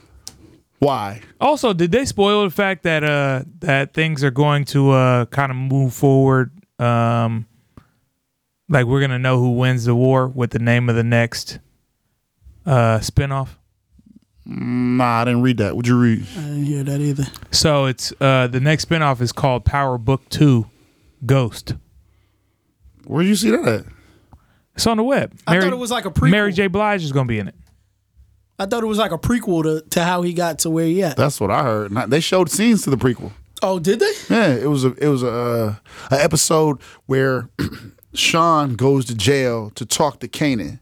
why?" 0.81 1.21
Also, 1.41 1.73
did 1.73 1.93
they 1.93 2.05
spoil 2.05 2.43
the 2.43 2.51
fact 2.51 2.83
that 2.83 3.05
uh 3.05 3.45
that 3.61 3.95
things 3.95 4.25
are 4.25 4.33
going 4.33 4.65
to 4.67 4.91
uh 4.91 5.27
kind 5.27 5.53
of 5.53 5.57
move 5.57 5.95
forward? 5.95 6.51
Um, 6.81 7.47
like 8.69 8.87
we're 8.87 9.01
gonna 9.01 9.21
know 9.21 9.39
who 9.39 9.53
wins 9.53 9.85
the 9.85 9.95
war 9.95 10.27
with 10.27 10.51
the 10.51 10.59
name 10.59 10.89
of 10.89 10.97
the 10.97 11.05
next 11.05 11.61
uh 12.67 12.99
spinoff. 12.99 13.51
Nah, 14.45 15.21
I 15.21 15.25
didn't 15.25 15.43
read 15.43 15.59
that. 15.59 15.77
Would 15.77 15.87
you 15.87 15.99
read? 15.99 16.27
I 16.37 16.41
didn't 16.41 16.65
hear 16.65 16.83
that 16.85 17.01
either. 17.01 17.25
So 17.53 17.87
it's 17.87 18.13
uh 18.21 18.49
the 18.49 18.61
next 18.61 18.89
spinoff 18.89 19.21
is 19.21 19.31
called 19.33 19.65
Power 19.65 19.99
Book 19.99 20.29
Two, 20.31 20.67
Ghost. 21.25 21.75
Where'd 23.05 23.27
you 23.27 23.37
see 23.37 23.51
that 23.51 23.67
at? 23.67 23.85
It's 24.75 24.87
on 24.87 24.97
the 24.97 25.03
web. 25.05 25.33
I 25.47 25.61
thought 25.61 25.73
it 25.73 25.77
was 25.79 25.91
like 25.91 26.07
a 26.07 26.11
prequel. 26.11 26.31
Mary 26.31 26.53
J. 26.53 26.67
Blige 26.67 27.05
is 27.05 27.13
gonna 27.13 27.27
be 27.29 27.39
in 27.39 27.49
it. 27.49 27.55
I 28.59 28.67
thought 28.67 28.83
it 28.83 28.87
was 28.87 28.99
like 28.99 29.13
a 29.13 29.19
prequel 29.19 29.63
to, 29.65 29.89
to 29.91 30.05
how 30.05 30.23
he 30.23 30.33
got 30.33 30.61
to 30.61 30.71
where 30.71 30.85
he 30.87 31.03
at. 31.03 31.17
That's 31.17 31.41
what 31.41 31.51
I 31.51 31.63
heard. 31.63 31.91
Not- 31.91 32.11
They 32.11 32.21
showed 32.21 32.49
scenes 32.51 32.83
to 32.83 32.91
the 32.91 32.97
prequel. 32.97 33.33
Oh, 33.63 33.79
did 33.79 33.99
they? 34.01 34.13
Yeah, 34.29 34.49
it 34.55 34.67
was 34.69 34.85
a 34.85 34.93
it 34.95 35.09
was 35.09 35.23
a 35.23 35.29
uh, 35.31 35.75
an 36.11 36.21
episode 36.21 36.81
where 37.07 37.49
Sean 38.15 38.75
goes 38.75 39.05
to 39.07 39.15
jail 39.15 39.71
to 39.71 39.87
talk 39.87 40.19
to 40.21 40.29
Kanan, 40.29 40.81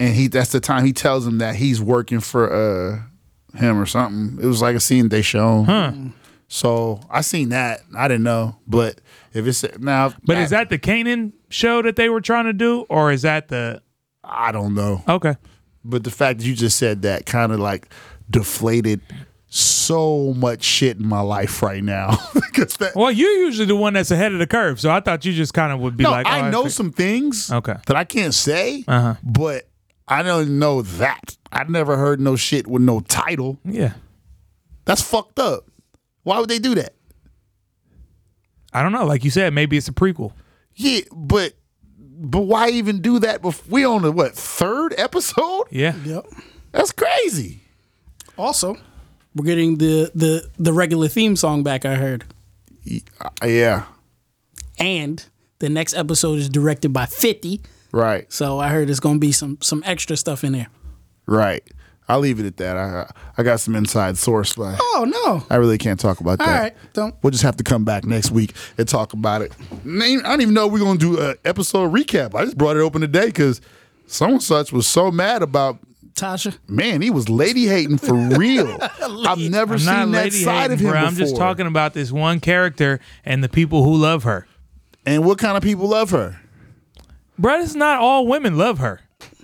and 0.00 0.14
he 0.14 0.26
that's 0.26 0.50
the 0.50 0.58
time 0.60 0.84
he 0.84 0.92
tells 0.92 1.24
him 1.24 1.38
that 1.38 1.54
he's 1.54 1.80
working 1.80 2.18
for 2.18 2.52
uh 2.52 3.02
him 3.56 3.78
or 3.80 3.86
something. 3.86 4.42
It 4.42 4.46
was 4.46 4.60
like 4.62 4.74
a 4.74 4.80
scene 4.80 5.08
they 5.10 5.22
shown. 5.22 6.14
So 6.48 7.00
I 7.08 7.20
seen 7.20 7.50
that. 7.50 7.82
I 7.96 8.08
didn't 8.08 8.24
know, 8.24 8.56
but 8.66 9.00
if 9.32 9.46
it's 9.46 9.64
now, 9.78 10.12
But 10.24 10.38
is 10.38 10.50
that 10.50 10.68
the 10.68 10.78
Kanan 10.78 11.32
show 11.48 11.80
that 11.82 11.94
they 11.94 12.08
were 12.08 12.20
trying 12.20 12.46
to 12.46 12.52
do, 12.52 12.86
or 12.88 13.12
is 13.12 13.22
that 13.22 13.46
the 13.48 13.82
I 14.24 14.50
don't 14.50 14.74
know. 14.74 15.02
okay? 15.08 15.36
But 15.84 16.02
the 16.04 16.10
fact 16.10 16.40
that 16.40 16.44
you 16.46 16.54
just 16.56 16.76
said 16.76 17.02
that 17.02 17.26
kind 17.26 17.52
of 17.52 17.60
like 17.60 17.88
deflated 18.28 19.00
so 19.48 20.32
much 20.34 20.62
shit 20.62 20.96
in 20.98 21.06
my 21.06 21.20
life 21.20 21.62
right 21.62 21.82
now 21.82 22.16
because 22.34 22.76
that 22.76 22.94
Well, 22.94 23.10
you're 23.10 23.30
usually 23.46 23.66
the 23.66 23.74
one 23.76 23.94
that's 23.94 24.10
ahead 24.12 24.32
of 24.32 24.38
the 24.38 24.46
curve, 24.46 24.80
so 24.80 24.90
I 24.90 25.00
thought 25.00 25.24
you 25.24 25.32
just 25.32 25.54
kind 25.54 25.72
of 25.72 25.80
would 25.80 25.96
be 25.96 26.04
no, 26.04 26.10
like, 26.12 26.26
oh, 26.26 26.30
I 26.30 26.50
know 26.50 26.64
fig- 26.64 26.72
some 26.72 26.92
things 26.92 27.50
Okay. 27.50 27.74
that 27.86 27.96
I 27.96 28.04
can't 28.04 28.34
say, 28.34 28.84
Uh-huh. 28.86 29.14
but 29.24 29.68
I 30.10 30.22
don't 30.22 30.58
know 30.58 30.82
that. 30.82 31.36
I 31.52 31.64
never 31.64 31.96
heard 31.96 32.20
no 32.20 32.36
shit 32.36 32.66
with 32.66 32.82
no 32.82 33.00
title. 33.00 33.58
Yeah. 33.64 33.92
That's 34.84 35.00
fucked 35.02 35.38
up. 35.38 35.66
Why 36.24 36.38
would 36.40 36.50
they 36.50 36.58
do 36.58 36.74
that? 36.74 36.94
I 38.72 38.82
don't 38.82 38.92
know. 38.92 39.04
Like 39.06 39.24
you 39.24 39.30
said, 39.30 39.52
maybe 39.54 39.76
it's 39.76 39.88
a 39.88 39.92
prequel. 39.92 40.32
Yeah, 40.74 41.00
but 41.12 41.54
but 41.98 42.40
why 42.42 42.68
even 42.70 43.00
do 43.00 43.18
that? 43.20 43.40
Before 43.42 43.64
we 43.70 43.84
on 43.84 44.02
the 44.02 44.12
what 44.12 44.34
third 44.34 44.94
episode? 44.98 45.64
Yeah. 45.70 45.94
Yep. 46.04 46.26
That's 46.72 46.92
crazy. 46.92 47.60
Also, 48.38 48.76
we're 49.34 49.44
getting 49.44 49.78
the 49.78 50.10
the 50.14 50.48
the 50.58 50.72
regular 50.72 51.08
theme 51.08 51.36
song 51.36 51.62
back. 51.62 51.84
I 51.84 51.96
heard, 51.96 52.24
Uh, 53.20 53.46
yeah, 53.46 53.84
and 54.78 55.24
the 55.58 55.68
next 55.68 55.94
episode 55.94 56.38
is 56.38 56.48
directed 56.48 56.92
by 56.92 57.06
Fifty. 57.06 57.60
Right, 57.92 58.30
So 58.32 58.58
I 58.58 58.68
heard 58.68 58.88
there's 58.88 59.00
gonna 59.00 59.18
be 59.18 59.32
some 59.32 59.58
some 59.60 59.82
extra 59.86 60.16
stuff 60.16 60.44
in 60.44 60.52
there. 60.52 60.68
right. 61.26 61.62
I'll 62.08 62.18
leave 62.18 62.40
it 62.40 62.46
at 62.46 62.56
that. 62.56 62.76
I 62.76 63.08
I 63.38 63.44
got 63.44 63.60
some 63.60 63.76
inside 63.76 64.18
source, 64.18 64.56
but 64.56 64.76
Oh 64.80 65.06
no! 65.08 65.44
I 65.48 65.58
really 65.58 65.78
can't 65.78 66.00
talk 66.00 66.18
about 66.18 66.40
All 66.40 66.46
that. 66.48 66.60
right, 66.60 66.76
don't. 66.92 67.14
We'll 67.22 67.30
just 67.30 67.44
have 67.44 67.56
to 67.58 67.62
come 67.64 67.84
back 67.84 68.04
next 68.04 68.32
week 68.32 68.52
and 68.76 68.88
talk 68.88 69.12
about 69.12 69.42
it. 69.42 69.52
Name- 69.84 70.18
I 70.24 70.30
don't 70.30 70.40
even 70.40 70.52
know 70.52 70.66
we're 70.66 70.80
gonna 70.80 70.98
do 70.98 71.20
an 71.20 71.36
episode 71.44 71.92
recap. 71.92 72.34
I 72.34 72.44
just 72.46 72.58
brought 72.58 72.76
it 72.76 72.80
open 72.80 73.00
today 73.00 73.26
because 73.26 73.60
someone 74.08 74.40
such 74.40 74.72
was 74.72 74.88
so 74.88 75.12
mad 75.12 75.42
about. 75.42 75.78
Tasha. 76.14 76.58
Man, 76.66 77.00
he 77.00 77.10
was 77.10 77.28
lady 77.28 77.66
hating 77.66 77.98
for 77.98 78.14
real. 78.14 78.76
I've 79.00 79.38
never 79.38 79.74
I'm 79.74 79.78
seen 79.78 80.10
that 80.10 80.32
side 80.32 80.70
hating, 80.72 80.74
of 80.74 80.80
him 80.80 80.86
bro. 80.90 80.92
before. 80.94 81.06
I'm 81.06 81.14
just 81.14 81.36
talking 81.36 81.66
about 81.68 81.94
this 81.94 82.10
one 82.10 82.40
character 82.40 82.98
and 83.24 83.44
the 83.44 83.48
people 83.48 83.84
who 83.84 83.94
love 83.94 84.24
her. 84.24 84.48
And 85.06 85.24
what 85.24 85.38
kind 85.38 85.56
of 85.56 85.62
people 85.62 85.86
love 85.86 86.10
her? 86.10 86.40
Bro, 87.40 87.62
it's 87.62 87.74
not 87.74 88.00
all 88.00 88.26
women 88.26 88.58
love 88.58 88.78
her. 88.80 89.00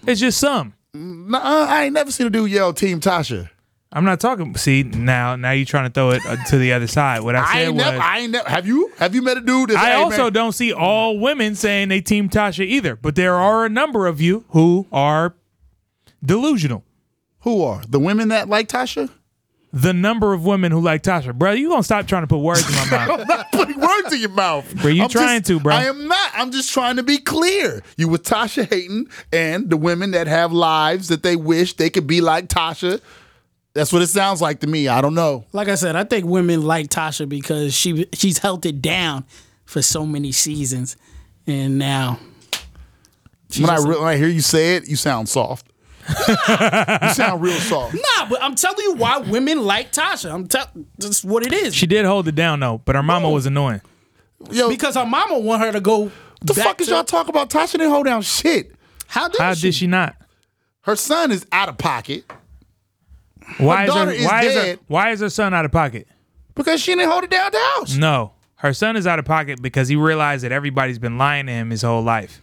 It's 0.07 0.21
just 0.21 0.39
some. 0.39 0.75
Nah, 0.93 1.39
I 1.43 1.85
ain't 1.85 1.95
never 1.95 2.11
seen 2.11 2.27
a 2.27 2.31
dude 2.31 2.51
yell 2.51 2.75
"Team 2.75 3.01
Tasha." 3.01 3.49
I'm 3.91 4.05
not 4.05 4.21
talking. 4.21 4.55
See 4.57 4.83
now, 4.83 5.37
now 5.37 5.53
you're 5.53 5.65
trying 5.65 5.89
to 5.89 5.93
throw 5.93 6.11
it 6.11 6.21
uh, 6.27 6.37
to 6.49 6.59
the 6.59 6.75
other 6.75 6.89
side. 6.89 7.23
What 7.23 7.35
I 7.37 7.41
I 7.41 7.53
said 7.55 7.59
ain't 7.69 7.75
was, 7.77 7.85
never. 7.85 7.99
I 7.99 8.19
ain't 8.19 8.33
never. 8.33 8.49
Have 8.51 8.67
you? 8.67 8.93
Have 8.99 9.15
you 9.15 9.23
met 9.23 9.39
a 9.39 9.41
dude? 9.41 9.71
That's, 9.71 9.81
I 9.81 9.93
"Hey, 9.93 9.93
also 9.95 10.25
man, 10.25 10.33
don't 10.35 10.53
see 10.53 10.75
all 10.75 11.19
women 11.19 11.55
saying 11.55 11.89
they 11.89 12.03
team 12.03 12.29
Tasha 12.29 12.67
either, 12.67 12.97
but 12.97 13.15
there 13.15 13.35
are 13.35 13.65
a 13.65 13.71
number 13.71 14.07
of 14.07 14.21
you 14.21 14.45
who 14.51 14.87
are 14.93 15.35
delusional. 16.23 16.85
Who 17.41 17.63
are 17.63 17.81
the 17.89 17.99
women 17.99 18.29
that 18.29 18.51
like 18.51 18.69
Tasha? 18.69 19.09
The 19.79 19.93
number 19.93 20.33
of 20.33 20.45
women 20.47 20.73
who 20.73 20.81
like 20.81 21.03
Tasha, 21.03 21.35
bro, 21.37 21.53
you 21.53 21.69
gonna 21.69 21.83
stop 21.83 22.07
trying 22.07 22.23
to 22.23 22.27
put 22.27 22.39
words 22.39 22.67
in 22.67 22.75
my 22.75 22.91
mouth? 22.91 23.21
I'm 23.21 23.27
not 23.27 23.53
putting 23.53 23.79
words 23.79 24.11
in 24.12 24.21
your 24.21 24.31
mouth. 24.31 24.75
Bro, 24.81 24.91
you 24.93 25.03
I'm 25.03 25.09
trying 25.11 25.41
just- 25.41 25.49
to, 25.49 25.61
bro. 25.61 25.75
I 25.75 25.85
am 25.85 26.09
not. 26.09 26.31
I'm 26.35 26.51
just 26.51 26.73
trying 26.73 26.97
to 26.97 27.03
be 27.03 27.19
clear. 27.19 27.83
You 27.99 28.09
with 28.09 28.23
Tasha 28.23 28.67
Hayton 28.71 29.09
and 29.33 29.69
the 29.69 29.77
women 29.77 30.12
that 30.12 30.29
have 30.29 30.51
lives 30.51 31.09
that 31.09 31.23
they 31.23 31.37
wish 31.37 31.75
they 31.75 31.91
could 31.91 32.07
be 32.07 32.23
like 32.23 32.49
Tasha. 32.49 33.03
That's 33.75 33.93
what 33.93 34.01
it 34.01 34.07
sounds 34.07 34.41
like 34.41 34.61
to 34.61 34.67
me. 34.67 34.89
I 34.89 35.03
don't 35.03 35.15
know. 35.15 35.45
Like 35.53 35.69
I 35.69 35.75
said, 35.75 35.95
I 35.95 36.05
think 36.05 36.25
women 36.25 36.62
like 36.62 36.89
Tasha 36.89 37.29
because 37.29 37.75
she 37.75 38.07
she's 38.15 38.39
held 38.39 38.65
it 38.65 38.81
down 38.81 39.27
for 39.67 39.83
so 39.83 40.07
many 40.07 40.33
seasons, 40.33 40.97
and 41.47 41.79
now 41.79 42.19
When 43.61 43.69
I, 43.69 43.77
re- 43.77 43.99
when 43.99 44.09
I 44.09 44.17
hear 44.17 44.29
you 44.29 44.41
say 44.41 44.77
it, 44.77 44.89
you 44.89 44.97
sound 44.97 45.29
soft. 45.29 45.65
You 46.09 47.09
sound 47.14 47.42
real 47.42 47.59
soft. 47.59 47.95
nah. 48.19 48.29
But 48.29 48.42
I'm 48.42 48.55
telling 48.55 48.79
you 48.85 48.95
why 48.95 49.19
women 49.19 49.62
like 49.64 49.92
Tasha. 49.92 50.33
I'm 50.33 50.47
telling 50.47 50.87
that's 50.99 51.25
what 51.25 51.45
it 51.47 51.53
is. 51.53 51.75
She 51.75 51.87
did 51.87 52.05
hold 52.05 52.29
it 52.29 52.35
down 52.35 52.61
though, 52.61 52.81
but 52.85 52.95
her 52.97 53.03
mama 53.03 53.31
was 53.31 53.47
annoying. 53.47 53.81
Yo, 54.51 54.69
because 54.69 54.95
her 54.95 55.07
mama 55.07 55.38
want 55.38 55.62
her 55.62 55.73
to 55.73 55.81
go. 55.81 56.05
what 56.05 56.12
the 56.42 56.55
back 56.55 56.64
fuck 56.64 56.81
is 56.81 56.88
y'all 56.88 57.05
talking 57.05 57.31
about? 57.31 57.51
Tasha 57.51 57.73
didn't 57.73 57.90
hold 57.90 58.07
down 58.07 58.23
shit. 58.23 58.73
How 59.09 59.29
did 59.29 59.40
How 59.40 59.55
she? 59.55 59.62
did 59.69 59.75
she 59.75 59.87
not? 59.87 60.16
Her 60.83 60.97
son 60.97 61.33
is 61.33 61.45
out 61.51 61.69
of 61.69 61.79
pocket 61.79 62.25
Why 63.59 63.85
is 63.85 63.90
her 63.92 63.95
daughter 63.99 64.11
is 64.12 64.25
why 64.25 64.42
is 64.45 64.55
her 64.55 64.62
dead. 64.62 64.79
why 64.87 65.11
is 65.11 65.21
her 65.21 65.31
son 65.31 65.53
out 65.55 65.64
of 65.64 65.73
pocket? 65.73 66.07
because 66.55 66.81
she 66.81 66.95
didn't 66.95 67.11
hold 67.11 67.25
it 67.25 67.31
down 67.31 67.51
the 67.53 67.59
house. 67.77 67.97
No, 67.97 68.33
her 68.57 68.73
son 68.73 68.97
is 68.97 69.07
out 69.07 69.19
of 69.19 69.25
pocket 69.25 69.61
because 69.61 69.88
he 69.88 69.97
realized 69.97 70.45
that 70.45 70.53
everybody's 70.53 70.99
been 70.99 71.19
lying 71.19 71.47
to 71.47 71.53
him 71.53 71.71
his 71.71 71.83
whole 71.83 72.03
life. 72.03 72.40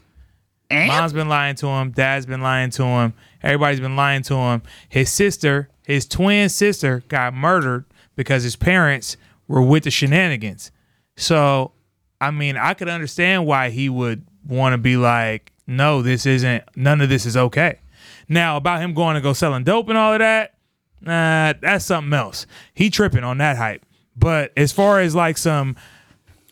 Mom's 0.74 1.14
been 1.14 1.30
lying 1.30 1.56
to 1.56 1.68
him. 1.68 1.92
Dad's 1.92 2.26
been 2.26 2.42
lying 2.42 2.70
to 2.72 2.84
him. 2.84 3.14
Everybody's 3.42 3.80
been 3.80 3.96
lying 3.96 4.24
to 4.24 4.36
him. 4.36 4.62
His 4.90 5.12
sister, 5.12 5.70
his 5.86 6.06
twin 6.08 6.50
sister, 6.50 7.04
got 7.08 7.34
murdered 7.34 7.86
because 8.16 8.44
his 8.44 8.56
parents 8.56 9.18
were 9.48 9.62
with 9.62 9.84
the 9.84 9.92
shenanigans. 9.92 10.72
So, 11.16 11.72
I 12.20 12.32
mean, 12.32 12.58
I 12.58 12.74
could 12.74 12.90
understand 12.90 13.46
why 13.46 13.70
he 13.70 13.90
would 13.90 14.26
want 14.48 14.74
to 14.74 14.78
be 14.78 14.98
like, 14.98 15.52
no, 15.68 16.02
this 16.02 16.26
isn't, 16.26 16.64
none 16.76 17.02
of 17.02 17.10
this 17.10 17.26
is 17.26 17.38
okay. 17.38 17.80
Now, 18.28 18.58
about 18.58 18.82
him 18.82 18.94
going 18.94 19.16
to 19.16 19.22
go 19.22 19.34
selling 19.34 19.64
dope 19.64 19.90
and 19.90 19.98
all 19.98 20.14
of 20.14 20.20
that, 20.20 20.56
nah, 21.02 21.54
that's 21.62 21.86
something 21.86 22.14
else. 22.14 22.46
He 22.74 22.90
tripping 22.90 23.24
on 23.24 23.38
that 23.40 23.58
hype. 23.58 23.86
But 24.16 24.54
as 24.56 24.72
far 24.72 25.00
as 25.00 25.16
like 25.16 25.38
some, 25.38 25.76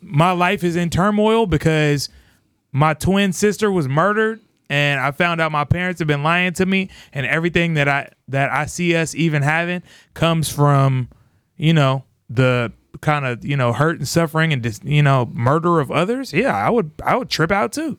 my 0.01 0.31
life 0.31 0.63
is 0.63 0.75
in 0.75 0.89
turmoil 0.89 1.45
because 1.45 2.10
my 2.71 2.93
twin 2.93 3.34
sister 3.34 3.71
was 3.71 3.88
murdered 3.88 4.39
and 4.69 5.01
I 5.01 5.12
found 5.12 5.41
out 5.41 5.51
my 5.51 5.65
parents 5.65 5.99
have 5.99 6.07
been 6.07 6.23
lying 6.23 6.53
to 6.53 6.65
me 6.65 6.89
and 7.12 7.25
everything 7.25 7.73
that 7.75 7.88
I 7.88 8.10
that 8.29 8.51
I 8.51 8.65
see 8.65 8.95
us 8.95 9.13
even 9.15 9.41
having 9.41 9.84
comes 10.13 10.49
from 10.49 11.10
you 11.57 11.73
know 11.73 12.03
the 12.29 12.71
kind 13.01 13.25
of 13.25 13.43
you 13.43 13.57
know 13.57 13.73
hurt 13.73 13.97
and 13.97 14.07
suffering 14.07 14.53
and 14.53 14.63
just 14.63 14.84
you 14.86 15.03
know 15.03 15.29
murder 15.34 15.79
of 15.79 15.91
others 15.91 16.31
yeah 16.34 16.55
I 16.55 16.69
would 16.69 16.91
I 17.03 17.15
would 17.15 17.29
trip 17.29 17.51
out 17.51 17.73
too 17.73 17.97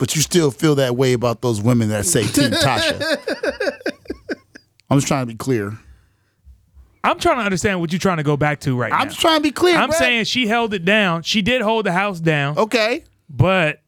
but 0.00 0.16
you 0.16 0.22
still 0.22 0.50
feel 0.50 0.74
that 0.76 0.96
way 0.96 1.12
about 1.12 1.42
those 1.42 1.60
women 1.60 1.90
that 1.90 2.06
say 2.06 2.22
Team 2.22 2.50
Tasha. 2.52 3.18
I'm 4.88 4.96
just 4.96 5.06
trying 5.06 5.22
to 5.22 5.26
be 5.26 5.36
clear. 5.36 5.78
I'm 7.04 7.18
trying 7.18 7.36
to 7.36 7.42
understand 7.44 7.80
what 7.80 7.92
you're 7.92 7.98
trying 7.98 8.16
to 8.16 8.22
go 8.22 8.38
back 8.38 8.60
to 8.60 8.74
right 8.76 8.90
now. 8.90 8.96
I'm 8.96 9.04
now 9.04 9.10
just 9.10 9.20
trying 9.20 9.40
to 9.40 9.42
be 9.42 9.52
clear. 9.52 9.76
I'm 9.76 9.90
bruh. 9.90 9.94
saying 9.94 10.24
she 10.24 10.46
held 10.46 10.72
it 10.72 10.86
down 10.86 11.22
she 11.22 11.42
did 11.42 11.60
hold 11.60 11.84
the 11.84 11.92
house 11.92 12.18
down 12.18 12.56
okay. 12.56 13.04
But 13.30 13.80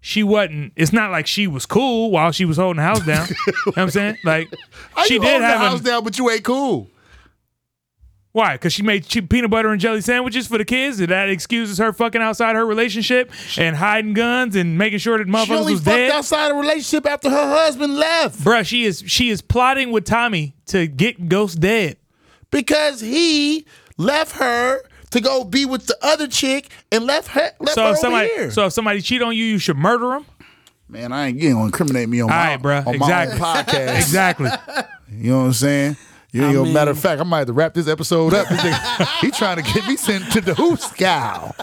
she 0.00 0.22
wasn't 0.22 0.72
it's 0.76 0.92
not 0.92 1.10
like 1.10 1.26
she 1.26 1.46
was 1.46 1.64
cool 1.66 2.10
while 2.10 2.30
she 2.30 2.44
was 2.44 2.58
holding 2.58 2.76
the 2.76 2.82
house 2.82 3.04
down 3.06 3.26
you 3.28 3.34
know 3.46 3.62
what 3.64 3.78
I'm 3.78 3.90
saying 3.90 4.18
like 4.24 4.48
How 4.92 5.04
she 5.04 5.14
you 5.14 5.20
did 5.20 5.30
hold 5.30 5.42
the 5.42 5.46
have 5.46 5.58
house 5.58 5.78
an, 5.80 5.84
down, 5.86 6.04
but 6.04 6.18
you 6.18 6.30
ain't 6.30 6.44
cool. 6.44 6.90
Why? 8.32 8.54
Because 8.54 8.72
she 8.72 8.82
made 8.82 9.06
cheap 9.06 9.30
peanut 9.30 9.48
butter 9.48 9.70
and 9.70 9.80
jelly 9.80 10.00
sandwiches 10.00 10.48
for 10.48 10.58
the 10.58 10.64
kids. 10.64 10.98
Did 10.98 11.10
that 11.10 11.28
excuses 11.30 11.78
her 11.78 11.92
fucking 11.92 12.20
outside 12.20 12.56
her 12.56 12.66
relationship 12.66 13.30
and 13.56 13.76
hiding 13.76 14.12
guns 14.12 14.56
and 14.56 14.76
making 14.76 14.98
sure 14.98 15.18
that 15.18 15.26
She 15.28 15.30
motherfuckers 15.30 15.56
only 15.60 15.72
was 15.74 15.82
fucked 15.82 15.96
dead? 15.96 16.10
outside 16.10 16.50
a 16.50 16.54
relationship 16.54 17.06
after 17.06 17.30
her 17.30 17.46
husband 17.56 17.94
left 17.96 18.40
Bruh, 18.40 18.66
she 18.66 18.84
is 18.84 19.04
she 19.06 19.30
is 19.30 19.40
plotting 19.40 19.92
with 19.92 20.04
Tommy 20.04 20.56
to 20.66 20.88
get 20.88 21.28
Ghost 21.28 21.60
dead. 21.60 21.96
because 22.50 23.00
he 23.00 23.66
left 23.98 24.32
her 24.36 24.82
to 25.14 25.20
go 25.20 25.42
be 25.44 25.64
with 25.66 25.86
the 25.86 25.96
other 26.02 26.28
chick 26.28 26.68
and 26.92 27.04
left 27.06 27.28
her 27.28 27.50
left 27.60 27.74
So 27.74 27.82
her 27.82 27.88
if 27.88 27.90
over 27.92 27.96
somebody 28.00 28.28
here. 28.28 28.50
so 28.50 28.66
if 28.66 28.72
somebody 28.72 29.00
cheat 29.00 29.22
on 29.22 29.34
you, 29.34 29.44
you 29.44 29.58
should 29.58 29.76
murder 29.76 30.10
them. 30.10 30.26
Man, 30.88 31.12
I 31.12 31.28
ain't 31.28 31.38
getting 31.40 31.54
gonna 31.54 31.64
incriminate 31.66 32.08
me 32.08 32.20
on 32.20 32.30
All 32.30 32.36
my, 32.36 32.56
right, 32.56 32.62
bruh. 32.62 32.86
on 32.86 32.94
Exactly. 32.94 33.38
my 33.40 33.58
own 33.58 33.64
podcast. 33.64 33.96
Exactly. 33.96 34.50
You 35.10 35.30
know 35.30 35.38
what 35.40 35.44
I'm 35.46 35.52
saying? 35.54 35.96
You 36.32 36.44
I 36.46 36.52
know, 36.52 36.64
mean- 36.64 36.74
matter 36.74 36.90
of 36.90 36.98
fact, 36.98 37.20
I 37.20 37.24
might 37.24 37.38
have 37.38 37.46
to 37.46 37.52
wrap 37.52 37.74
this 37.74 37.88
episode 37.88 38.34
up. 38.34 38.48
This 38.48 38.60
nigga- 38.60 39.06
he 39.20 39.30
trying 39.30 39.56
to 39.56 39.62
get 39.62 39.86
me 39.86 39.96
sent 39.96 40.30
to 40.32 40.40
the 40.40 40.52
Hooskow. 40.52 41.54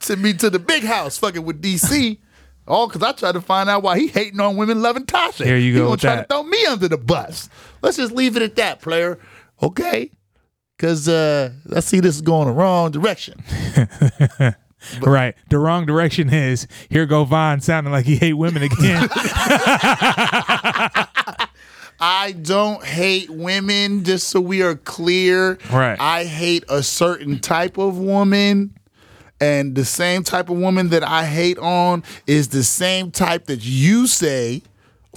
Send 0.00 0.22
me 0.22 0.32
to 0.34 0.50
the 0.50 0.58
big 0.58 0.82
house 0.84 1.16
fucking 1.18 1.44
with 1.44 1.62
DC. 1.62 2.18
All 2.66 2.86
because 2.86 3.02
I 3.02 3.12
tried 3.12 3.32
to 3.32 3.40
find 3.40 3.70
out 3.70 3.82
why 3.82 3.98
he 3.98 4.08
hating 4.08 4.38
on 4.40 4.56
women 4.56 4.82
loving 4.82 5.06
Tasha. 5.06 5.44
Here 5.46 5.56
you 5.56 5.72
he 5.72 5.78
go 5.78 5.84
gonna 5.84 5.90
with 5.92 6.00
try 6.00 6.16
that. 6.16 6.28
to 6.28 6.34
throw 6.34 6.42
me 6.42 6.66
under 6.66 6.88
the 6.88 6.98
bus. 6.98 7.48
Let's 7.80 7.96
just 7.96 8.12
leave 8.12 8.36
it 8.36 8.42
at 8.42 8.56
that, 8.56 8.82
player. 8.82 9.18
Okay? 9.62 10.10
Because 10.78 11.08
uh, 11.08 11.50
I 11.74 11.80
see 11.80 11.98
this 11.98 12.14
is 12.14 12.20
going 12.22 12.46
the 12.46 12.54
wrong 12.54 12.92
direction. 12.92 13.42
right. 15.02 15.34
The 15.50 15.58
wrong 15.58 15.86
direction 15.86 16.32
is 16.32 16.68
here 16.88 17.04
go 17.04 17.24
Von 17.24 17.60
sounding 17.60 17.92
like 17.92 18.04
he 18.04 18.14
hate 18.14 18.34
women 18.34 18.62
again. 18.62 19.08
I 22.00 22.30
don't 22.40 22.84
hate 22.84 23.28
women, 23.28 24.04
just 24.04 24.28
so 24.28 24.40
we 24.40 24.62
are 24.62 24.76
clear. 24.76 25.58
Right. 25.72 25.98
I 25.98 26.22
hate 26.24 26.62
a 26.68 26.84
certain 26.84 27.40
type 27.40 27.76
of 27.76 27.98
woman. 27.98 28.78
And 29.40 29.74
the 29.74 29.84
same 29.84 30.22
type 30.22 30.48
of 30.48 30.58
woman 30.58 30.90
that 30.90 31.02
I 31.02 31.24
hate 31.24 31.58
on 31.58 32.04
is 32.28 32.48
the 32.48 32.62
same 32.62 33.10
type 33.10 33.46
that 33.46 33.64
you 33.64 34.06
say 34.06 34.62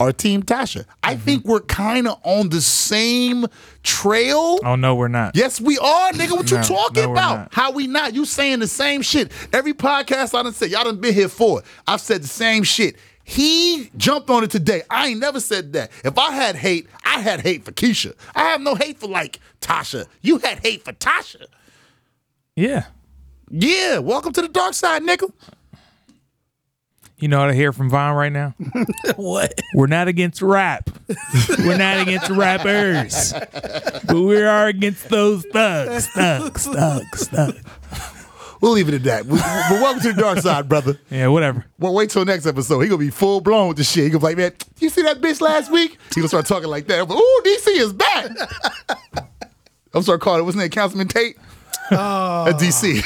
are 0.02 0.12
Team 0.14 0.43
Tasha. 0.43 0.86
I 1.04 1.14
Mm-hmm. 1.16 1.24
think 1.24 1.45
we're 1.45 1.60
kind 1.62 2.08
of 2.08 2.20
on 2.24 2.49
the 2.49 2.62
same 2.62 3.45
trail. 3.84 4.60
oh 4.64 4.76
no, 4.76 4.95
we're 4.95 5.08
not. 5.08 5.36
Yes, 5.36 5.60
we 5.62 5.78
are, 5.78 6.12
nigga. 6.12 6.32
What 6.32 6.49
you 6.52 6.58
talking 6.62 7.04
no, 7.04 7.12
about? 7.12 7.36
not. 7.38 7.54
How 7.54 7.72
we 7.72 7.88
not? 7.88 8.14
You 8.14 8.26
saying 8.26 8.60
the 8.60 8.68
same 8.68 9.02
shit. 9.02 9.32
Every 9.54 9.74
podcast 9.74 10.38
I 10.38 10.43
done 10.43 10.54
said, 10.54 10.70
y'all 10.72 10.84
done 10.84 10.99
been 11.02 11.14
here 11.14 11.28
for 11.30 11.60
it. 11.60 11.66
I've 11.88 12.02
said 12.02 12.24
the 12.24 12.28
same 12.28 12.64
shit. 12.64 12.95
He 13.24 13.89
jumped 13.97 14.30
on 14.30 14.43
it 14.43 14.52
today. 14.52 14.82
I 14.89 15.08
ain't 15.08 15.20
never 15.20 15.39
said 15.39 15.74
that. 15.74 15.91
If 16.04 16.18
I 16.18 16.32
had 16.32 16.56
hate, 16.56 16.88
I 17.06 17.20
had 17.22 17.41
hate 17.41 17.64
for 17.64 17.72
Keisha. 17.72 18.14
I 18.36 18.45
have 18.49 18.62
no 18.62 18.76
hate 18.76 18.97
for 18.99 19.08
like 19.08 19.39
Tasha. 19.62 20.08
You 20.22 20.39
had 20.39 20.60
hate 20.60 20.84
for 20.84 20.91
Tasha. 20.93 21.45
Yeah. 22.56 22.86
Yeah, 23.49 23.99
welcome 23.99 24.34
to 24.34 24.41
the 24.41 24.47
dark 24.47 24.74
side, 24.74 25.04
nigga. 25.04 25.32
You 27.22 27.28
know 27.28 27.40
what 27.40 27.50
I 27.50 27.54
hear 27.54 27.72
from 27.72 27.90
Von 27.90 28.16
right 28.16 28.32
now? 28.32 28.56
what? 29.16 29.60
We're 29.76 29.86
not 29.88 30.08
against 30.08 30.42
rap. 30.42 30.90
We're 31.60 31.78
not 31.78 32.00
against 32.02 32.30
rappers, 32.32 33.32
but 33.34 34.22
we 34.22 34.42
are 34.42 34.68
against 34.68 35.08
those 35.10 35.46
thugs, 35.54 36.08
thugs, 36.08 36.66
thugs, 36.66 37.28
thugs. 37.28 37.62
We'll 38.60 38.72
leave 38.74 38.90
it 38.90 38.96
at 38.96 39.04
that. 39.04 39.26
We- 39.26 39.38
But 39.38 39.72
welcome 39.82 40.02
to 40.04 40.14
the 40.14 40.22
dark 40.22 40.40
side, 40.40 40.68
brother. 40.68 41.00
Yeah, 41.10 41.28
whatever. 41.28 41.66
Well, 41.80 41.94
wait 41.94 42.10
till 42.10 42.26
next 42.26 42.46
episode. 42.48 42.80
He 42.82 42.88
gonna 42.90 42.98
be 43.00 43.10
full 43.12 43.40
blown 43.42 43.68
with 43.70 43.78
the 43.78 43.84
shit. 43.84 44.04
He 44.06 44.10
gonna 44.10 44.20
be 44.20 44.26
like, 44.26 44.38
man, 44.38 44.54
you 44.80 44.90
see 44.90 45.02
that 45.04 45.22
bitch 45.22 45.42
last 45.42 45.72
week? 45.72 45.98
He 46.14 46.22
gonna 46.22 46.28
start 46.28 46.46
talking 46.48 46.70
like 46.70 46.88
that. 46.88 47.00
I'm 47.02 47.08
like, 47.08 47.18
Ooh, 47.20 47.42
DC 47.46 47.68
is 47.70 47.94
back. 47.94 48.32
I'm 49.94 50.02
start 50.04 50.22
calling. 50.22 50.44
What's 50.46 50.56
his 50.56 50.62
name? 50.62 50.70
Councilman 50.70 51.08
Tate. 51.08 51.38
Oh. 51.92 52.48
At 52.48 52.56
DC. 52.56 53.02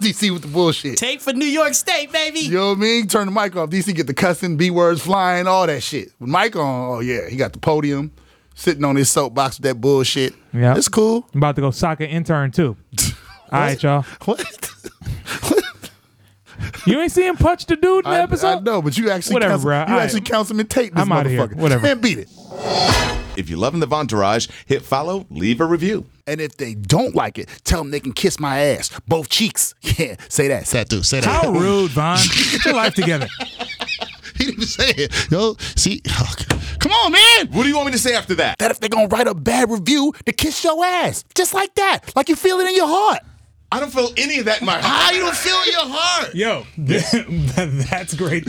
DC 0.00 0.30
with 0.32 0.42
the 0.42 0.48
bullshit. 0.48 0.96
Take 0.98 1.20
for 1.20 1.32
New 1.32 1.46
York 1.46 1.74
State, 1.74 2.12
baby. 2.12 2.40
You 2.40 2.50
know 2.54 2.68
what 2.70 2.78
I 2.78 2.80
mean? 2.80 3.06
Turn 3.08 3.26
the 3.26 3.32
mic 3.32 3.56
off. 3.56 3.70
DC 3.70 3.94
get 3.94 4.06
the 4.06 4.14
cussing, 4.14 4.56
B 4.56 4.70
words 4.70 5.00
flying, 5.00 5.46
all 5.46 5.66
that 5.66 5.82
shit. 5.82 6.12
With 6.18 6.28
mic 6.28 6.54
on, 6.56 6.96
oh 6.96 7.00
yeah, 7.00 7.28
he 7.28 7.36
got 7.36 7.52
the 7.52 7.58
podium, 7.58 8.12
sitting 8.54 8.84
on 8.84 8.96
his 8.96 9.10
soapbox 9.10 9.58
with 9.58 9.64
that 9.64 9.80
bullshit. 9.80 10.34
Yeah. 10.52 10.76
it's 10.76 10.88
cool. 10.88 11.26
I'm 11.32 11.38
about 11.38 11.54
to 11.56 11.62
go 11.62 11.70
sock 11.70 12.00
an 12.00 12.08
intern 12.10 12.50
too. 12.50 12.76
All 13.52 13.60
right, 13.60 13.82
y'all. 13.82 14.02
What? 14.24 14.44
You 16.86 17.00
ain't 17.00 17.12
see 17.12 17.26
him 17.26 17.36
punch 17.36 17.66
the 17.66 17.76
dude 17.76 18.04
in 18.06 18.10
the 18.10 18.16
I, 18.16 18.22
episode? 18.22 18.46
I 18.48 18.60
know, 18.60 18.80
but 18.80 18.96
you 18.96 19.10
actually, 19.10 19.34
Whatever, 19.34 19.52
council, 19.52 19.68
bro. 19.68 19.76
you 19.76 19.84
All 19.84 19.86
right. 19.92 20.02
actually 20.04 20.20
Councilman 20.22 20.66
Tate 20.66 20.94
this 20.94 21.02
I'm 21.02 21.12
outta 21.12 21.28
here. 21.28 21.46
motherfucker. 21.46 21.56
Whatever. 21.56 21.82
Man, 21.82 22.00
beat 22.00 22.18
it. 22.18 22.28
If 23.38 23.48
you're 23.48 23.58
loving 23.58 23.78
the 23.78 23.86
Vontourage, 23.86 24.50
hit 24.66 24.82
follow, 24.82 25.24
leave 25.30 25.60
a 25.60 25.64
review. 25.64 26.06
And 26.26 26.40
if 26.40 26.56
they 26.56 26.74
don't 26.74 27.14
like 27.14 27.38
it, 27.38 27.48
tell 27.62 27.78
them 27.78 27.92
they 27.92 28.00
can 28.00 28.12
kiss 28.12 28.40
my 28.40 28.58
ass, 28.58 28.90
both 29.06 29.28
cheeks. 29.28 29.74
Yeah, 29.98 30.16
say 30.28 30.48
that. 30.48 30.66
Say 30.66 30.78
that, 30.78 30.88
dude. 30.88 31.06
Say 31.06 31.20
that. 31.20 31.44
How 31.44 31.50
rude, 31.50 31.90
Von. 31.92 32.18
Get 32.52 32.64
your 32.64 32.74
life 32.74 32.94
together. 32.94 33.28
He 34.36 34.44
didn't 34.44 34.58
even 34.58 34.68
say 34.68 34.90
it. 34.90 35.30
Yo, 35.32 35.56
see, 35.74 36.00
oh, 36.10 36.34
come 36.78 36.92
on, 36.92 37.10
man. 37.10 37.48
What 37.48 37.64
do 37.64 37.68
you 37.68 37.74
want 37.74 37.86
me 37.86 37.92
to 37.92 37.98
say 37.98 38.14
after 38.14 38.36
that? 38.36 38.56
That 38.58 38.70
if 38.70 38.78
they're 38.78 38.88
gonna 38.88 39.08
write 39.08 39.26
a 39.26 39.34
bad 39.34 39.68
review, 39.68 40.14
to 40.26 40.32
kiss 40.32 40.62
your 40.62 40.84
ass, 40.84 41.24
just 41.34 41.54
like 41.54 41.74
that, 41.74 42.12
like 42.14 42.28
you 42.28 42.36
feel 42.36 42.60
it 42.60 42.68
in 42.68 42.76
your 42.76 42.86
heart. 42.86 43.18
I 43.72 43.80
don't 43.80 43.92
feel 43.92 44.10
any 44.16 44.38
of 44.38 44.44
that 44.44 44.60
in 44.60 44.66
my 44.66 44.80
How 44.80 44.88
heart. 44.88 45.14
you 45.16 45.20
don't 45.22 45.34
feel 45.34 45.56
it 45.56 45.66
in 45.66 45.72
your 45.72 45.88
heart? 45.88 46.34
Yo, 46.36 46.66
that's 47.90 48.14
great. 48.14 48.44